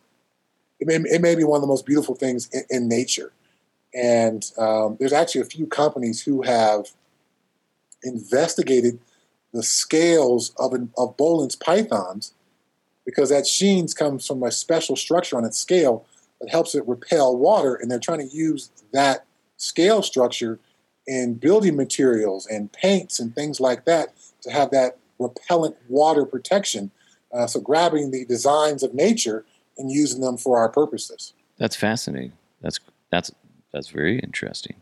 It 0.79 0.87
may, 0.87 0.95
it 1.11 1.23
may 1.23 1.35
be 1.35 1.43
one 1.43 1.57
of 1.57 1.63
the 1.63 1.67
most 1.67 1.87
beautiful 1.87 2.15
things 2.15 2.49
in, 2.53 2.63
in 2.71 2.89
nature, 2.89 3.33
and 3.93 4.49
um, 4.59 4.97
there's 5.01 5.13
actually 5.13 5.41
a 5.41 5.47
few 5.47 5.67
companies 5.67 6.23
who 6.23 6.43
have 6.43 6.91
investigated 8.05 9.01
the 9.55 9.63
scales 9.63 10.53
of 10.59 10.75
an, 10.75 10.91
of 10.99 11.17
Boelen's 11.17 11.57
pythons 11.57 12.35
because 13.07 13.31
that 13.31 13.47
sheen 13.47 13.87
comes 13.89 14.27
from 14.27 14.43
a 14.43 14.51
special 14.51 14.97
structure 14.97 15.39
on 15.39 15.45
its 15.45 15.59
scale 15.59 16.05
that 16.41 16.51
helps 16.51 16.75
it 16.75 16.87
repel 16.87 17.37
water, 17.37 17.75
and 17.75 17.91
they're 17.91 17.99
trying 17.99 18.29
to 18.29 18.37
use 18.37 18.71
that 18.93 19.25
scale 19.57 20.03
structure 20.03 20.59
in 21.07 21.35
building 21.35 21.77
materials 21.77 22.47
and 22.47 22.73
paints 22.73 23.21
and 23.21 23.35
things 23.35 23.61
like 23.61 23.85
that 23.85 24.15
to 24.43 24.51
have 24.51 24.71
that 24.71 24.99
repellent 25.19 25.77
water 25.89 26.25
protection. 26.25 26.91
Uh, 27.33 27.47
so 27.47 27.61
grabbing 27.61 28.11
the 28.11 28.25
designs 28.25 28.83
of 28.83 28.95
nature 28.95 29.45
and 29.79 29.91
using 29.91 30.21
them 30.21 30.37
for 30.37 30.59
our 30.59 30.69
purposes. 30.69 31.35
That's 31.59 31.77
fascinating. 31.77 32.33
That's 32.61 32.81
that's 33.11 33.31
that's 33.73 33.89
very 33.89 34.19
interesting. 34.19 34.77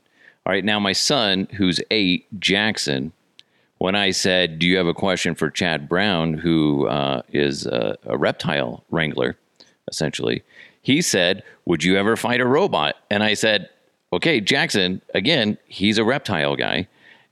All 0.47 0.53
right, 0.53 0.65
now 0.65 0.79
my 0.79 0.93
son, 0.93 1.49
who's 1.55 1.81
eight, 1.91 2.27
Jackson. 2.41 3.13
When 3.83 3.97
I 3.97 4.13
said, 4.13 4.61
"Do 4.61 4.67
you 4.67 4.77
have 4.77 4.87
a 4.87 4.95
question 4.95 5.35
for 5.35 5.51
Chad 5.51 5.89
Brown, 5.89 6.35
who 6.35 6.87
uh, 6.87 7.23
is 7.33 7.67
a, 7.67 7.97
a 8.05 8.17
reptile 8.17 8.85
wrangler, 8.91 9.37
essentially?" 9.89 10.45
He 10.83 11.03
said, 11.03 11.43
"Would 11.67 11.83
you 11.83 11.97
ever 11.97 12.17
fight 12.17 12.41
a 12.41 12.47
robot?" 12.47 12.95
And 13.11 13.25
I 13.25 13.35
said, 13.35 13.69
okay, 14.13 14.41
Jackson, 14.41 15.01
again, 15.15 15.59
he's 15.67 15.99
a 15.99 16.05
reptile 16.05 16.57
guy. 16.57 16.87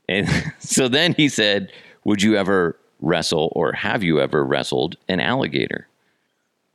And 0.09 0.27
so 0.59 0.87
then 0.87 1.13
he 1.13 1.29
said, 1.29 1.71
Would 2.03 2.21
you 2.21 2.35
ever 2.35 2.77
wrestle 2.99 3.51
or 3.55 3.73
have 3.73 4.03
you 4.03 4.19
ever 4.19 4.43
wrestled 4.43 4.95
an 5.07 5.19
alligator? 5.19 5.87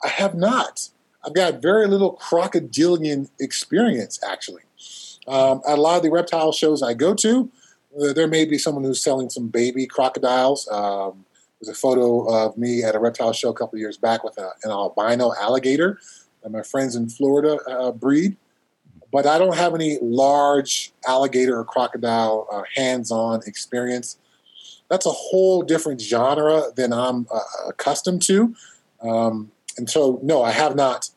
I 0.03 0.09
have 0.09 0.35
not. 0.35 0.89
I've 1.25 1.35
got 1.35 1.61
very 1.61 1.87
little 1.87 2.13
crocodilian 2.13 3.29
experience, 3.41 4.21
actually. 4.27 4.63
Um, 5.27 5.61
at 5.67 5.77
a 5.77 5.81
lot 5.81 5.97
of 5.97 6.03
the 6.03 6.11
reptile 6.11 6.53
shows 6.53 6.83
I 6.83 6.95
go 6.95 7.13
to, 7.15 7.51
there 8.15 8.29
may 8.29 8.45
be 8.45 8.59
someone 8.59 8.85
who's 8.85 9.03
selling 9.03 9.31
some 9.31 9.49
baby 9.49 9.87
crocodiles. 9.87 10.69
Um, 10.69 11.25
there's 11.61 11.77
a 11.77 11.79
photo 11.79 12.29
of 12.29 12.59
me 12.59 12.83
at 12.83 12.95
a 12.95 12.99
reptile 12.99 13.33
show 13.33 13.49
a 13.49 13.55
couple 13.55 13.79
years 13.79 13.97
back 13.97 14.23
with 14.23 14.37
a, 14.39 14.51
an 14.63 14.71
albino 14.71 15.33
alligator 15.41 15.99
that 16.43 16.51
my 16.51 16.63
friends 16.63 16.95
in 16.95 17.09
Florida 17.09 17.59
uh, 17.69 17.93
breed 17.93 18.37
but 19.13 19.27
I 19.27 19.39
don't 19.39 19.57
have 19.57 19.75
any 19.75 19.99
large 20.03 20.93
alligator 21.07 21.59
or 21.59 21.65
crocodile 21.65 22.47
uh, 22.53 22.63
hands-on 22.75 23.41
experience. 23.47 24.19
That's 24.91 25.07
a 25.07 25.11
whole 25.11 25.63
different 25.63 26.01
genre 26.01 26.65
than 26.77 26.93
I'm 26.93 27.27
uh, 27.33 27.41
accustomed 27.69 28.23
to, 28.23 28.55
um, 29.03 29.51
and 29.79 29.89
so 29.89 30.21
no, 30.23 30.43
I 30.43 30.53
have 30.53 30.77
not. 30.77 31.11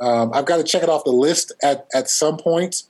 Um, 0.00 0.32
I've 0.34 0.44
got 0.44 0.58
to 0.58 0.64
check 0.64 0.82
it 0.82 0.88
off 0.88 1.04
the 1.04 1.10
list 1.10 1.52
at 1.62 1.86
at 1.94 2.08
some 2.08 2.36
point. 2.36 2.82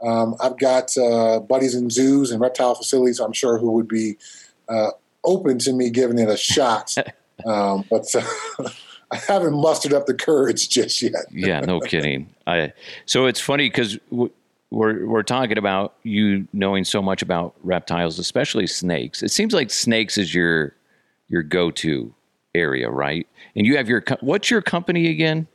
Um, 0.00 0.36
I've 0.40 0.58
got 0.58 0.96
uh, 0.96 1.40
buddies 1.40 1.74
in 1.74 1.90
zoos 1.90 2.30
and 2.30 2.40
reptile 2.40 2.74
facilities. 2.74 3.20
I'm 3.20 3.32
sure 3.32 3.58
who 3.58 3.72
would 3.72 3.88
be 3.88 4.16
uh, 4.68 4.90
open 5.24 5.58
to 5.60 5.72
me 5.72 5.90
giving 5.90 6.18
it 6.18 6.28
a 6.28 6.36
shot, 6.36 6.94
um, 7.44 7.84
but. 7.90 8.14
I 9.10 9.16
haven't 9.16 9.54
mustered 9.54 9.94
up 9.94 10.04
the 10.04 10.12
courage 10.12 10.68
just 10.68 11.00
yet. 11.00 11.14
yeah, 11.30 11.60
no 11.60 11.80
kidding. 11.80 12.28
I 12.46 12.74
so 13.06 13.24
it's 13.24 13.40
funny 13.40 13.70
because 13.70 13.98
we're 14.10 15.06
we're 15.06 15.22
talking 15.22 15.56
about 15.56 15.94
you 16.02 16.46
knowing 16.52 16.84
so 16.84 17.00
much 17.00 17.22
about 17.22 17.54
reptiles, 17.62 18.18
especially 18.18 18.66
snakes. 18.66 19.22
It 19.22 19.30
seems 19.30 19.54
like 19.54 19.70
snakes 19.70 20.18
is 20.18 20.34
your 20.34 20.74
your 21.28 21.42
go 21.42 21.70
to 21.70 22.12
area, 22.54 22.90
right? 22.90 23.26
And 23.56 23.66
you 23.66 23.76
have 23.76 23.88
your 23.88 24.04
what's 24.20 24.50
your 24.50 24.62
company 24.62 25.08
again? 25.08 25.46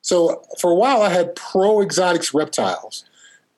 So 0.00 0.42
for 0.58 0.70
a 0.70 0.74
while, 0.74 1.02
I 1.02 1.10
had 1.10 1.34
Pro 1.34 1.82
Exotics 1.82 2.32
Reptiles, 2.32 3.04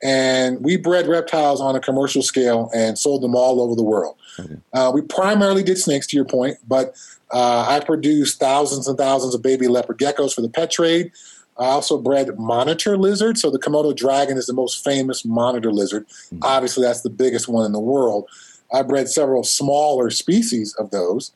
and 0.03 0.63
we 0.63 0.77
bred 0.77 1.07
reptiles 1.07 1.61
on 1.61 1.75
a 1.75 1.79
commercial 1.79 2.21
scale 2.21 2.69
and 2.73 2.97
sold 2.97 3.21
them 3.21 3.35
all 3.35 3.61
over 3.61 3.75
the 3.75 3.83
world. 3.83 4.17
Okay. 4.39 4.57
Uh, 4.73 4.91
we 4.93 5.01
primarily 5.01 5.63
did 5.63 5.77
snakes, 5.77 6.07
to 6.07 6.15
your 6.15 6.25
point, 6.25 6.57
but 6.67 6.95
uh, 7.31 7.65
I 7.67 7.79
produced 7.83 8.39
thousands 8.39 8.87
and 8.87 8.97
thousands 8.97 9.35
of 9.35 9.41
baby 9.41 9.67
leopard 9.67 9.99
geckos 9.99 10.33
for 10.33 10.41
the 10.41 10.49
pet 10.49 10.71
trade. 10.71 11.11
I 11.57 11.65
also 11.65 11.97
bred 11.97 12.39
monitor 12.39 12.97
lizards. 12.97 13.41
So 13.41 13.51
the 13.51 13.59
Komodo 13.59 13.95
dragon 13.95 14.37
is 14.37 14.47
the 14.47 14.53
most 14.53 14.83
famous 14.83 15.23
monitor 15.23 15.71
lizard. 15.71 16.07
Mm-hmm. 16.07 16.39
Obviously, 16.41 16.83
that's 16.83 17.01
the 17.01 17.09
biggest 17.09 17.47
one 17.47 17.65
in 17.65 17.71
the 17.71 17.79
world. 17.79 18.27
I 18.73 18.81
bred 18.83 19.09
several 19.09 19.43
smaller 19.43 20.09
species 20.09 20.73
of 20.75 20.91
those, 20.91 21.31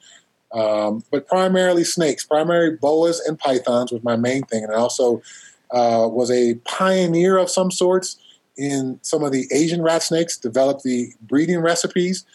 um, 0.53 1.03
but 1.11 1.27
primarily 1.27 1.83
snakes, 1.83 2.25
primarily 2.25 2.77
boas 2.77 3.19
and 3.19 3.37
pythons 3.37 3.91
was 3.91 4.03
my 4.03 4.15
main 4.15 4.43
thing. 4.43 4.63
And 4.63 4.73
I 4.73 4.77
also 4.77 5.21
uh, 5.71 6.07
was 6.09 6.31
a 6.31 6.55
pioneer 6.65 7.37
of 7.37 7.49
some 7.49 7.71
sorts 7.71 8.17
in 8.57 8.99
some 9.01 9.23
of 9.23 9.31
the 9.31 9.47
Asian 9.51 9.81
rat 9.81 10.03
snakes, 10.03 10.37
developed 10.37 10.83
the 10.83 11.13
breeding 11.21 11.59
recipes 11.59 12.25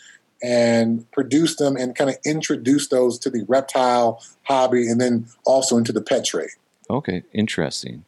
and 0.43 1.11
produce 1.13 1.57
them 1.57 1.77
and 1.77 1.95
kind 1.95 2.11
of 2.11 2.17
introduce 2.25 2.89
those 2.89 3.19
to 3.19 3.31
the 3.31 3.45
reptile 3.49 4.23
hobby 4.43 4.89
and 4.89 5.01
then 5.01 5.27
also 5.45 5.77
into 5.77 5.93
the 5.93 6.01
pet 6.01 6.25
trade. 6.25 6.51
Okay, 6.89 7.23
interesting. 7.33 8.05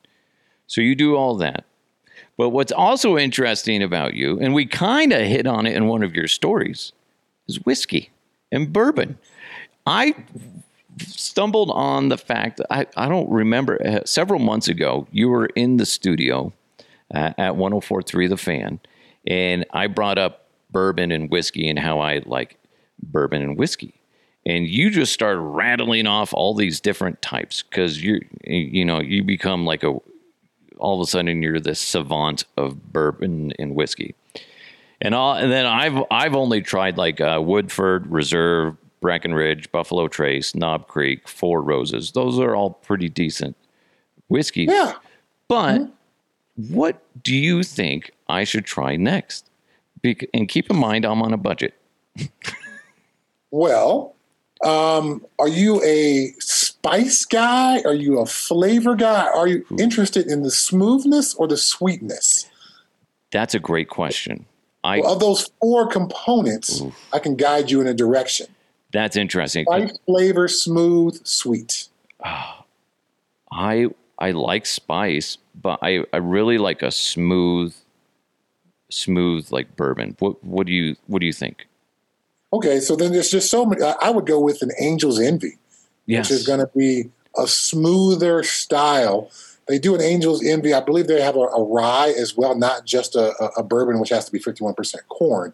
So 0.67 0.81
you 0.81 0.95
do 0.95 1.17
all 1.17 1.37
that. 1.37 1.65
But 2.39 2.51
what's 2.51 2.73
also 2.73 3.19
interesting 3.19 3.83
about 3.83 4.15
you, 4.15 4.39
and 4.41 4.55
we 4.55 4.67
kind 4.67 5.13
of 5.13 5.21
hit 5.21 5.47
on 5.47 5.67
it 5.67 5.77
in 5.77 5.87
one 5.87 6.03
of 6.03 6.15
your 6.15 6.27
stories, 6.27 6.93
is 7.47 7.65
whiskey 7.65 8.11
and 8.51 8.73
bourbon. 8.73 9.19
I 9.87 10.15
stumbled 10.99 11.71
on 11.71 12.09
the 12.09 12.19
fact 12.19 12.61
I, 12.71 12.87
I 12.97 13.09
don't 13.09 13.31
remember 13.31 13.85
uh, 13.87 14.01
several 14.05 14.41
months 14.41 14.69
ago 14.69 15.07
you 15.11 15.29
were 15.29 15.47
in 15.47 15.79
the 15.79 15.87
studio 15.87 16.53
uh, 17.15 17.33
at 17.39 17.57
1043 17.57 18.27
the 18.27 18.37
fan 18.37 18.81
and 19.27 19.65
i 19.73 19.87
brought 19.87 20.19
up 20.19 20.47
bourbon 20.71 21.13
and 21.13 21.31
whiskey 21.31 21.69
and 21.69 21.79
how 21.79 22.01
i 22.01 22.21
like 22.27 22.59
bourbon 23.03 23.43
and 23.43 23.59
whiskey 23.59 23.95
and 24.45 24.67
you 24.67 24.91
just 24.91 25.13
start 25.13 25.39
rattling 25.41 26.07
off 26.07 26.33
all 26.35 26.55
these 26.55 26.81
different 26.81 27.21
types 27.23 27.63
because 27.63 28.03
you 28.03 28.21
you 28.45 28.85
know 28.85 29.01
you 29.01 29.23
become 29.23 29.65
like 29.65 29.83
a 29.83 29.93
all 30.79 31.01
of 31.01 31.07
a 31.07 31.11
sudden 31.11 31.43
you're 31.43 31.61
this 31.61 31.81
savant 31.81 32.45
of 32.57 32.93
bourbon 32.93 33.53
and 33.59 33.75
whiskey 33.75 34.15
and 35.01 35.15
all 35.15 35.35
and 35.35 35.53
then 35.53 35.67
i've 35.67 36.03
i've 36.11 36.35
only 36.35 36.61
tried 36.61 36.97
like 36.97 37.21
uh, 37.21 37.41
woodford 37.43 38.07
reserve 38.11 38.77
Breckenridge, 39.03 39.71
Buffalo 39.71 40.09
Trace, 40.09 40.55
Knob 40.55 40.87
Creek, 40.89 41.29
Four 41.29 41.61
Roses. 41.61 42.13
Those 42.13 42.39
are 42.39 42.57
all 42.57 42.71
pretty 42.71 43.11
decent 43.11 43.57
whiskeys. 44.29 44.71
Yeah. 44.71 44.95
But 45.49 45.79
mm-hmm. 45.79 45.93
What 46.57 47.03
do 47.22 47.34
you 47.34 47.62
think 47.62 48.12
I 48.28 48.44
should 48.44 48.64
try 48.64 48.96
next? 48.96 49.48
Be- 50.00 50.28
and 50.34 50.48
keep 50.48 50.70
in 50.70 50.76
mind, 50.76 51.05
I'm 51.05 51.22
on 51.22 51.32
a 51.32 51.36
budget. 51.36 51.74
well, 53.50 54.14
um, 54.64 55.24
are 55.38 55.48
you 55.48 55.82
a 55.82 56.34
spice 56.38 57.24
guy? 57.24 57.80
Are 57.82 57.94
you 57.94 58.18
a 58.18 58.26
flavor 58.26 58.94
guy? 58.94 59.26
Are 59.26 59.46
you 59.46 59.64
interested 59.78 60.26
in 60.26 60.42
the 60.42 60.50
smoothness 60.50 61.34
or 61.34 61.48
the 61.48 61.57
sweetness? 61.57 62.50
That's 63.30 63.55
a 63.55 63.59
great 63.59 63.88
question. 63.88 64.46
I, 64.84 65.00
well, 65.00 65.14
of 65.14 65.20
those 65.20 65.50
four 65.61 65.86
components, 65.86 66.80
Oof. 66.80 66.94
I 67.12 67.18
can 67.18 67.36
guide 67.36 67.70
you 67.70 67.80
in 67.80 67.86
a 67.86 67.94
direction. 67.94 68.46
That's 68.92 69.16
interesting. 69.16 69.64
Spice 69.64 69.98
flavor, 70.07 70.48
smooth, 70.48 71.24
sweet. 71.24 71.88
I 73.53 73.88
I 74.23 74.31
like 74.31 74.66
spice, 74.66 75.37
but 75.61 75.81
I, 75.83 76.05
I 76.12 76.18
really 76.18 76.57
like 76.57 76.83
a 76.83 76.93
smooth, 76.93 77.75
smooth 78.89 79.49
like 79.51 79.75
bourbon. 79.75 80.14
What 80.20 80.43
what 80.45 80.68
do 80.68 80.73
you 80.73 80.95
what 81.09 81.18
do 81.18 81.27
you 81.27 81.33
think? 81.33 81.66
Okay, 82.53 82.79
so 82.79 82.95
then 82.95 83.12
there's 83.12 83.33
just 83.33 83.51
so 83.51 83.66
many. 83.66 83.83
I 83.83 84.11
would 84.11 84.27
go 84.27 84.39
with 84.39 84.62
an 84.62 84.70
Angel's 84.81 85.18
Envy, 85.18 85.59
yes. 86.07 86.31
which 86.31 86.39
is 86.39 86.47
going 86.47 86.61
to 86.61 86.70
be 86.77 87.11
a 87.37 87.49
smoother 87.49 88.45
style. 88.45 89.29
They 89.66 89.81
do 89.81 89.93
an 89.97 90.01
Angel's 90.01 90.45
Envy. 90.45 90.73
I 90.73 90.81
believe 90.81 91.09
they 91.09 91.20
have 91.20 91.35
a, 91.35 91.41
a 91.41 91.64
rye 91.64 92.14
as 92.16 92.37
well, 92.37 92.55
not 92.55 92.85
just 92.85 93.16
a, 93.16 93.35
a, 93.57 93.64
bourbon, 93.64 93.99
which 93.99 94.11
has 94.11 94.27
to 94.27 94.33
be 94.33 94.39
51% 94.39 94.95
corn, 95.09 95.53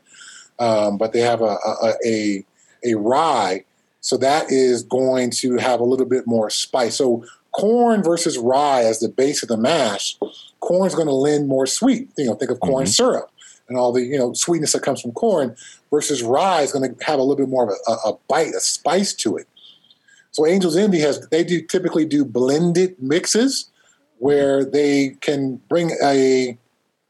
um, 0.58 0.98
but 0.98 1.14
they 1.14 1.20
have 1.20 1.40
a, 1.40 1.56
a 2.04 2.44
a 2.84 2.94
rye. 2.96 3.64
So 4.00 4.18
that 4.18 4.50
is 4.50 4.82
going 4.82 5.30
to 5.38 5.56
have 5.56 5.80
a 5.80 5.84
little 5.84 6.06
bit 6.06 6.26
more 6.26 6.50
spice. 6.50 6.96
So 6.96 7.24
corn 7.52 8.02
versus 8.02 8.38
rye 8.38 8.82
as 8.82 9.00
the 9.00 9.08
base 9.08 9.42
of 9.42 9.48
the 9.48 9.56
mash, 9.56 10.16
corn 10.60 10.86
is 10.86 10.94
going 10.94 11.08
to 11.08 11.14
lend 11.14 11.48
more 11.48 11.66
sweet. 11.66 12.10
You 12.16 12.26
know, 12.26 12.34
think 12.34 12.50
of 12.50 12.60
corn 12.60 12.84
mm-hmm. 12.84 12.90
syrup 12.90 13.30
and 13.68 13.76
all 13.76 13.92
the 13.92 14.02
you 14.02 14.18
know 14.18 14.32
sweetness 14.32 14.72
that 14.72 14.82
comes 14.82 15.00
from 15.00 15.12
corn 15.12 15.56
versus 15.90 16.22
rye 16.22 16.62
is 16.62 16.72
going 16.72 16.94
to 16.94 17.04
have 17.04 17.18
a 17.18 17.22
little 17.22 17.36
bit 17.36 17.48
more 17.48 17.64
of 17.64 17.76
a, 17.86 18.08
a 18.08 18.18
bite, 18.28 18.54
a 18.54 18.60
spice 18.60 19.12
to 19.14 19.36
it. 19.36 19.46
So 20.30 20.46
Angels 20.46 20.76
Envy 20.76 21.00
has 21.00 21.26
they 21.28 21.44
do 21.44 21.62
typically 21.62 22.04
do 22.04 22.24
blended 22.24 23.00
mixes 23.00 23.70
where 24.18 24.64
they 24.64 25.16
can 25.20 25.56
bring 25.68 25.92
a 26.02 26.58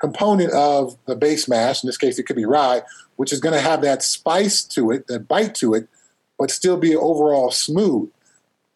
component 0.01 0.53
of 0.53 0.97
the 1.07 1.16
base 1.16 1.49
mash. 1.49 1.82
In 1.82 1.89
this 1.89 1.97
case, 1.97 2.18
it 2.18 2.24
could 2.24 2.36
be 2.36 2.45
rye, 2.45 2.82
which 3.16 3.32
is 3.32 3.41
going 3.41 3.55
to 3.55 3.61
have 3.61 3.82
that 3.82 4.03
spice 4.03 4.62
to 4.64 4.91
it, 4.91 5.07
that 5.09 5.26
bite 5.26 5.55
to 5.57 5.74
it, 5.74 5.89
but 6.39 6.51
still 6.51 6.76
be 6.76 6.95
overall 6.95 7.51
smooth. 7.51 8.11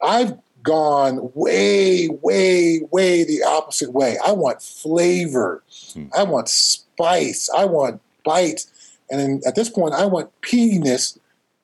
I've 0.03 0.37
gone 0.63 1.31
way, 1.35 2.09
way, 2.09 2.81
way 2.91 3.25
the 3.25 3.43
opposite 3.43 3.93
way. 3.93 4.17
I 4.25 4.33
want 4.33 4.63
flavor. 4.63 5.63
Hmm. 5.93 6.07
I 6.17 6.23
want 6.25 6.49
spice. 6.49 7.49
I 7.51 7.65
want 7.65 8.01
bite. 8.25 8.67
And 9.11 9.21
then 9.21 9.41
at 9.47 9.55
this 9.55 9.69
point, 9.69 9.95
I 9.95 10.07
want 10.07 10.31
peatiness 10.43 11.19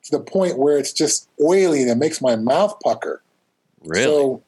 to 0.04 0.10
the 0.16 0.22
point 0.22 0.58
where 0.58 0.78
it's 0.78 0.92
just 0.92 1.28
oily 1.42 1.82
and 1.82 1.90
it 1.90 1.96
makes 1.96 2.20
my 2.20 2.36
mouth 2.36 2.78
pucker. 2.80 3.22
Really? 3.84 4.04
So 4.04 4.42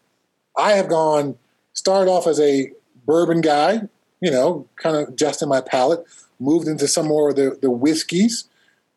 I 0.57 0.72
have 0.72 0.88
gone, 0.88 1.36
started 1.72 2.11
off 2.11 2.26
as 2.26 2.40
a 2.40 2.72
bourbon 3.07 3.40
guy, 3.40 3.82
you 4.20 4.30
know, 4.30 4.66
kind 4.76 4.96
of 4.96 5.09
adjusting 5.09 5.48
my 5.48 5.61
palate, 5.61 6.05
moved 6.38 6.66
into 6.66 6.88
some 6.88 7.07
more 7.07 7.30
of 7.30 7.36
the, 7.36 7.59
the 7.61 7.70
whiskeys. 7.70 8.44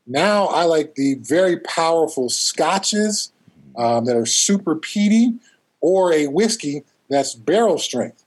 Now 0.08 0.48
I 0.48 0.64
like 0.64 0.96
the 0.96 1.16
very 1.16 1.60
powerful 1.60 2.30
scotches 2.30 3.33
um, 3.78 4.06
that 4.06 4.16
are 4.16 4.26
super 4.26 4.76
peaty 4.76 5.34
or 5.82 6.14
a 6.14 6.28
whiskey 6.28 6.84
that's 7.10 7.36
barrel 7.36 7.78
strength. 7.78 8.24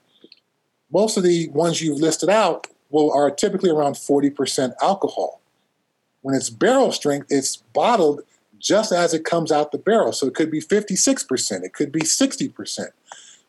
Most 0.93 1.17
of 1.17 1.23
the 1.23 1.49
ones 1.49 1.83
you've 1.83 1.99
listed 1.99 2.29
out 2.29 2.67
will, 2.91 3.13
are 3.13 3.31
typically 3.31 3.71
around 3.71 3.95
40% 3.95 4.75
alcohol. 4.81 5.41
When 6.23 6.35
it's 6.35 6.51
barrel 6.51 6.93
strength, 6.93 7.27
it's 7.31 7.57
bottled 7.57 8.23
just 8.59 8.93
as 8.93 9.15
it 9.15 9.25
comes 9.25 9.53
out 9.53 9.73
the 9.73 9.79
barrel. 9.79 10.13
So 10.13 10.27
it 10.27 10.35
could 10.35 10.51
be 10.51 10.61
56%, 10.61 11.63
it 11.63 11.73
could 11.73 11.93
be 11.93 12.01
60%. 12.01 12.89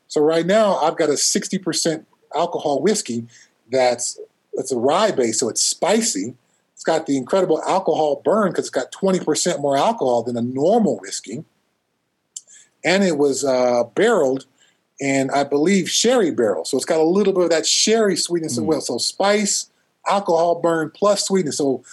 So 0.08 0.22
right 0.22 0.46
now 0.46 0.78
I've 0.78 0.98
got 0.98 1.10
a 1.10 1.14
60% 1.14 2.06
alcohol 2.36 2.82
whiskey 2.82 3.28
that's 3.72 4.20
it's 4.54 4.72
a 4.72 4.78
rye 4.78 5.12
base, 5.12 5.40
so 5.40 5.50
it's 5.50 5.62
spicy. 5.62 6.36
It's 6.74 6.84
got 6.84 7.06
the 7.06 7.18
incredible 7.18 7.62
alcohol 7.64 8.22
burn 8.24 8.52
because 8.52 8.66
it's 8.66 8.70
got 8.72 8.92
20% 8.92 9.62
more 9.62 9.78
alcohol 9.78 10.24
than 10.24 10.36
a 10.36 10.42
normal 10.42 10.98
whiskey. 11.00 11.44
And 12.84 13.04
it 13.04 13.18
was 13.18 13.44
uh, 13.44 13.84
barreled 13.96 14.46
in, 15.00 15.30
I 15.32 15.44
believe, 15.44 15.90
sherry 15.90 16.32
barrel. 16.32 16.66
So 16.66 16.78
it's 16.78 16.86
got 16.86 17.00
a 17.00 17.04
little 17.04 17.34
bit 17.34 17.44
of 17.44 17.50
that 17.50 17.66
sherry 17.66 18.16
sweetness 18.16 18.56
mm. 18.56 18.58
as 18.58 18.64
well. 18.64 18.82
So 18.82 18.98
spice, 18.98 19.70
alcohol 20.08 20.62
burn, 20.62 20.92
plus 20.92 21.26
sweetness. 21.26 21.58
So 21.58 21.84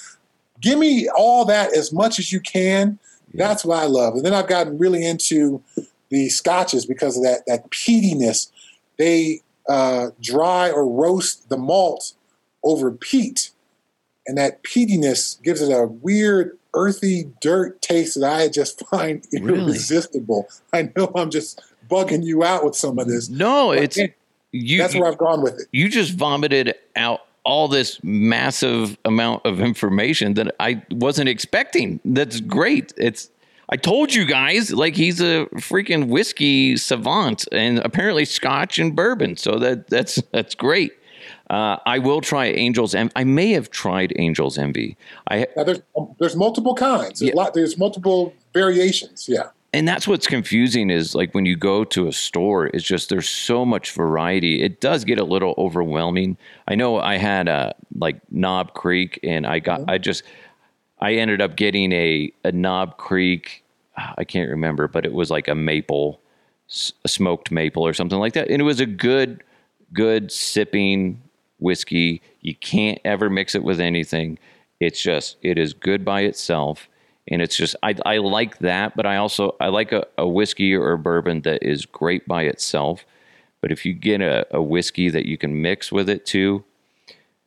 give 0.60 0.78
me 0.78 1.08
all 1.08 1.44
that 1.46 1.76
as 1.76 1.92
much 1.92 2.18
as 2.18 2.32
you 2.32 2.40
can. 2.40 2.98
That's 3.34 3.64
what 3.64 3.78
I 3.78 3.86
love. 3.86 4.14
And 4.14 4.24
then 4.24 4.32
I've 4.32 4.46
gotten 4.46 4.78
really 4.78 5.04
into 5.04 5.60
the 6.08 6.28
scotches 6.28 6.86
because 6.86 7.16
of 7.16 7.24
that 7.24 7.44
that 7.46 7.68
peatiness. 7.70 8.50
They 8.96 9.42
uh, 9.68 10.10
dry 10.20 10.70
or 10.70 10.86
roast 10.88 11.48
the 11.48 11.56
malt 11.56 12.12
over 12.62 12.90
peat. 12.90 13.50
And 14.26 14.38
that 14.38 14.62
peatiness 14.62 15.42
gives 15.42 15.60
it 15.60 15.72
a 15.72 15.86
weird, 15.86 16.58
earthy 16.74 17.30
dirt 17.40 17.80
taste 17.82 18.20
that 18.20 18.32
I 18.32 18.48
just 18.48 18.86
find 18.90 19.24
irresistible. 19.32 20.48
Really? 20.72 20.88
I 20.88 20.92
know 20.96 21.12
I'm 21.14 21.30
just 21.30 21.60
bugging 21.88 22.24
you 22.24 22.44
out 22.44 22.64
with 22.64 22.76
some 22.76 22.98
of 22.98 23.06
this. 23.06 23.28
No, 23.28 23.72
it's 23.72 23.98
you, 24.52 24.78
that's 24.78 24.94
where 24.94 25.06
I've 25.08 25.18
gone 25.18 25.42
with 25.42 25.60
it. 25.60 25.68
You 25.72 25.88
just 25.88 26.12
vomited 26.12 26.74
out 26.96 27.22
all 27.44 27.68
this 27.68 28.02
massive 28.02 28.96
amount 29.04 29.44
of 29.44 29.60
information 29.60 30.34
that 30.34 30.54
I 30.58 30.82
wasn't 30.90 31.28
expecting. 31.28 32.00
That's 32.04 32.40
great. 32.40 32.92
It's 32.96 33.30
I 33.68 33.76
told 33.76 34.14
you 34.14 34.26
guys, 34.26 34.72
like 34.72 34.94
he's 34.94 35.20
a 35.20 35.46
freaking 35.56 36.08
whiskey 36.08 36.76
savant, 36.76 37.46
and 37.50 37.78
apparently 37.78 38.24
Scotch 38.24 38.78
and 38.78 38.94
bourbon. 38.94 39.36
So 39.36 39.58
that 39.58 39.88
that's 39.88 40.22
that's 40.32 40.54
great. 40.54 40.92
Uh, 41.50 41.76
I 41.84 41.98
will 41.98 42.20
try 42.20 42.46
Angels 42.46 42.94
Envy. 42.94 43.12
I 43.16 43.24
may 43.24 43.50
have 43.50 43.70
tried 43.70 44.12
Angels 44.16 44.56
Envy. 44.58 44.96
I 45.28 45.46
now 45.56 45.64
there's 45.64 45.82
there's 46.18 46.36
multiple 46.36 46.74
kinds. 46.74 47.20
There's, 47.20 47.30
yeah. 47.30 47.34
lot, 47.34 47.54
there's 47.54 47.76
multiple 47.76 48.34
variations. 48.52 49.28
Yeah. 49.28 49.50
And 49.72 49.88
that's 49.88 50.06
what's 50.06 50.28
confusing 50.28 50.88
is 50.88 51.16
like 51.16 51.34
when 51.34 51.46
you 51.46 51.56
go 51.56 51.82
to 51.84 52.06
a 52.06 52.12
store, 52.12 52.66
it's 52.68 52.84
just 52.84 53.08
there's 53.08 53.28
so 53.28 53.64
much 53.64 53.90
variety. 53.90 54.62
It 54.62 54.80
does 54.80 55.04
get 55.04 55.18
a 55.18 55.24
little 55.24 55.52
overwhelming. 55.58 56.36
I 56.68 56.76
know 56.76 57.00
I 57.00 57.16
had 57.16 57.48
a 57.48 57.74
like 57.98 58.20
Knob 58.30 58.74
Creek, 58.74 59.18
and 59.24 59.44
I 59.44 59.58
got 59.58 59.80
mm-hmm. 59.80 59.90
I 59.90 59.98
just 59.98 60.22
I 61.00 61.14
ended 61.14 61.42
up 61.42 61.56
getting 61.56 61.92
a, 61.92 62.32
a 62.44 62.52
Knob 62.52 62.96
Creek, 62.96 63.62
I 64.16 64.24
can't 64.24 64.48
remember, 64.48 64.88
but 64.88 65.04
it 65.04 65.12
was 65.12 65.30
like 65.30 65.48
a 65.48 65.54
maple, 65.54 66.20
a 67.04 67.08
smoked 67.08 67.50
maple 67.50 67.86
or 67.86 67.92
something 67.92 68.18
like 68.18 68.32
that. 68.32 68.48
And 68.48 68.60
it 68.60 68.64
was 68.64 68.80
a 68.80 68.86
good, 68.86 69.42
good 69.92 70.32
sipping 70.32 71.20
whiskey. 71.58 72.22
You 72.40 72.54
can't 72.54 72.98
ever 73.04 73.30
mix 73.30 73.54
it 73.54 73.64
with 73.64 73.80
anything. 73.80 74.38
It's 74.80 75.00
just, 75.02 75.36
it 75.42 75.58
is 75.58 75.72
good 75.72 76.04
by 76.04 76.22
itself. 76.22 76.88
And 77.28 77.40
it's 77.40 77.56
just, 77.56 77.74
I, 77.82 77.94
I 78.04 78.18
like 78.18 78.58
that, 78.58 78.94
but 78.96 79.06
I 79.06 79.16
also, 79.16 79.56
I 79.60 79.68
like 79.68 79.92
a, 79.92 80.06
a 80.18 80.28
whiskey 80.28 80.74
or 80.74 80.92
a 80.92 80.98
bourbon 80.98 81.40
that 81.42 81.62
is 81.62 81.86
great 81.86 82.28
by 82.28 82.42
itself. 82.42 83.06
But 83.62 83.72
if 83.72 83.86
you 83.86 83.94
get 83.94 84.20
a, 84.20 84.46
a 84.54 84.60
whiskey 84.60 85.08
that 85.08 85.24
you 85.24 85.38
can 85.38 85.62
mix 85.62 85.90
with 85.90 86.10
it 86.10 86.26
too, 86.26 86.64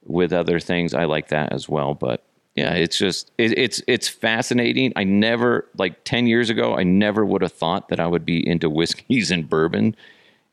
with 0.04 0.34
other 0.34 0.60
things, 0.60 0.94
I 0.94 1.04
like 1.04 1.28
that 1.28 1.54
as 1.54 1.70
well. 1.70 1.94
But 1.94 2.24
yeah, 2.56 2.74
it's 2.74 2.98
just 2.98 3.32
it, 3.38 3.56
it's 3.56 3.84
it's 3.88 4.08
fascinating. 4.08 4.94
I 4.96 5.04
never 5.04 5.68
like 5.78 6.04
ten 6.06 6.26
years 6.26 6.50
ago, 6.50 6.76
I 6.76 6.84
never 6.84 7.24
would 7.24 7.44
have 7.44 7.52
thought 7.52 7.90
that 7.90 8.00
I 8.00 8.08
would 8.08 8.26
be 8.26 8.48
into 8.48 8.70
whiskeys 8.70 9.30
and 9.30 9.48
bourbon, 9.48 9.96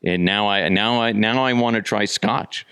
and 0.03 0.23
now 0.23 0.47
I 0.47 0.69
now 0.69 1.01
I 1.01 1.13
now 1.13 1.43
I 1.43 1.53
want 1.53 1.77
to 1.77 1.81
try 1.81 2.05
Scotch. 2.05 2.67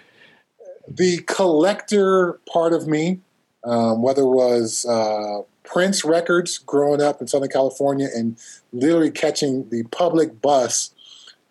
The 0.87 1.19
collector 1.19 2.39
part 2.51 2.73
of 2.73 2.87
me, 2.87 3.19
um, 3.63 4.01
whether 4.01 4.21
it 4.23 4.29
was 4.29 4.85
uh, 4.85 5.41
Prince 5.63 6.03
records 6.03 6.57
growing 6.57 7.01
up 7.01 7.21
in 7.21 7.27
Southern 7.27 7.49
California 7.49 8.09
and 8.13 8.37
literally 8.71 9.11
catching 9.11 9.69
the 9.69 9.83
public 9.83 10.41
bus 10.41 10.91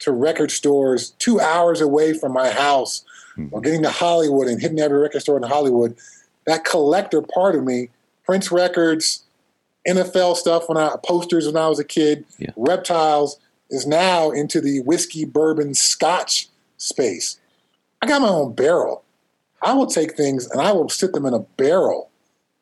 to 0.00 0.12
record 0.12 0.50
stores 0.50 1.10
two 1.18 1.40
hours 1.40 1.80
away 1.80 2.12
from 2.12 2.32
my 2.32 2.50
house 2.50 3.04
mm-hmm. 3.36 3.54
or 3.54 3.60
getting 3.60 3.82
to 3.82 3.90
Hollywood 3.90 4.48
and 4.48 4.60
hitting 4.60 4.80
every 4.80 4.98
record 4.98 5.20
store 5.20 5.36
in 5.36 5.42
Hollywood, 5.44 5.96
that 6.46 6.64
collector 6.64 7.22
part 7.22 7.54
of 7.54 7.64
me, 7.64 7.88
Prince 8.24 8.50
records, 8.50 9.24
NFL 9.86 10.36
stuff 10.36 10.68
when 10.68 10.78
I 10.78 10.94
posters 11.04 11.46
when 11.46 11.56
I 11.56 11.68
was 11.68 11.78
a 11.78 11.84
kid, 11.84 12.24
yeah. 12.38 12.50
reptiles 12.56 13.38
is 13.70 13.86
now 13.86 14.30
into 14.30 14.60
the 14.60 14.80
whiskey, 14.80 15.24
bourbon, 15.24 15.74
scotch 15.74 16.48
space. 16.76 17.40
I 18.00 18.06
got 18.06 18.20
my 18.20 18.28
own 18.28 18.54
barrel. 18.54 19.04
I 19.62 19.72
will 19.74 19.86
take 19.86 20.16
things 20.16 20.50
and 20.50 20.60
I 20.60 20.72
will 20.72 20.88
sit 20.88 21.12
them 21.12 21.26
in 21.26 21.34
a 21.34 21.40
barrel 21.40 22.10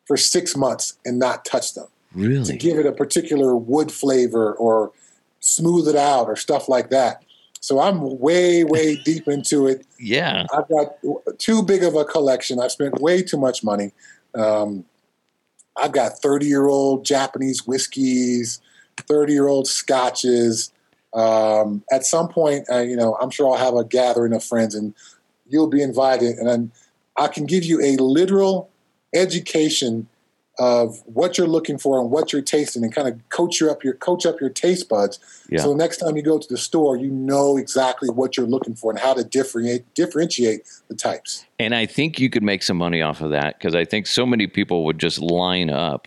for 0.06 0.16
six 0.16 0.56
months 0.56 0.98
and 1.04 1.18
not 1.18 1.44
touch 1.44 1.74
them. 1.74 1.86
Really? 2.12 2.44
To 2.44 2.56
give 2.56 2.78
it 2.78 2.86
a 2.86 2.92
particular 2.92 3.56
wood 3.56 3.92
flavor 3.92 4.54
or 4.54 4.92
smooth 5.40 5.88
it 5.88 5.96
out 5.96 6.26
or 6.26 6.36
stuff 6.36 6.68
like 6.68 6.90
that. 6.90 7.22
So 7.60 7.80
I'm 7.80 8.18
way, 8.18 8.64
way 8.64 8.96
deep 9.04 9.28
into 9.28 9.66
it. 9.66 9.86
Yeah. 9.98 10.46
I've 10.52 10.68
got 10.68 10.96
too 11.38 11.62
big 11.62 11.84
of 11.84 11.94
a 11.94 12.04
collection. 12.04 12.60
I've 12.60 12.72
spent 12.72 13.00
way 13.00 13.22
too 13.22 13.38
much 13.38 13.62
money. 13.62 13.92
Um, 14.34 14.84
I've 15.76 15.92
got 15.92 16.18
30 16.18 16.46
year 16.46 16.66
old 16.66 17.04
Japanese 17.04 17.66
whiskeys, 17.66 18.60
30 18.96 19.32
year 19.32 19.48
old 19.48 19.66
scotches. 19.66 20.72
Um, 21.12 21.82
at 21.90 22.04
some 22.04 22.28
point, 22.28 22.66
uh, 22.70 22.78
you 22.78 22.96
know, 22.96 23.16
I'm 23.20 23.30
sure 23.30 23.52
I'll 23.52 23.58
have 23.58 23.74
a 23.74 23.84
gathering 23.84 24.32
of 24.32 24.44
friends 24.44 24.74
and 24.74 24.94
you'll 25.48 25.68
be 25.68 25.82
invited. 25.82 26.36
And 26.36 26.48
then 26.48 26.72
I 27.16 27.28
can 27.28 27.46
give 27.46 27.64
you 27.64 27.80
a 27.82 27.96
literal 27.96 28.70
education 29.14 30.08
of 30.60 31.02
what 31.06 31.38
you're 31.38 31.46
looking 31.46 31.78
for 31.78 31.98
and 31.98 32.10
what 32.10 32.32
you're 32.32 32.42
tasting 32.42 32.84
and 32.84 32.94
kind 32.94 33.08
of 33.08 33.18
coach 33.30 33.60
you 33.60 33.70
up 33.70 33.82
your 33.82 33.94
coach 33.94 34.26
up 34.26 34.40
your 34.40 34.50
taste 34.50 34.90
buds. 34.90 35.18
Yeah. 35.48 35.62
so 35.62 35.72
next 35.72 35.96
time 35.96 36.16
you 36.16 36.22
go 36.22 36.38
to 36.38 36.48
the 36.48 36.58
store 36.58 36.96
you 36.96 37.10
know 37.10 37.56
exactly 37.56 38.10
what 38.10 38.36
you're 38.36 38.46
looking 38.46 38.74
for 38.74 38.90
and 38.90 39.00
how 39.00 39.14
to 39.14 39.24
differentiate 39.24 39.94
differentiate 39.94 40.68
the 40.88 40.94
types. 40.94 41.46
And 41.58 41.74
i 41.74 41.86
think 41.86 42.20
you 42.20 42.28
could 42.28 42.42
make 42.42 42.62
some 42.62 42.76
money 42.76 43.00
off 43.00 43.22
of 43.22 43.30
that 43.30 43.58
because 43.58 43.74
i 43.74 43.86
think 43.86 44.06
so 44.06 44.26
many 44.26 44.46
people 44.46 44.84
would 44.84 44.98
just 44.98 45.18
line 45.18 45.70
up 45.70 46.06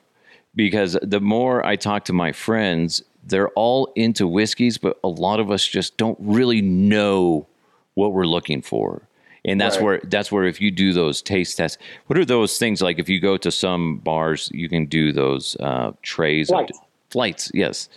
because 0.56 0.98
the 1.02 1.20
more 1.20 1.66
i 1.66 1.76
talk 1.76 2.06
to 2.06 2.14
my 2.14 2.32
friends 2.32 3.02
they're 3.26 3.50
all 3.50 3.92
into 3.96 4.28
whiskeys 4.28 4.78
but 4.78 5.00
a 5.04 5.08
lot 5.08 5.40
of 5.40 5.50
us 5.50 5.66
just 5.66 5.98
don't 5.98 6.18
really 6.22 6.62
know 6.62 7.48
what 7.96 8.14
we're 8.14 8.28
looking 8.28 8.62
for 8.62 9.08
and 9.46 9.60
that's 9.60 9.78
right. 9.78 9.84
where 9.84 10.02
that's 10.06 10.32
where 10.32 10.46
if 10.46 10.62
you 10.62 10.72
do 10.72 10.94
those 10.94 11.22
taste 11.22 11.58
tests 11.58 11.78
what 12.08 12.18
are 12.18 12.26
those 12.26 12.58
things 12.58 12.82
like 12.82 13.00
if 13.00 13.10
you 13.10 13.20
go 13.20 13.38
to 13.38 13.52
some 13.52 13.98
bars 13.98 14.50
you 14.54 14.70
can 14.70 14.86
do 14.86 15.12
those 15.12 15.56
uh, 15.60 15.92
trays 16.02 16.50
flights. 16.50 16.78
Of, 16.78 16.86
flights 17.10 17.52
yes 17.54 17.90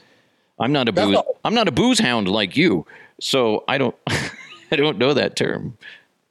i'm 0.58 0.72
not 0.72 0.88
a 0.88 0.92
that's 0.92 1.06
booze 1.06 1.16
all. 1.16 1.38
i'm 1.44 1.54
not 1.54 1.68
a 1.68 1.72
booze 1.72 1.98
hound 1.98 2.28
like 2.28 2.56
you 2.56 2.86
so 3.20 3.64
i 3.68 3.78
don't 3.78 3.96
i 4.08 4.76
don't 4.76 4.98
know 4.98 5.14
that 5.14 5.36
term 5.36 5.76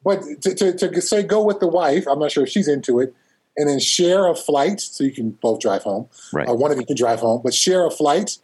but 0.03 0.21
to, 0.41 0.53
to, 0.53 0.73
to, 0.73 1.01
say 1.01 1.23
go 1.23 1.43
with 1.43 1.59
the 1.59 1.67
wife 1.67 2.05
i'm 2.07 2.19
not 2.19 2.31
sure 2.31 2.43
if 2.43 2.49
she's 2.49 2.67
into 2.67 2.99
it 2.99 3.13
and 3.57 3.69
then 3.69 3.79
share 3.79 4.27
a 4.27 4.35
flight 4.35 4.81
so 4.81 5.03
you 5.03 5.11
can 5.11 5.31
both 5.31 5.59
drive 5.59 5.83
home 5.83 6.07
right 6.33 6.47
uh, 6.47 6.53
one 6.53 6.71
of 6.71 6.77
you 6.77 6.85
can 6.85 6.95
drive 6.95 7.19
home 7.19 7.41
but 7.43 7.53
share 7.53 7.85
a 7.85 7.91
flight 7.91 8.37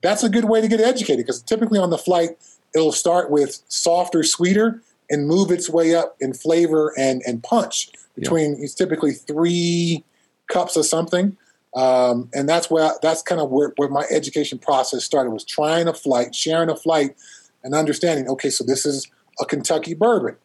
that's 0.00 0.22
a 0.22 0.28
good 0.28 0.44
way 0.44 0.60
to 0.60 0.68
get 0.68 0.80
educated 0.80 1.26
because 1.26 1.42
typically 1.42 1.78
on 1.78 1.90
the 1.90 1.98
flight 1.98 2.30
it'll 2.74 2.92
start 2.92 3.30
with 3.30 3.60
softer 3.68 4.22
sweeter 4.22 4.82
and 5.10 5.26
move 5.26 5.50
its 5.50 5.68
way 5.68 5.94
up 5.94 6.16
in 6.20 6.34
flavor 6.34 6.92
and, 6.98 7.22
and 7.26 7.42
punch 7.42 7.90
between 8.14 8.56
yeah. 8.56 8.64
it's 8.64 8.74
typically 8.74 9.12
three 9.12 10.04
cups 10.48 10.76
of 10.76 10.86
something. 10.86 11.36
Um, 11.74 12.28
and 12.34 12.48
that's 12.48 12.70
where 12.70 12.92
that's 13.02 13.22
kind 13.22 13.40
of 13.40 13.50
where, 13.50 13.72
where 13.76 13.88
my 13.88 14.04
education 14.10 14.58
process 14.58 15.04
started 15.04 15.30
was 15.30 15.44
trying 15.44 15.86
a 15.86 15.94
flight, 15.94 16.34
sharing 16.34 16.70
a 16.70 16.76
flight, 16.76 17.14
and 17.62 17.74
understanding. 17.74 18.26
Okay, 18.28 18.50
so 18.50 18.64
this 18.64 18.86
is 18.86 19.06
a 19.40 19.44
Kentucky 19.44 19.94
bourbon. 19.94 20.36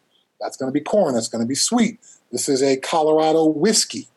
That's 0.41 0.57
going 0.57 0.69
to 0.69 0.73
be 0.73 0.83
corn. 0.83 1.13
That's 1.13 1.29
going 1.29 1.43
to 1.43 1.47
be 1.47 1.55
sweet. 1.55 1.99
This 2.31 2.49
is 2.49 2.61
a 2.61 2.77
Colorado 2.77 3.45
whiskey, 3.45 4.07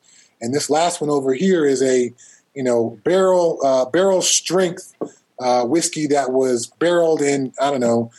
and 0.40 0.52
this 0.52 0.68
last 0.68 1.00
one 1.00 1.10
over 1.10 1.32
here 1.32 1.64
is 1.64 1.82
a 1.82 2.12
you 2.54 2.62
know 2.62 2.98
barrel 3.04 3.60
uh, 3.64 3.84
barrel 3.84 4.20
strength 4.20 4.92
uh, 5.38 5.64
whiskey 5.64 6.08
that 6.08 6.32
was 6.32 6.66
barreled 6.66 7.22
in 7.22 7.52
I 7.60 7.70
don't 7.70 7.80
know 7.80 8.10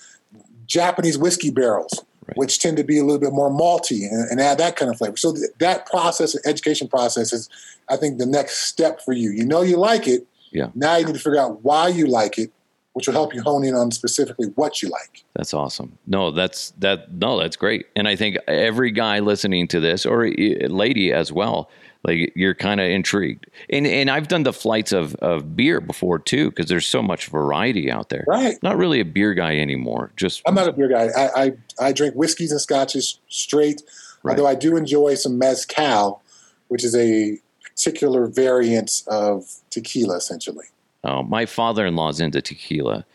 Japanese 0.65 1.17
whiskey 1.17 1.51
barrels 1.51 2.05
right. 2.27 2.37
which 2.37 2.59
tend 2.59 2.77
to 2.77 2.83
be 2.83 2.99
a 2.99 3.03
little 3.03 3.19
bit 3.19 3.31
more 3.31 3.49
malty 3.49 4.09
and, 4.09 4.29
and 4.29 4.41
add 4.41 4.57
that 4.57 4.75
kind 4.75 4.91
of 4.91 4.97
flavor. 4.97 5.17
So 5.17 5.33
th- 5.33 5.51
that 5.59 5.85
process, 5.85 6.35
education 6.45 6.87
process, 6.87 7.33
is 7.33 7.49
I 7.89 7.97
think 7.97 8.17
the 8.17 8.25
next 8.25 8.67
step 8.67 9.01
for 9.01 9.13
you. 9.13 9.31
You 9.31 9.45
know 9.45 9.61
you 9.61 9.77
like 9.77 10.07
it. 10.07 10.27
Yeah. 10.51 10.69
Now 10.75 10.97
you 10.97 11.05
need 11.05 11.15
to 11.15 11.19
figure 11.19 11.39
out 11.39 11.63
why 11.63 11.89
you 11.89 12.07
like 12.07 12.37
it, 12.37 12.51
which 12.93 13.07
will 13.07 13.13
help 13.13 13.33
you 13.33 13.41
hone 13.41 13.63
in 13.63 13.75
on 13.75 13.91
specifically 13.91 14.47
what 14.55 14.81
you 14.81 14.89
like. 14.89 15.23
That's 15.35 15.53
awesome. 15.53 15.97
No, 16.07 16.31
that's 16.31 16.71
that. 16.79 17.13
No, 17.13 17.39
that's 17.39 17.55
great. 17.55 17.87
And 17.95 18.07
I 18.07 18.15
think 18.15 18.37
every 18.47 18.91
guy 18.91 19.19
listening 19.19 19.67
to 19.69 19.79
this, 19.79 20.05
or 20.05 20.25
eh, 20.25 20.67
lady 20.67 21.11
as 21.11 21.31
well, 21.31 21.69
like 22.03 22.31
you're 22.35 22.55
kind 22.55 22.79
of 22.79 22.87
intrigued. 22.87 23.47
And 23.69 23.87
and 23.87 24.09
I've 24.09 24.27
done 24.27 24.43
the 24.43 24.53
flights 24.53 24.91
of 24.91 25.15
of 25.15 25.55
beer 25.55 25.81
before 25.81 26.19
too 26.19 26.49
because 26.49 26.67
there's 26.67 26.85
so 26.85 27.01
much 27.01 27.27
variety 27.27 27.91
out 27.91 28.09
there. 28.09 28.25
Right. 28.27 28.57
Not 28.63 28.77
really 28.77 28.99
a 28.99 29.05
beer 29.05 29.33
guy 29.33 29.57
anymore. 29.57 30.11
Just 30.15 30.41
I'm 30.45 30.55
not 30.55 30.67
a 30.67 30.73
beer 30.73 30.89
guy. 30.89 31.09
I 31.15 31.43
I, 31.43 31.51
I 31.79 31.91
drink 31.91 32.15
whiskeys 32.15 32.51
and 32.51 32.61
scotches 32.61 33.19
straight. 33.29 33.81
Right. 34.23 34.37
Although 34.37 34.49
I 34.49 34.55
do 34.55 34.75
enjoy 34.75 35.15
some 35.15 35.37
mezcal, 35.37 36.21
which 36.67 36.83
is 36.83 36.95
a 36.95 37.37
particular 37.63 38.27
variant 38.27 39.03
of 39.07 39.45
tequila, 39.69 40.17
essentially. 40.17 40.65
Oh, 41.03 41.23
my 41.23 41.45
father-in-law's 41.45 42.19
into 42.19 42.41
tequila, 42.41 43.05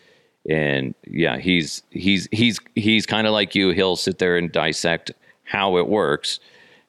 and 0.48 0.94
yeah, 1.06 1.38
he's 1.38 1.82
he's 1.90 2.28
he's 2.30 2.60
he's 2.74 3.04
kind 3.04 3.26
of 3.26 3.32
like 3.32 3.54
you. 3.54 3.70
He'll 3.70 3.96
sit 3.96 4.18
there 4.18 4.36
and 4.36 4.50
dissect 4.50 5.10
how 5.44 5.76
it 5.76 5.88
works, 5.88 6.38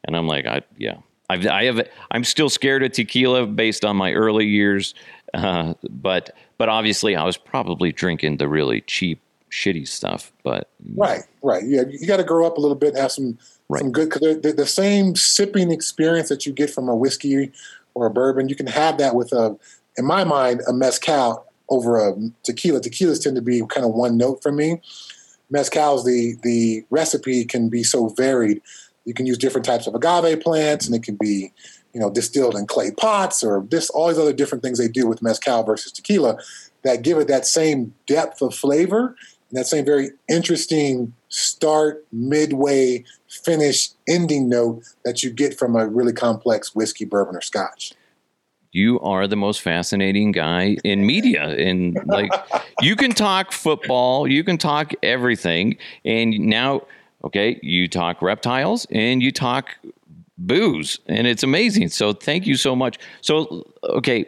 and 0.06 0.16
I'm 0.16 0.28
like, 0.28 0.46
I 0.46 0.62
yeah, 0.78 0.98
I've, 1.34 1.48
I 1.48 1.64
have, 1.66 1.88
I'm 2.12 2.24
still 2.24 2.50
scared 2.50 2.84
of 2.84 2.92
tequila 2.92 3.48
based 3.48 3.84
on 3.84 3.98
my 3.98 4.14
early 4.14 4.46
years, 4.46 4.94
uh, 5.34 5.74
but 5.90 6.36
but 6.58 6.70
obviously 6.70 7.16
I 7.16 7.24
was 7.24 7.38
probably 7.38 7.92
drinking 7.92 8.38
the 8.38 8.48
really 8.48 8.82
cheap, 8.82 9.20
shitty 9.52 9.88
stuff. 9.88 10.32
But 10.44 10.70
right, 10.96 11.24
right, 11.42 11.64
yeah, 11.66 11.84
you 11.90 12.06
got 12.06 12.18
to 12.18 12.24
grow 12.24 12.46
up 12.46 12.58
a 12.58 12.62
little 12.62 12.76
bit 12.76 12.90
and 12.90 12.98
have 12.98 13.12
some 13.12 13.38
right. 13.68 13.80
some 13.80 13.92
good 13.92 14.10
because 14.10 14.42
the, 14.42 14.54
the 14.54 14.68
same 14.68 15.16
sipping 15.16 15.72
experience 15.72 16.30
that 16.30 16.46
you 16.46 16.54
get 16.54 16.70
from 16.70 16.88
a 16.88 16.96
whiskey 16.96 17.52
or 17.96 18.06
a 18.06 18.12
bourbon, 18.12 18.48
you 18.50 18.56
can 18.56 18.68
have 18.68 18.98
that 19.00 19.16
with 19.16 19.32
a, 19.34 19.58
in 19.98 20.06
my 20.06 20.24
mind, 20.24 20.62
a 20.68 20.74
mezcal 20.74 21.46
over 21.70 21.98
a 21.98 22.14
tequila. 22.44 22.80
Tequilas 22.80 23.22
tend 23.22 23.36
to 23.36 23.42
be 23.42 23.62
kind 23.68 23.86
of 23.86 23.94
one 23.94 24.18
note 24.18 24.42
for 24.44 24.52
me. 24.52 24.82
Mezcal's 25.50 26.04
the 26.04 26.36
the 26.44 26.84
recipe 26.90 27.46
can 27.46 27.70
be 27.70 27.84
so 27.84 28.10
varied 28.10 28.62
you 29.06 29.14
can 29.14 29.26
use 29.26 29.38
different 29.38 29.66
types 29.66 29.88
of 29.88 29.96
agave 29.96 30.42
plants, 30.42 30.86
and 30.86 30.96
it 30.96 31.04
can 31.04 31.16
be, 31.16 31.52
you 31.94 32.00
know, 32.00 32.10
distilled 32.10 32.56
in 32.56 32.66
clay 32.68 32.92
pots 32.92 33.44
or 33.44 33.66
this 33.70 33.90
all 33.90 34.08
these 34.08 34.18
other 34.18 34.34
different 34.34 34.64
things 34.64 34.80
they 34.80 34.88
do 34.88 35.08
with 35.08 35.22
mezcal 35.22 35.64
versus 35.64 35.92
tequila 35.92 36.38
that 36.84 37.02
give 37.02 37.18
it 37.18 37.28
that 37.28 37.46
same 37.46 37.94
depth 38.08 38.42
of 38.42 38.54
flavor 38.54 39.16
and 39.50 39.60
that 39.60 39.68
same 39.68 39.86
very 39.86 40.10
interesting 40.28 41.14
start, 41.30 42.06
midway, 42.12 43.04
finish, 43.28 43.90
ending 44.08 44.50
note 44.50 44.84
that 45.06 45.24
you 45.24 45.30
get 45.32 45.58
from 45.58 45.76
a 45.76 45.88
really 45.88 46.14
complex 46.14 46.74
whiskey, 46.74 47.06
bourbon, 47.06 47.36
or 47.36 47.42
scotch. 47.42 47.94
You 48.72 49.00
are 49.02 49.28
the 49.28 49.36
most 49.36 49.62
fascinating 49.62 50.32
guy 50.32 50.78
in 50.84 51.06
media 51.06 51.50
and 51.50 52.00
like 52.08 52.32
you 52.82 52.96
can 52.96 53.12
talk 53.12 53.52
football 53.52 54.28
you 54.28 54.44
can 54.44 54.58
talk 54.58 54.94
everything 55.04 55.78
and 56.04 56.40
now 56.40 56.82
Okay, 57.24 57.60
you 57.64 57.88
talk 57.88 58.22
reptiles 58.22 58.86
and 58.92 59.22
you 59.22 59.32
talk 59.32 59.78
booze, 60.38 61.00
and 61.08 61.26
it's 61.28 61.44
amazing. 61.44 61.90
So 61.90 62.14
thank 62.14 62.46
you 62.46 62.56
so 62.56 62.76
much. 62.76 63.00
So 63.22 63.66
okay, 63.84 64.26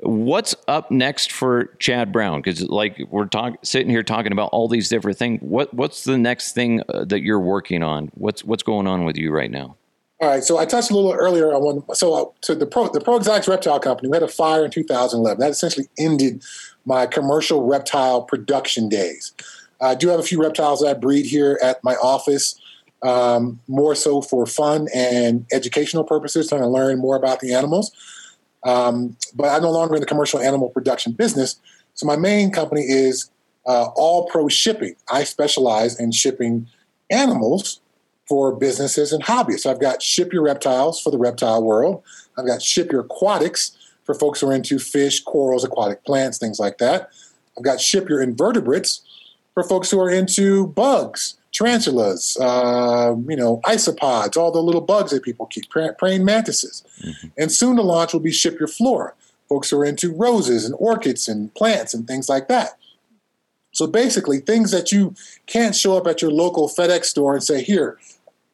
what's 0.00 0.54
up 0.68 0.90
next 0.90 1.32
for 1.32 1.66
Chad 1.78 2.12
Brown? 2.12 2.40
Because 2.40 2.62
like 2.62 3.00
we're 3.10 3.26
talking, 3.26 3.58
sitting 3.62 3.90
here 3.90 4.02
talking 4.02 4.32
about 4.32 4.50
all 4.52 4.68
these 4.68 4.88
different 4.88 5.18
things. 5.18 5.40
What 5.42 5.72
what's 5.72 6.04
the 6.04 6.18
next 6.18 6.52
thing 6.52 6.82
uh, 6.88 7.04
that 7.06 7.22
you're 7.22 7.40
working 7.40 7.82
on? 7.82 8.10
What's 8.14 8.44
what's 8.44 8.62
going 8.62 8.86
on 8.86 9.04
with 9.04 9.16
you 9.16 9.32
right 9.32 9.50
now? 9.50 9.76
All 10.20 10.28
right, 10.28 10.44
so 10.44 10.58
I 10.58 10.64
touched 10.64 10.90
a 10.90 10.94
little 10.94 11.12
earlier 11.12 11.52
on 11.52 11.62
one. 11.62 11.94
So, 11.94 12.14
uh, 12.14 12.24
to 12.42 12.54
the 12.54 12.66
Pro, 12.66 12.88
the 12.88 13.00
Pro 13.00 13.16
Exotics 13.16 13.48
Reptile 13.48 13.80
Company, 13.80 14.08
we 14.08 14.16
had 14.16 14.22
a 14.22 14.28
fire 14.28 14.64
in 14.64 14.70
2011. 14.70 15.40
That 15.40 15.50
essentially 15.50 15.88
ended 15.98 16.42
my 16.86 17.06
commercial 17.06 17.66
reptile 17.66 18.22
production 18.22 18.88
days. 18.88 19.34
I 19.84 19.94
do 19.94 20.08
have 20.08 20.20
a 20.20 20.24
few 20.24 20.40
reptiles 20.42 20.80
that 20.80 20.88
I 20.88 20.94
breed 20.94 21.26
here 21.26 21.58
at 21.62 21.82
my 21.84 21.94
office. 21.96 22.60
um, 23.04 23.60
more 23.68 23.94
so 23.94 24.22
for 24.22 24.46
fun 24.46 24.88
and 24.94 25.46
educational 25.52 26.04
purposes, 26.04 26.48
trying 26.48 26.62
to 26.62 26.68
learn 26.68 26.98
more 26.98 27.16
about 27.16 27.40
the 27.40 27.52
animals. 27.52 27.92
Um, 28.64 29.16
but 29.34 29.48
I'm 29.48 29.62
no 29.62 29.70
longer 29.70 29.94
in 29.94 30.00
the 30.00 30.06
commercial 30.06 30.40
animal 30.40 30.70
production 30.70 31.12
business. 31.12 31.60
So 31.92 32.06
my 32.06 32.16
main 32.16 32.50
company 32.50 32.80
is 32.80 33.30
uh, 33.66 33.88
All 33.94 34.26
Pro 34.28 34.48
Shipping. 34.48 34.96
I 35.12 35.24
specialize 35.24 36.00
in 36.00 36.12
shipping 36.12 36.66
animals 37.10 37.80
for 38.26 38.56
businesses 38.56 39.12
and 39.12 39.22
hobbyists. 39.22 39.60
So 39.60 39.70
I've 39.70 39.80
got 39.80 40.02
Ship 40.02 40.32
Your 40.32 40.42
Reptiles 40.42 40.98
for 40.98 41.10
the 41.10 41.18
reptile 41.18 41.62
world. 41.62 42.02
I've 42.38 42.46
got 42.46 42.62
Ship 42.62 42.90
Your 42.90 43.02
Aquatics 43.02 43.76
for 44.04 44.14
folks 44.14 44.40
who 44.40 44.48
are 44.48 44.54
into 44.54 44.78
fish, 44.78 45.22
corals, 45.22 45.62
aquatic 45.62 46.04
plants, 46.04 46.38
things 46.38 46.58
like 46.58 46.78
that. 46.78 47.10
I've 47.56 47.64
got 47.64 47.82
Ship 47.82 48.08
Your 48.08 48.22
Invertebrates 48.22 49.02
for 49.54 49.62
folks 49.62 49.90
who 49.90 50.00
are 50.00 50.10
into 50.10 50.66
bugs, 50.68 51.36
tarantulas, 51.52 52.36
uh, 52.40 53.14
you 53.28 53.36
know, 53.36 53.60
isopods, 53.64 54.36
all 54.36 54.50
the 54.50 54.60
little 54.62 54.80
bugs 54.80 55.12
that 55.12 55.22
people 55.22 55.46
keep, 55.46 55.70
praying 55.70 56.24
mantises. 56.24 56.84
Mm-hmm. 57.02 57.28
And 57.38 57.52
soon 57.52 57.76
to 57.76 57.82
launch 57.82 58.12
will 58.12 58.20
be 58.20 58.32
Ship 58.32 58.58
Your 58.58 58.68
Flora, 58.68 59.14
folks 59.48 59.70
who 59.70 59.78
are 59.78 59.84
into 59.84 60.12
roses 60.12 60.64
and 60.64 60.74
orchids 60.78 61.28
and 61.28 61.54
plants 61.54 61.94
and 61.94 62.06
things 62.06 62.28
like 62.28 62.48
that. 62.48 62.76
So 63.72 63.86
basically, 63.86 64.38
things 64.38 64.70
that 64.70 64.92
you 64.92 65.14
can't 65.46 65.74
show 65.74 65.96
up 65.96 66.06
at 66.06 66.22
your 66.22 66.30
local 66.30 66.68
FedEx 66.68 67.06
store 67.06 67.34
and 67.34 67.42
say, 67.42 67.62
here, 67.62 67.98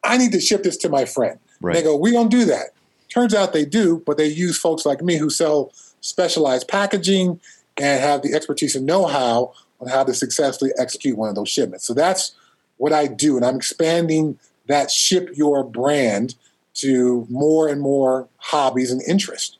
I 0.03 0.17
need 0.17 0.31
to 0.31 0.39
ship 0.39 0.63
this 0.63 0.77
to 0.77 0.89
my 0.89 1.05
friend. 1.05 1.39
Right. 1.61 1.75
They 1.75 1.83
go, 1.83 1.95
we 1.95 2.11
don't 2.11 2.29
do 2.31 2.45
that. 2.45 2.69
Turns 3.09 3.35
out 3.35 3.53
they 3.53 3.65
do, 3.65 4.01
but 4.05 4.17
they 4.17 4.27
use 4.27 4.57
folks 4.57 4.85
like 4.85 5.01
me 5.01 5.17
who 5.17 5.29
sell 5.29 5.73
specialized 6.01 6.67
packaging 6.67 7.39
and 7.77 8.01
have 8.01 8.23
the 8.23 8.33
expertise 8.33 8.75
and 8.75 8.85
know 8.85 9.05
how 9.05 9.53
on 9.81 9.87
how 9.87 10.03
to 10.03 10.13
successfully 10.13 10.71
execute 10.77 11.17
one 11.17 11.29
of 11.29 11.35
those 11.35 11.49
shipments. 11.49 11.85
So 11.85 11.93
that's 11.93 12.33
what 12.77 12.93
I 12.93 13.07
do. 13.07 13.35
And 13.35 13.45
I'm 13.45 13.55
expanding 13.57 14.39
that 14.67 14.91
ship 14.91 15.29
your 15.33 15.63
brand 15.63 16.35
to 16.75 17.27
more 17.29 17.67
and 17.67 17.81
more 17.81 18.27
hobbies 18.37 18.91
and 18.91 19.01
interests. 19.07 19.57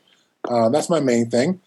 Uh, 0.47 0.69
that's 0.69 0.89
my 0.89 0.99
main 0.99 1.29
thing. 1.29 1.59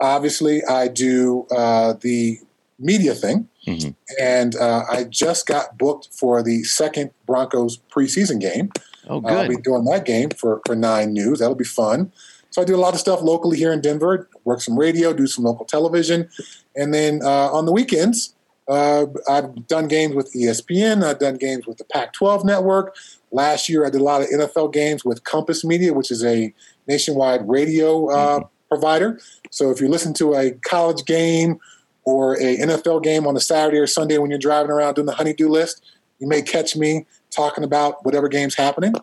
Obviously, 0.00 0.64
I 0.64 0.88
do 0.88 1.46
uh, 1.50 1.94
the 2.00 2.38
media 2.78 3.14
thing. 3.14 3.48
Mm-hmm. 3.66 3.90
And 4.20 4.56
uh, 4.56 4.84
I 4.90 5.04
just 5.04 5.46
got 5.46 5.76
booked 5.76 6.08
for 6.12 6.42
the 6.42 6.64
second 6.64 7.10
Broncos 7.26 7.78
preseason 7.90 8.40
game. 8.40 8.70
Oh, 9.08 9.20
good. 9.20 9.32
I'll 9.32 9.48
be 9.48 9.56
doing 9.56 9.84
that 9.84 10.04
game 10.04 10.30
for, 10.30 10.62
for 10.66 10.74
Nine 10.74 11.12
News. 11.12 11.38
That'll 11.38 11.54
be 11.54 11.64
fun. 11.64 12.12
So 12.58 12.62
I 12.62 12.64
do 12.64 12.74
a 12.74 12.76
lot 12.76 12.92
of 12.92 12.98
stuff 12.98 13.22
locally 13.22 13.56
here 13.56 13.72
in 13.72 13.80
Denver, 13.80 14.28
work 14.42 14.60
some 14.60 14.76
radio, 14.76 15.12
do 15.12 15.28
some 15.28 15.44
local 15.44 15.64
television. 15.64 16.28
And 16.74 16.92
then 16.92 17.20
uh, 17.22 17.52
on 17.52 17.66
the 17.66 17.72
weekends, 17.72 18.34
uh, 18.66 19.06
I've 19.30 19.68
done 19.68 19.86
games 19.86 20.16
with 20.16 20.32
ESPN. 20.34 21.04
I've 21.04 21.20
done 21.20 21.36
games 21.36 21.68
with 21.68 21.78
the 21.78 21.84
Pac 21.84 22.14
12 22.14 22.44
network. 22.44 22.96
Last 23.30 23.68
year, 23.68 23.86
I 23.86 23.90
did 23.90 24.00
a 24.00 24.04
lot 24.04 24.22
of 24.22 24.28
NFL 24.30 24.72
games 24.72 25.04
with 25.04 25.22
Compass 25.22 25.64
Media, 25.64 25.92
which 25.92 26.10
is 26.10 26.24
a 26.24 26.52
nationwide 26.88 27.48
radio 27.48 28.08
uh, 28.08 28.38
mm-hmm. 28.40 28.48
provider. 28.68 29.20
So 29.52 29.70
if 29.70 29.80
you 29.80 29.86
listen 29.86 30.12
to 30.14 30.34
a 30.34 30.50
college 30.50 31.04
game 31.04 31.60
or 32.02 32.34
a 32.38 32.56
NFL 32.56 33.04
game 33.04 33.24
on 33.28 33.36
a 33.36 33.40
Saturday 33.40 33.78
or 33.78 33.86
Sunday 33.86 34.18
when 34.18 34.30
you're 34.30 34.38
driving 34.40 34.72
around 34.72 34.94
doing 34.94 35.06
the 35.06 35.14
honeydew 35.14 35.48
list, 35.48 35.84
you 36.18 36.26
may 36.26 36.42
catch 36.42 36.74
me 36.74 37.06
talking 37.30 37.62
about 37.62 38.04
whatever 38.04 38.26
game's 38.26 38.56
happening. 38.56 38.94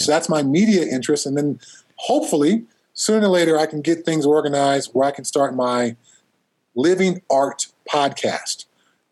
So 0.00 0.10
that's 0.10 0.28
my 0.28 0.42
media 0.42 0.84
interest. 0.86 1.24
And 1.24 1.36
then 1.36 1.60
hopefully, 1.98 2.64
sooner 2.94 3.26
or 3.26 3.30
later, 3.30 3.58
I 3.58 3.66
can 3.66 3.80
get 3.80 4.04
things 4.04 4.26
organized 4.26 4.90
where 4.92 5.06
I 5.06 5.10
can 5.10 5.24
start 5.24 5.54
my 5.54 5.96
living 6.74 7.22
art 7.30 7.66
podcast. 7.88 8.64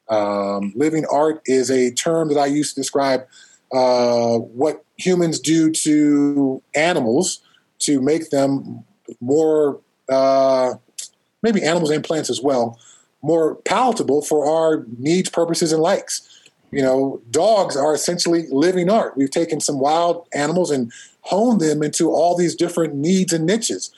Um, 0.09 0.72
living 0.76 1.05
art 1.11 1.43
is 1.47 1.70
a 1.70 1.91
term 1.93 2.28
that 2.28 2.39
I 2.39 2.47
use 2.47 2.72
to 2.74 2.80
describe 2.80 3.26
uh, 3.72 4.39
what 4.39 4.84
humans 4.97 5.41
do 5.41 5.70
to 5.70 6.62
animals 6.74 7.41
to 7.80 8.01
make 8.01 8.30
them 8.30 8.84
more 9.20 9.80
uh, 10.09 10.74
maybe 11.43 11.62
animals 11.62 11.91
and 11.91 12.05
plants 12.05 12.30
as 12.30 12.41
well, 12.41 12.78
more 13.22 13.57
palatable 13.57 14.22
for 14.22 14.49
our 14.49 14.87
needs, 14.99 15.28
purposes, 15.28 15.72
and 15.72 15.82
likes. 15.82 16.28
You 16.70 16.82
know, 16.82 17.20
dogs 17.30 17.76
are 17.76 17.95
essentially 17.95 18.47
living 18.51 18.91
art. 18.91 19.16
We've 19.16 19.30
taken 19.30 19.61
some 19.61 19.78
wild 19.78 20.26
animals 20.34 20.70
and 20.70 20.93
honed 21.27 21.61
them 21.61 21.83
into 21.83 22.11
all 22.11 22.37
these 22.37 22.55
different 22.55 22.95
needs 22.95 23.33
and 23.33 23.47
niches. 23.47 23.91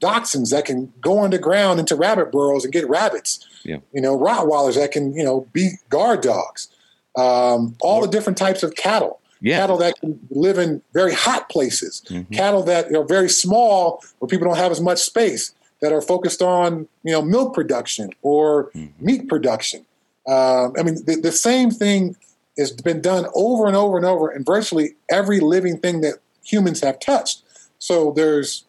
Dachshunds 0.00 0.50
that 0.50 0.66
can 0.66 0.92
go 1.00 1.24
underground 1.24 1.80
into 1.80 1.96
rabbit 1.96 2.30
burrows 2.30 2.64
and 2.64 2.72
get 2.72 2.88
rabbits. 2.88 3.46
Yeah. 3.64 3.78
You 3.92 4.00
know, 4.00 4.18
Rottweilers 4.18 4.74
that 4.74 4.92
can, 4.92 5.14
you 5.14 5.24
know, 5.24 5.46
be 5.52 5.72
guard 5.88 6.20
dogs. 6.20 6.68
Um, 7.16 7.76
all 7.80 8.02
the 8.02 8.08
different 8.08 8.36
types 8.36 8.62
of 8.62 8.74
cattle. 8.74 9.20
Yeah. 9.40 9.58
Cattle 9.58 9.78
that 9.78 9.98
can 10.00 10.18
live 10.30 10.58
in 10.58 10.82
very 10.92 11.14
hot 11.14 11.48
places. 11.48 12.02
Mm-hmm. 12.08 12.34
Cattle 12.34 12.62
that 12.64 12.94
are 12.94 13.04
very 13.04 13.28
small 13.28 14.02
where 14.18 14.28
people 14.28 14.46
don't 14.46 14.56
have 14.56 14.72
as 14.72 14.80
much 14.80 14.98
space 14.98 15.54
that 15.80 15.92
are 15.92 16.00
focused 16.00 16.42
on 16.42 16.88
you 17.02 17.12
know 17.12 17.22
milk 17.22 17.54
production 17.54 18.10
or 18.22 18.70
mm-hmm. 18.70 19.04
meat 19.04 19.28
production. 19.28 19.84
Um, 20.26 20.74
I 20.78 20.82
mean, 20.82 20.96
the, 21.04 21.20
the, 21.22 21.30
same 21.30 21.70
thing 21.70 22.16
has 22.58 22.72
been 22.72 23.00
done 23.00 23.26
over 23.36 23.68
and 23.68 23.76
over 23.76 23.96
and 23.96 24.04
over 24.04 24.32
in 24.32 24.42
virtually 24.42 24.96
every 25.08 25.38
living 25.38 25.78
thing 25.78 26.00
that 26.00 26.14
humans 26.46 26.80
have 26.80 26.98
touched. 26.98 27.42
So 27.78 28.12
there's 28.12 28.64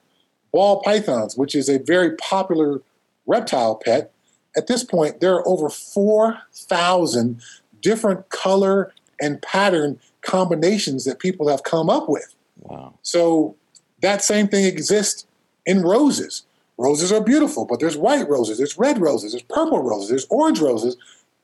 ball 0.51 0.81
pythons, 0.81 1.37
which 1.37 1.55
is 1.55 1.69
a 1.69 1.79
very 1.79 2.15
popular 2.15 2.81
reptile 3.25 3.75
pet. 3.75 4.11
At 4.55 4.67
this 4.67 4.83
point, 4.83 5.19
there 5.19 5.35
are 5.35 5.47
over 5.47 5.69
4,000 5.69 7.41
different 7.81 8.29
color 8.29 8.93
and 9.19 9.41
pattern 9.41 9.99
combinations 10.21 11.05
that 11.05 11.19
people 11.19 11.47
have 11.47 11.63
come 11.63 11.89
up 11.89 12.09
with. 12.09 12.35
Wow. 12.61 12.95
So 13.01 13.55
that 14.01 14.23
same 14.23 14.47
thing 14.47 14.65
exists 14.65 15.25
in 15.65 15.81
roses. 15.81 16.43
Roses 16.77 17.11
are 17.11 17.21
beautiful, 17.21 17.65
but 17.65 17.79
there's 17.79 17.97
white 17.97 18.29
roses, 18.29 18.57
there's 18.57 18.77
red 18.77 18.99
roses, 18.99 19.31
there's 19.31 19.43
purple 19.43 19.81
roses, 19.81 20.09
there's 20.09 20.27
orange 20.29 20.59
roses. 20.59 20.95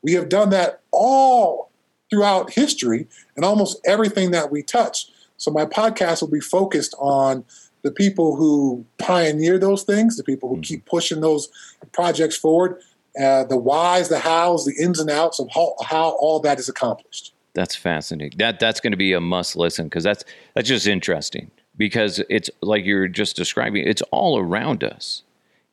We 0.02 0.12
have 0.12 0.28
done 0.28 0.50
that 0.50 0.80
all 0.92 1.70
throughout 2.08 2.52
history 2.52 3.08
and 3.34 3.44
almost 3.44 3.80
everything 3.84 4.30
that 4.30 4.52
we 4.52 4.62
touch. 4.62 5.08
So 5.36 5.50
my 5.50 5.66
podcast 5.66 6.20
will 6.20 6.30
be 6.30 6.40
focused 6.40 6.94
on 6.98 7.44
the 7.82 7.90
people 7.90 8.36
who 8.36 8.84
pioneer 8.98 9.58
those 9.58 9.82
things, 9.82 10.16
the 10.16 10.24
people 10.24 10.48
who 10.48 10.56
mm-hmm. 10.56 10.62
keep 10.62 10.86
pushing 10.86 11.20
those 11.20 11.48
projects 11.92 12.36
forward, 12.36 12.80
uh, 13.20 13.44
the 13.44 13.56
whys, 13.56 14.08
the 14.08 14.18
hows, 14.18 14.64
the 14.64 14.74
ins 14.82 14.98
and 14.98 15.10
outs 15.10 15.38
of 15.38 15.48
how, 15.54 15.74
how 15.84 16.10
all 16.18 16.40
that 16.40 16.58
is 16.58 16.68
accomplished. 16.68 17.32
That's 17.52 17.76
fascinating. 17.76 18.38
That 18.38 18.58
that's 18.58 18.80
going 18.80 18.90
to 18.92 18.96
be 18.96 19.12
a 19.12 19.20
must 19.20 19.54
listen 19.54 19.86
because 19.86 20.02
that's 20.02 20.24
that's 20.54 20.66
just 20.66 20.88
interesting 20.88 21.52
because 21.76 22.20
it's 22.28 22.50
like 22.60 22.84
you're 22.84 23.06
just 23.06 23.36
describing. 23.36 23.86
It's 23.86 24.02
all 24.10 24.38
around 24.38 24.82
us 24.82 25.22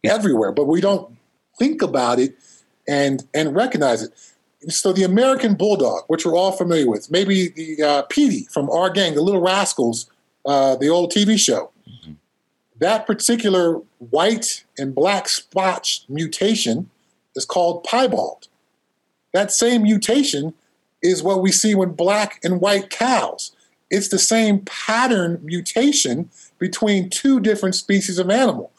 everywhere, 0.04 0.52
but 0.52 0.68
we 0.68 0.80
don't 0.80 1.18
think 1.58 1.82
about 1.82 2.20
it 2.20 2.36
and 2.88 3.24
and 3.34 3.56
recognize 3.56 4.04
it. 4.04 4.12
So 4.70 4.94
the 4.94 5.04
American 5.04 5.56
Bulldog, 5.56 6.04
which 6.08 6.26
we're 6.26 6.36
all 6.36 6.52
familiar 6.52 6.88
with, 6.88 7.10
maybe 7.10 7.50
the 7.50 7.82
uh, 7.84 8.02
Petey 8.04 8.48
from 8.52 8.70
our 8.70 8.90
gang, 8.90 9.16
the 9.16 9.22
Little 9.22 9.42
Rascals, 9.42 10.10
uh, 10.46 10.76
the 10.76 10.90
old 10.90 11.12
TV 11.12 11.40
show. 11.40 11.72
Mm-hmm. 11.90 12.14
That 12.80 13.08
particular 13.08 13.82
white 13.98 14.64
and 14.78 14.94
black 14.94 15.28
spot 15.30 16.02
mutation 16.08 16.90
is 17.36 17.46
called 17.46 17.84
piebald. 17.84 18.48
That 19.34 19.52
same 19.52 19.84
mutation 19.84 20.54
is 21.02 21.24
what 21.24 21.42
we 21.42 21.52
see 21.52 21.74
when 21.74 21.92
black 21.94 22.40
and 22.44 22.62
white 22.62 22.90
cows. 22.90 23.52
It's 23.90 24.10
the 24.10 24.20
same 24.20 24.60
pattern 24.62 25.40
mutation 25.44 26.30
between 26.60 27.10
two 27.10 27.40
different 27.40 27.76
species 27.76 28.20
of 28.20 28.30
animal 28.30 28.72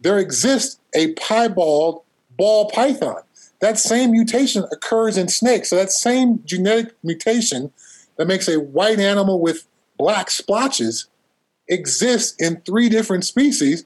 there 0.00 0.18
exists 0.18 0.78
a 0.94 1.12
piebald 1.14 2.02
ball 2.36 2.70
python. 2.70 3.22
That 3.60 3.78
same 3.78 4.12
mutation 4.12 4.64
occurs 4.70 5.16
in 5.16 5.28
snakes. 5.28 5.70
So 5.70 5.76
that 5.76 5.90
same 5.90 6.42
genetic 6.44 6.94
mutation 7.02 7.72
that 8.16 8.26
makes 8.26 8.48
a 8.48 8.60
white 8.60 9.00
animal 9.00 9.40
with 9.40 9.66
black 9.96 10.30
splotches 10.30 11.06
exists 11.68 12.34
in 12.38 12.60
three 12.62 12.88
different 12.88 13.24
species. 13.24 13.84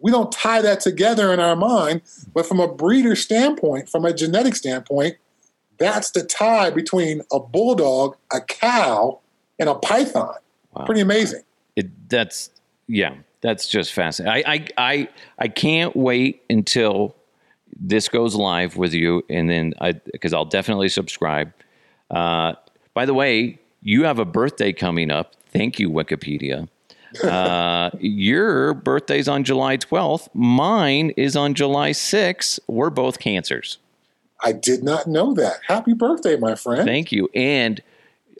We 0.00 0.10
don't 0.10 0.32
tie 0.32 0.60
that 0.62 0.80
together 0.80 1.32
in 1.32 1.40
our 1.40 1.56
mind, 1.56 2.02
but 2.34 2.46
from 2.46 2.58
a 2.58 2.66
breeder 2.66 3.14
standpoint, 3.14 3.88
from 3.88 4.04
a 4.04 4.12
genetic 4.12 4.56
standpoint, 4.56 5.16
that's 5.78 6.10
the 6.10 6.22
tie 6.24 6.70
between 6.70 7.22
a 7.32 7.38
bulldog, 7.38 8.16
a 8.32 8.40
cow, 8.40 9.20
and 9.58 9.68
a 9.68 9.74
python. 9.74 10.34
Wow. 10.74 10.84
Pretty 10.84 11.00
amazing. 11.00 11.42
It, 11.76 12.08
that's 12.08 12.50
yeah, 12.88 13.14
that's 13.40 13.68
just 13.68 13.92
fascinating. 13.92 14.44
I, 14.46 14.52
I, 14.52 14.66
I, 14.76 15.08
I 15.38 15.48
can't 15.48 15.96
wait 15.96 16.42
until 16.50 17.16
this 17.78 18.08
goes 18.08 18.34
live 18.34 18.76
with 18.76 18.94
you, 18.94 19.24
and 19.28 19.48
then 19.48 19.74
I 19.80 19.92
because 19.92 20.32
I'll 20.32 20.44
definitely 20.44 20.88
subscribe. 20.88 21.52
Uh, 22.10 22.54
by 22.94 23.06
the 23.06 23.14
way, 23.14 23.58
you 23.80 24.04
have 24.04 24.18
a 24.18 24.24
birthday 24.24 24.72
coming 24.72 25.10
up. 25.10 25.34
Thank 25.52 25.78
you, 25.78 25.90
Wikipedia. 25.90 26.68
Uh, 27.22 27.90
your 28.00 28.72
birthday's 28.72 29.28
on 29.28 29.44
July 29.44 29.76
12th. 29.76 30.30
Mine 30.32 31.10
is 31.18 31.36
on 31.36 31.52
July 31.52 31.90
6th. 31.90 32.58
We're 32.68 32.88
both 32.88 33.18
cancers. 33.18 33.76
I 34.42 34.52
did 34.52 34.82
not 34.82 35.06
know 35.06 35.34
that. 35.34 35.60
Happy 35.68 35.92
birthday, 35.92 36.36
my 36.36 36.54
friend. 36.54 36.86
Thank 36.86 37.12
you. 37.12 37.28
And 37.34 37.82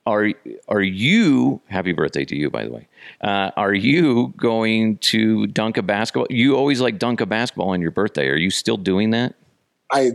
are 0.07 0.31
are 0.69 0.83
you 0.83 1.61
happy 1.67 1.93
birthday 1.93 2.25
to 2.25 2.37
you 2.37 2.51
by 2.51 2.65
the 2.65 2.73
way. 2.73 2.89
Uh, 3.21 3.51
are 3.57 3.75
you 3.75 4.35
going 4.37 4.99
to 4.99 5.47
dunk 5.49 5.77
a 5.77 5.83
basketball? 5.83 6.27
You 6.31 6.57
always 6.57 6.81
like 6.81 6.99
dunk 6.99 7.21
a 7.21 7.27
basketball 7.27 7.71
on 7.71 7.81
your 7.81 7.91
birthday. 7.91 8.29
Are 8.29 8.37
you 8.37 8.51
still 8.51 8.77
doing 8.77 9.11
that? 9.11 9.35
I 9.93 10.13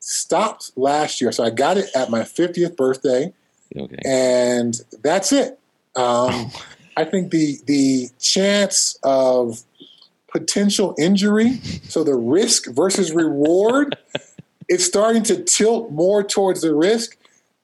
stopped 0.00 0.72
last 0.76 1.20
year, 1.20 1.32
so 1.32 1.44
I 1.44 1.50
got 1.50 1.76
it 1.76 1.90
at 1.94 2.10
my 2.10 2.20
50th 2.20 2.76
birthday, 2.76 3.32
okay. 3.76 3.98
And 4.04 4.78
that's 5.02 5.32
it. 5.32 5.58
Um, 5.96 6.50
I 6.96 7.04
think 7.04 7.30
the 7.30 7.58
the 7.66 8.08
chance 8.18 8.98
of 9.02 9.62
potential 10.28 10.94
injury, 10.98 11.60
so 11.88 12.04
the 12.04 12.14
risk 12.14 12.70
versus 12.70 13.12
reward, 13.12 13.96
it's 14.68 14.84
starting 14.84 15.22
to 15.24 15.42
tilt 15.42 15.90
more 15.90 16.22
towards 16.22 16.62
the 16.62 16.74
risk. 16.74 17.16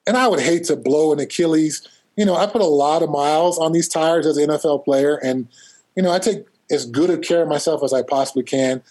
And 0.07 0.17
I 0.17 0.29
would 0.29 0.41
hate 0.41 0.65
to 0.65 0.77
blow 0.77 1.13
an 1.13 1.19
Achilles. 1.19 1.87
You 2.17 2.25
know, 2.25 2.37
I 2.37 2.47
put 2.47 2.61
a 2.61 2.67
lot 2.67 3.03
of 3.03 3.11
miles 3.11 3.59
on 3.59 3.73
these 3.73 3.89
tires 3.89 4.27
as 4.27 4.37
an 4.37 4.49
NFL 4.49 4.85
player, 4.85 5.17
and 5.17 5.49
you 5.97 6.03
know, 6.03 6.13
I 6.13 6.19
take 6.19 6.47
as 6.71 6.87
good 6.87 7.11
a 7.11 7.19
care 7.19 7.43
of 7.43 7.49
myself 7.49 7.83
as 7.83 7.93
I 7.93 8.03
possibly 8.03 8.43
can. 8.43 8.83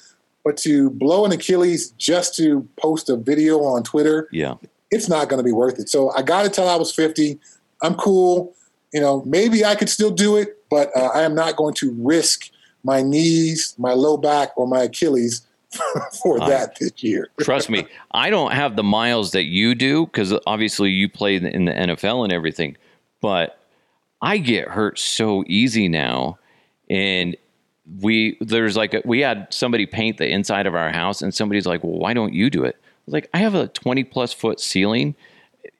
But 0.43 0.57
to 0.57 0.91
blow 0.91 1.25
an 1.25 1.31
Achilles 1.31 1.89
just 1.91 2.35
to 2.35 2.67
post 2.77 3.09
a 3.09 3.15
video 3.15 3.61
on 3.63 3.83
Twitter, 3.83 4.27
yeah 4.31 4.55
it's 4.91 5.09
not 5.09 5.29
going 5.29 5.37
to 5.37 5.43
be 5.43 5.51
worth 5.51 5.79
it. 5.79 5.89
So 5.89 6.11
I 6.11 6.21
got 6.21 6.45
it 6.45 6.53
till 6.53 6.69
I 6.69 6.75
was 6.75 6.93
50. 6.93 7.39
I'm 7.81 7.95
cool. 7.95 8.55
You 8.93 9.01
know, 9.01 9.23
maybe 9.25 9.65
I 9.65 9.75
could 9.75 9.89
still 9.89 10.11
do 10.11 10.37
it, 10.37 10.57
but 10.69 10.95
uh, 10.95 11.11
I 11.13 11.23
am 11.23 11.35
not 11.35 11.55
going 11.57 11.73
to 11.75 11.91
risk 11.99 12.49
my 12.83 13.01
knees, 13.01 13.75
my 13.77 13.93
low 13.93 14.15
back, 14.15 14.51
or 14.55 14.67
my 14.67 14.83
Achilles 14.83 15.45
for 16.23 16.39
that 16.39 16.77
this 16.79 17.03
year. 17.03 17.29
Trust 17.39 17.69
me, 17.69 17.85
I 18.11 18.29
don't 18.29 18.51
have 18.51 18.75
the 18.75 18.83
miles 18.83 19.31
that 19.31 19.45
you 19.45 19.75
do 19.75 20.05
because 20.05 20.33
obviously 20.45 20.89
you 20.89 21.09
play 21.09 21.35
in 21.35 21.65
the 21.65 21.71
NFL 21.71 22.23
and 22.23 22.33
everything, 22.33 22.77
but 23.21 23.59
I 24.21 24.37
get 24.37 24.69
hurt 24.69 24.99
so 24.99 25.43
easy 25.47 25.87
now. 25.87 26.39
And 26.89 27.35
we, 28.01 28.37
there's 28.41 28.75
like, 28.75 28.93
a, 28.93 29.01
we 29.05 29.19
had 29.19 29.47
somebody 29.51 29.85
paint 29.85 30.17
the 30.17 30.27
inside 30.27 30.67
of 30.67 30.75
our 30.75 30.91
house, 30.91 31.21
and 31.21 31.33
somebody's 31.33 31.65
like, 31.65 31.83
well, 31.83 31.97
why 31.97 32.13
don't 32.13 32.33
you 32.33 32.49
do 32.49 32.63
it? 32.63 32.75
I 32.75 33.01
was 33.05 33.13
like, 33.13 33.29
I 33.33 33.37
have 33.39 33.53
a 33.55 33.67
20 33.67 34.03
plus 34.05 34.33
foot 34.33 34.59
ceiling. 34.59 35.15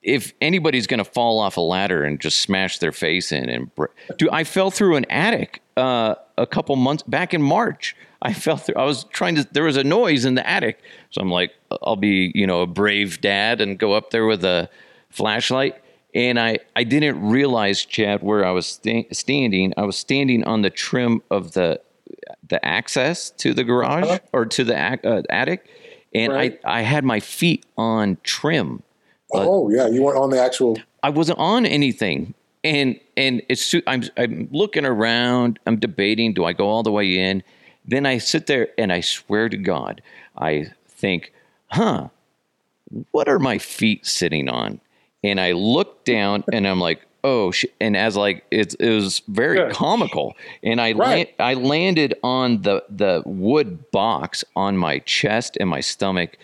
If 0.04 0.34
anybody's 0.40 0.86
going 0.86 1.00
to 1.00 1.10
fall 1.10 1.40
off 1.40 1.58
a 1.58 1.62
ladder 1.62 2.04
and 2.04 2.20
just 2.20 2.38
smash 2.40 2.78
their 2.78 2.92
face 2.92 3.32
in 3.32 3.50
and, 3.50 3.74
br- 3.74 3.86
dude, 4.18 4.30
I 4.30 4.44
fell 4.44 4.70
through 4.70 4.98
an 4.98 5.06
attic 5.06 5.64
uh, 5.78 6.16
a 6.38 6.46
couple 6.46 6.76
months 6.76 7.02
back 7.04 7.34
in 7.34 7.42
March. 7.42 7.96
I 8.22 8.34
fell 8.34 8.58
through. 8.58 8.76
I 8.76 8.86
was 8.86 9.04
trying 9.06 9.36
to. 9.36 9.48
There 9.52 9.64
was 9.64 9.78
a 9.78 9.84
noise 9.84 10.26
in 10.26 10.36
the 10.36 10.48
attic, 10.48 10.80
so 11.12 11.22
I'm 11.22 11.30
like, 11.32 11.52
I'll 11.84 11.96
be, 11.96 12.32
you 12.34 12.48
know, 12.48 12.62
a 12.62 12.68
brave 12.68 13.22
dad 13.22 13.62
and 13.62 13.78
go 13.78 13.94
up 13.94 14.12
there 14.12 14.26
with 14.26 14.44
a 14.44 14.70
flashlight. 15.10 15.76
And 16.14 16.40
I, 16.40 16.60
I 16.78 16.86
didn't 16.86 17.22
realize, 17.30 17.84
Chad, 17.84 18.24
where 18.24 18.46
I 18.46 18.52
was 18.52 18.66
sta- 18.68 19.08
standing. 19.12 19.74
I 19.76 19.84
was 19.84 19.98
standing 19.98 20.44
on 20.46 20.62
the 20.62 20.70
trim 20.70 21.22
of 21.30 21.52
the, 21.52 21.82
the 22.48 22.64
access 22.66 23.32
to 23.32 23.54
the 23.54 23.66
garage 23.66 24.06
Uh-huh. 24.06 24.20
or 24.32 24.46
to 24.46 24.64
the 24.64 24.76
uh, 24.78 25.22
attic, 25.30 25.68
and 26.14 26.32
Right. 26.32 26.58
I, 26.64 26.80
I 26.80 26.82
had 26.84 27.04
my 27.04 27.20
feet 27.20 27.66
on 27.78 28.18
trim. 28.24 28.82
oh 29.34 29.70
yeah, 29.70 29.88
you 29.88 30.02
weren't 30.04 30.18
on 30.18 30.30
the 30.30 30.42
actual. 30.42 30.78
I 31.04 31.10
wasn't 31.10 31.38
on 31.40 31.66
anything. 31.66 32.34
And 32.64 33.00
and 33.18 33.42
it's 33.50 33.76
I'm 33.86 34.04
I'm 34.18 34.48
looking 34.52 34.86
around, 34.86 35.60
I'm 35.68 35.78
debating, 35.78 36.34
do 36.34 36.46
I 36.46 36.54
go 36.54 36.68
all 36.68 36.82
the 36.82 36.92
way 36.92 37.18
in? 37.20 37.44
Then 37.88 38.06
I 38.06 38.18
sit 38.18 38.48
there 38.48 38.70
and 38.78 38.92
I 38.92 39.02
swear 39.02 39.50
to 39.50 39.58
God, 39.58 40.02
I 40.38 40.68
think, 40.88 41.32
huh, 41.68 42.10
what 43.12 43.28
are 43.28 43.40
my 43.40 43.58
feet 43.58 44.06
sitting 44.06 44.50
on? 44.50 44.80
And 45.24 45.40
I 45.40 45.54
look 45.54 46.06
down 46.06 46.44
and 46.52 46.68
I'm 46.68 46.80
like, 46.80 47.02
oh, 47.24 47.52
sh-. 47.52 47.66
and 47.82 47.98
as 47.98 48.16
like 48.16 48.46
it, 48.52 48.76
it 48.80 48.90
was 48.90 49.22
very 49.28 49.58
Yeah. 49.58 49.70
comical. 49.72 50.36
And 50.64 50.80
I 50.80 50.92
Right. 50.94 51.34
la- 51.40 51.46
I 51.46 51.54
landed 51.56 52.14
on 52.24 52.62
the 52.62 52.84
the 52.90 53.24
wood 53.26 53.90
box 53.92 54.44
on 54.56 54.78
my 54.78 55.00
chest 55.00 55.58
and 55.60 55.70
my 55.70 55.82
stomach. 55.82 56.38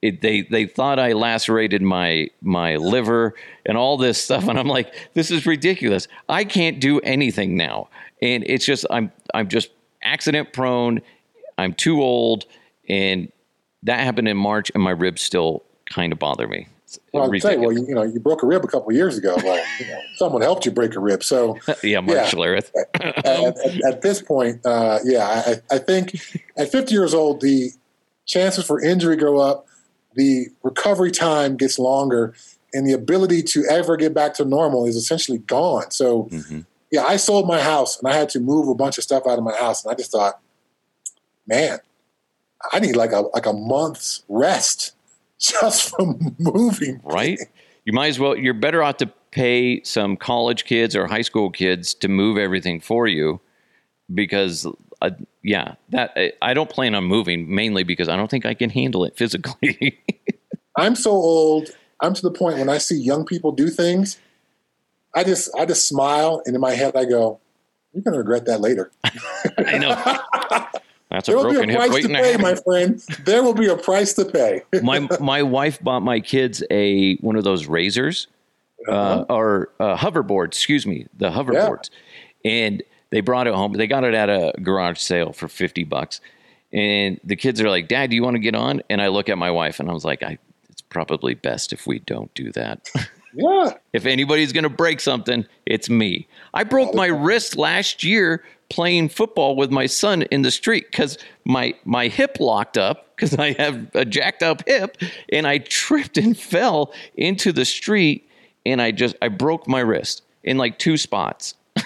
It, 0.00 0.20
they 0.20 0.42
they 0.42 0.66
thought 0.66 1.00
I 1.00 1.12
lacerated 1.14 1.82
my 1.82 2.28
my 2.40 2.76
liver 2.76 3.34
and 3.66 3.76
all 3.76 3.96
this 3.96 4.22
stuff, 4.22 4.46
and 4.46 4.56
I'm 4.56 4.68
like, 4.68 4.94
this 5.14 5.32
is 5.32 5.44
ridiculous. 5.44 6.06
I 6.28 6.44
can't 6.44 6.78
do 6.78 7.00
anything 7.00 7.56
now, 7.56 7.88
and 8.22 8.44
it's 8.46 8.64
just 8.64 8.86
I'm 8.90 9.10
I'm 9.34 9.48
just 9.48 9.70
accident 10.02 10.52
prone. 10.52 11.00
I'm 11.56 11.74
too 11.74 12.02
old, 12.02 12.44
and 12.88 13.30
that 13.82 14.00
happened 14.00 14.28
in 14.28 14.36
March, 14.36 14.70
and 14.74 14.82
my 14.82 14.90
ribs 14.90 15.22
still 15.22 15.64
kind 15.86 16.12
of 16.12 16.18
bother 16.18 16.46
me. 16.46 16.68
Well, 17.12 17.30
tell 17.32 17.52
you, 17.52 17.60
well, 17.60 17.72
you, 17.72 17.86
you 17.86 17.94
know, 17.94 18.02
you 18.02 18.18
broke 18.18 18.42
a 18.42 18.46
rib 18.46 18.64
a 18.64 18.68
couple 18.68 18.92
years 18.92 19.18
ago. 19.18 19.36
Well, 19.36 19.62
you 19.78 19.86
know, 19.86 20.00
someone 20.16 20.40
helped 20.40 20.64
you 20.64 20.72
break 20.72 20.94
a 20.96 21.00
rib. 21.00 21.22
So 21.22 21.58
yeah, 21.82 22.00
Mark 22.00 22.16
yeah. 22.16 22.30
At, 22.94 23.26
at, 23.26 23.84
at 23.84 24.02
this 24.02 24.22
point, 24.22 24.64
uh, 24.64 25.00
yeah, 25.04 25.26
I, 25.46 25.74
I 25.74 25.78
think 25.78 26.16
at 26.56 26.70
50 26.72 26.94
years 26.94 27.12
old, 27.12 27.40
the 27.42 27.70
chances 28.24 28.64
for 28.64 28.80
injury 28.80 29.16
go 29.16 29.38
up, 29.38 29.66
the 30.14 30.46
recovery 30.62 31.10
time 31.10 31.56
gets 31.56 31.78
longer, 31.78 32.34
and 32.72 32.86
the 32.86 32.92
ability 32.92 33.42
to 33.42 33.64
ever 33.66 33.96
get 33.96 34.14
back 34.14 34.34
to 34.34 34.44
normal 34.44 34.86
is 34.86 34.96
essentially 34.96 35.38
gone. 35.38 35.90
So, 35.90 36.24
Mhm. 36.24 36.64
Yeah, 36.90 37.04
I 37.04 37.16
sold 37.16 37.46
my 37.46 37.60
house 37.60 37.98
and 37.98 38.10
I 38.10 38.16
had 38.16 38.28
to 38.30 38.40
move 38.40 38.68
a 38.68 38.74
bunch 38.74 38.98
of 38.98 39.04
stuff 39.04 39.24
out 39.26 39.38
of 39.38 39.44
my 39.44 39.54
house, 39.54 39.84
and 39.84 39.92
I 39.92 39.94
just 39.94 40.10
thought, 40.10 40.40
man, 41.46 41.78
I 42.72 42.80
need 42.80 42.96
like 42.96 43.12
a 43.12 43.20
like 43.34 43.46
a 43.46 43.52
month's 43.52 44.24
rest 44.28 44.94
just 45.38 45.90
from 45.90 46.36
moving. 46.38 47.00
right? 47.04 47.38
You 47.84 47.92
might 47.92 48.08
as 48.08 48.18
well. 48.18 48.36
You're 48.36 48.54
better 48.54 48.82
off 48.82 48.98
to 48.98 49.06
pay 49.30 49.82
some 49.82 50.16
college 50.16 50.64
kids 50.64 50.96
or 50.96 51.06
high 51.06 51.22
school 51.22 51.50
kids 51.50 51.94
to 51.94 52.08
move 52.08 52.38
everything 52.38 52.80
for 52.80 53.06
you, 53.06 53.40
because 54.12 54.66
uh, 55.00 55.10
yeah, 55.42 55.74
that 55.90 56.12
I, 56.16 56.32
I 56.42 56.54
don't 56.54 56.70
plan 56.70 56.94
on 56.94 57.04
moving 57.04 57.54
mainly 57.54 57.82
because 57.84 58.08
I 58.08 58.16
don't 58.16 58.30
think 58.30 58.46
I 58.46 58.54
can 58.54 58.70
handle 58.70 59.04
it 59.04 59.16
physically. 59.16 59.98
I'm 60.76 60.94
so 60.94 61.10
old. 61.10 61.70
I'm 62.00 62.14
to 62.14 62.22
the 62.22 62.30
point 62.30 62.58
when 62.58 62.68
I 62.68 62.78
see 62.78 63.00
young 63.00 63.24
people 63.24 63.50
do 63.52 63.68
things, 63.68 64.18
I 65.14 65.24
just 65.24 65.50
I 65.56 65.64
just 65.66 65.88
smile, 65.88 66.42
and 66.46 66.54
in 66.54 66.60
my 66.60 66.72
head 66.72 66.96
I 66.96 67.04
go, 67.04 67.40
"You're 67.92 68.02
going 68.02 68.12
to 68.12 68.18
regret 68.18 68.46
that 68.46 68.60
later." 68.60 68.90
I 69.58 69.78
know 69.78 69.94
that's 71.10 71.28
a 71.28 71.32
There 71.32 71.38
will 71.38 71.50
be 71.50 71.56
broken 71.56 71.70
a 71.70 71.72
hip 71.72 71.90
price 71.90 72.02
to 72.02 72.08
pay, 72.08 72.36
my 72.36 72.54
friend. 72.54 72.98
There 73.24 73.42
will 73.42 73.54
be 73.54 73.66
a 73.66 73.76
price 73.76 74.12
to 74.14 74.24
pay. 74.24 74.62
my 74.82 75.08
my 75.20 75.42
wife 75.42 75.82
bought 75.82 76.00
my 76.00 76.20
kids 76.20 76.62
a 76.70 77.16
one 77.16 77.36
of 77.36 77.44
those 77.44 77.66
razors 77.66 78.26
uh, 78.86 79.24
or 79.30 79.70
uh, 79.80 79.96
hoverboards. 79.96 80.48
Excuse 80.48 80.86
me, 80.86 81.06
the 81.16 81.30
hoverboards, 81.30 81.90
and 82.44 82.82
they 83.10 83.20
brought 83.20 83.46
it 83.46 83.54
home. 83.54 83.72
They 83.72 83.86
got 83.86 84.04
it 84.04 84.14
at 84.14 84.28
a 84.28 84.52
garage 84.62 84.98
sale 84.98 85.32
for 85.32 85.48
fifty 85.48 85.84
bucks, 85.84 86.20
and 86.72 87.18
the 87.24 87.36
kids 87.36 87.60
are 87.60 87.70
like, 87.70 87.88
"Dad, 87.88 88.10
do 88.10 88.16
you 88.16 88.22
want 88.22 88.34
to 88.34 88.40
get 88.40 88.54
on?" 88.54 88.82
And 88.90 89.00
I 89.00 89.08
look 89.08 89.30
at 89.30 89.38
my 89.38 89.50
wife, 89.50 89.80
and 89.80 89.90
I 89.90 89.94
was 89.94 90.04
like, 90.04 90.22
"I." 90.22 90.38
It's 90.70 90.82
probably 90.82 91.34
best 91.34 91.72
if 91.72 91.88
we 91.88 91.98
don't 91.98 92.32
do 92.34 92.52
that. 92.52 92.88
yeah, 93.34 93.74
if 93.92 94.06
anybody's 94.06 94.52
going 94.52 94.64
to 94.64 94.70
break 94.70 95.00
something, 95.00 95.46
it's 95.66 95.88
me. 95.88 96.28
I 96.54 96.64
broke 96.64 96.94
my 96.94 97.06
wrist 97.06 97.56
last 97.56 98.04
year 98.04 98.42
playing 98.70 99.08
football 99.08 99.56
with 99.56 99.70
my 99.70 99.86
son 99.86 100.22
in 100.22 100.42
the 100.42 100.50
street 100.50 100.86
because 100.90 101.18
my 101.44 101.74
my 101.84 102.08
hip 102.08 102.38
locked 102.40 102.76
up 102.76 103.14
because 103.16 103.34
I 103.36 103.52
have 103.52 103.94
a 103.94 104.04
jacked 104.04 104.42
up 104.42 104.66
hip, 104.66 104.96
and 105.32 105.46
I 105.46 105.58
tripped 105.58 106.18
and 106.18 106.38
fell 106.38 106.92
into 107.16 107.52
the 107.52 107.64
street, 107.64 108.28
and 108.64 108.80
I 108.80 108.90
just 108.90 109.16
I 109.22 109.28
broke 109.28 109.66
my 109.66 109.80
wrist 109.80 110.22
in 110.44 110.58
like 110.58 110.78
two 110.78 110.96
spots. 110.96 111.54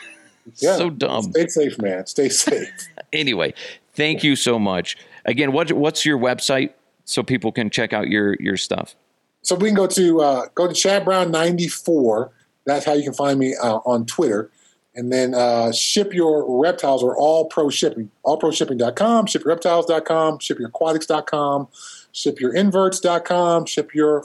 yeah. 0.56 0.76
so 0.76 0.90
dumb. 0.90 1.22
Stay 1.32 1.46
safe, 1.46 1.78
man. 1.78 2.06
Stay 2.06 2.28
safe. 2.28 2.68
Anyway, 3.14 3.52
thank 3.92 4.24
you 4.24 4.34
so 4.34 4.58
much. 4.58 4.96
Again, 5.26 5.52
what 5.52 5.70
what's 5.72 6.06
your 6.06 6.16
website 6.18 6.70
so 7.04 7.22
people 7.22 7.52
can 7.52 7.68
check 7.68 7.92
out 7.92 8.08
your 8.08 8.38
your 8.40 8.56
stuff? 8.56 8.96
So 9.42 9.54
we 9.56 9.68
can 9.68 9.76
go 9.76 9.86
to 9.86 10.20
uh, 10.20 10.46
go 10.54 10.66
to 10.66 10.74
Chad 10.74 11.04
Brown 11.04 11.30
ninety 11.30 11.68
four. 11.68 12.30
That's 12.64 12.84
how 12.86 12.92
you 12.94 13.02
can 13.02 13.12
find 13.12 13.38
me 13.38 13.54
uh, 13.60 13.78
on 13.84 14.06
Twitter. 14.06 14.50
And 14.94 15.10
then 15.10 15.34
uh, 15.34 15.72
ship 15.72 16.12
your 16.12 16.60
reptiles 16.60 17.02
or 17.02 17.16
all 17.16 17.46
pro 17.46 17.70
shipping, 17.70 18.10
allproshipping.com, 18.26 19.24
ship 19.26 19.42
your 19.42 19.54
reptiles.com, 19.54 20.38
ship 20.40 20.58
your 20.58 20.68
aquatics.com, 20.68 21.68
ship 22.12 22.38
your 22.40 22.52
inverts.com, 22.54 23.64
ship 23.64 23.94
your 23.94 24.22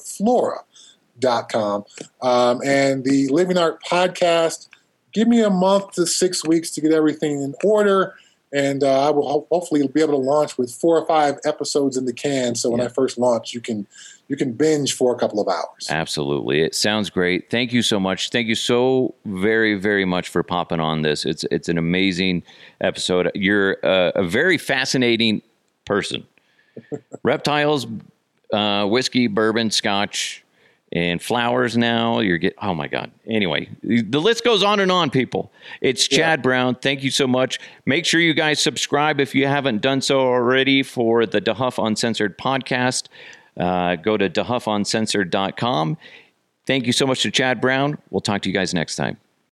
flora.com. 1.22 1.86
Um, 2.22 2.62
and 2.66 3.04
the 3.06 3.28
Living 3.30 3.58
Art 3.58 3.82
podcast, 3.84 4.68
give 5.14 5.28
me 5.28 5.42
a 5.42 5.50
month 5.50 5.92
to 5.94 6.06
six 6.06 6.46
weeks 6.46 6.70
to 6.72 6.82
get 6.82 6.92
everything 6.92 7.42
in 7.42 7.56
order. 7.64 8.14
And 8.54 8.84
uh, 8.84 9.08
I 9.08 9.10
will 9.12 9.28
ho- 9.28 9.48
hopefully 9.52 9.86
be 9.88 10.02
able 10.02 10.14
to 10.14 10.26
launch 10.26 10.58
with 10.58 10.72
four 10.72 10.98
or 11.00 11.06
five 11.06 11.38
episodes 11.46 11.98
in 11.98 12.06
the 12.06 12.14
can. 12.14 12.56
So 12.56 12.70
when 12.70 12.80
Yeah. 12.80 12.86
I 12.86 12.90
first 12.90 13.18
launch, 13.18 13.54
you 13.54 13.62
can 13.62 13.88
you 14.28 14.36
can 14.36 14.54
binge 14.54 14.94
for 14.94 15.16
a 15.16 15.18
couple 15.18 15.40
of 15.40 15.48
hours. 15.48 15.88
Absolutely. 15.90 16.62
It 16.62 16.76
sounds 16.76 17.10
great. 17.10 17.50
Thank 17.50 17.72
you 17.72 17.82
so 17.82 18.00
much. 18.00 18.30
Thank 18.30 18.48
you 18.48 18.56
so 18.56 19.16
very, 19.26 19.76
very 19.76 20.06
much 20.06 20.30
for 20.30 20.44
popping 20.44 20.80
on 20.80 21.02
this. 21.02 21.26
It's, 21.26 21.46
it's 21.46 21.70
an 21.70 21.78
amazing 21.78 22.44
episode. 22.82 23.32
You're 23.34 23.78
uh, 23.84 24.12
a 24.16 24.24
very 24.24 24.58
fascinating 24.58 25.42
person. 25.86 26.26
Reptiles, 27.24 27.88
uh, 28.52 28.86
whiskey, 28.86 29.28
bourbon, 29.28 29.72
scotch, 29.72 30.44
and 30.92 31.22
flowers 31.22 31.78
now. 31.78 32.20
You're 32.20 32.38
getting, 32.38 32.60
oh 32.62 32.74
my 32.74 32.88
God. 32.88 33.12
Anyway, 33.28 33.70
the 33.84 34.20
list 34.20 34.44
goes 34.44 34.64
on 34.64 34.80
and 34.80 34.92
on, 34.92 35.10
people. 35.10 35.52
It's 35.82 36.08
Chad 36.08 36.40
yeah. 36.40 36.44
Brown. 36.44 36.76
Thank 36.76 37.04
you 37.04 37.12
so 37.12 37.28
much. 37.28 37.60
Make 37.86 38.06
sure 38.06 38.20
you 38.20 38.34
guys 38.34 38.60
subscribe 38.60 39.20
if 39.20 39.36
you 39.36 39.48
haven't 39.48 39.82
done 39.82 40.02
so 40.02 40.20
already 40.20 40.84
for 40.84 41.26
the 41.26 41.42
DeHuff 41.42 41.86
Uncensored 41.86 42.38
podcast. 42.38 43.08
Uh, 43.60 43.96
go 43.96 44.18
to 44.18 44.30
dehuffuncensored.com. 44.30 45.98
Thank 46.66 46.86
you 46.86 46.94
so 46.94 47.08
much 47.08 47.22
to 47.24 47.32
Chad 47.32 47.62
Brown. 47.62 47.98
We'll 48.10 48.22
talk 48.22 48.42
to 48.44 48.50
you 48.50 48.54
guys 48.54 48.74
next 48.74 48.96
time. 48.98 49.18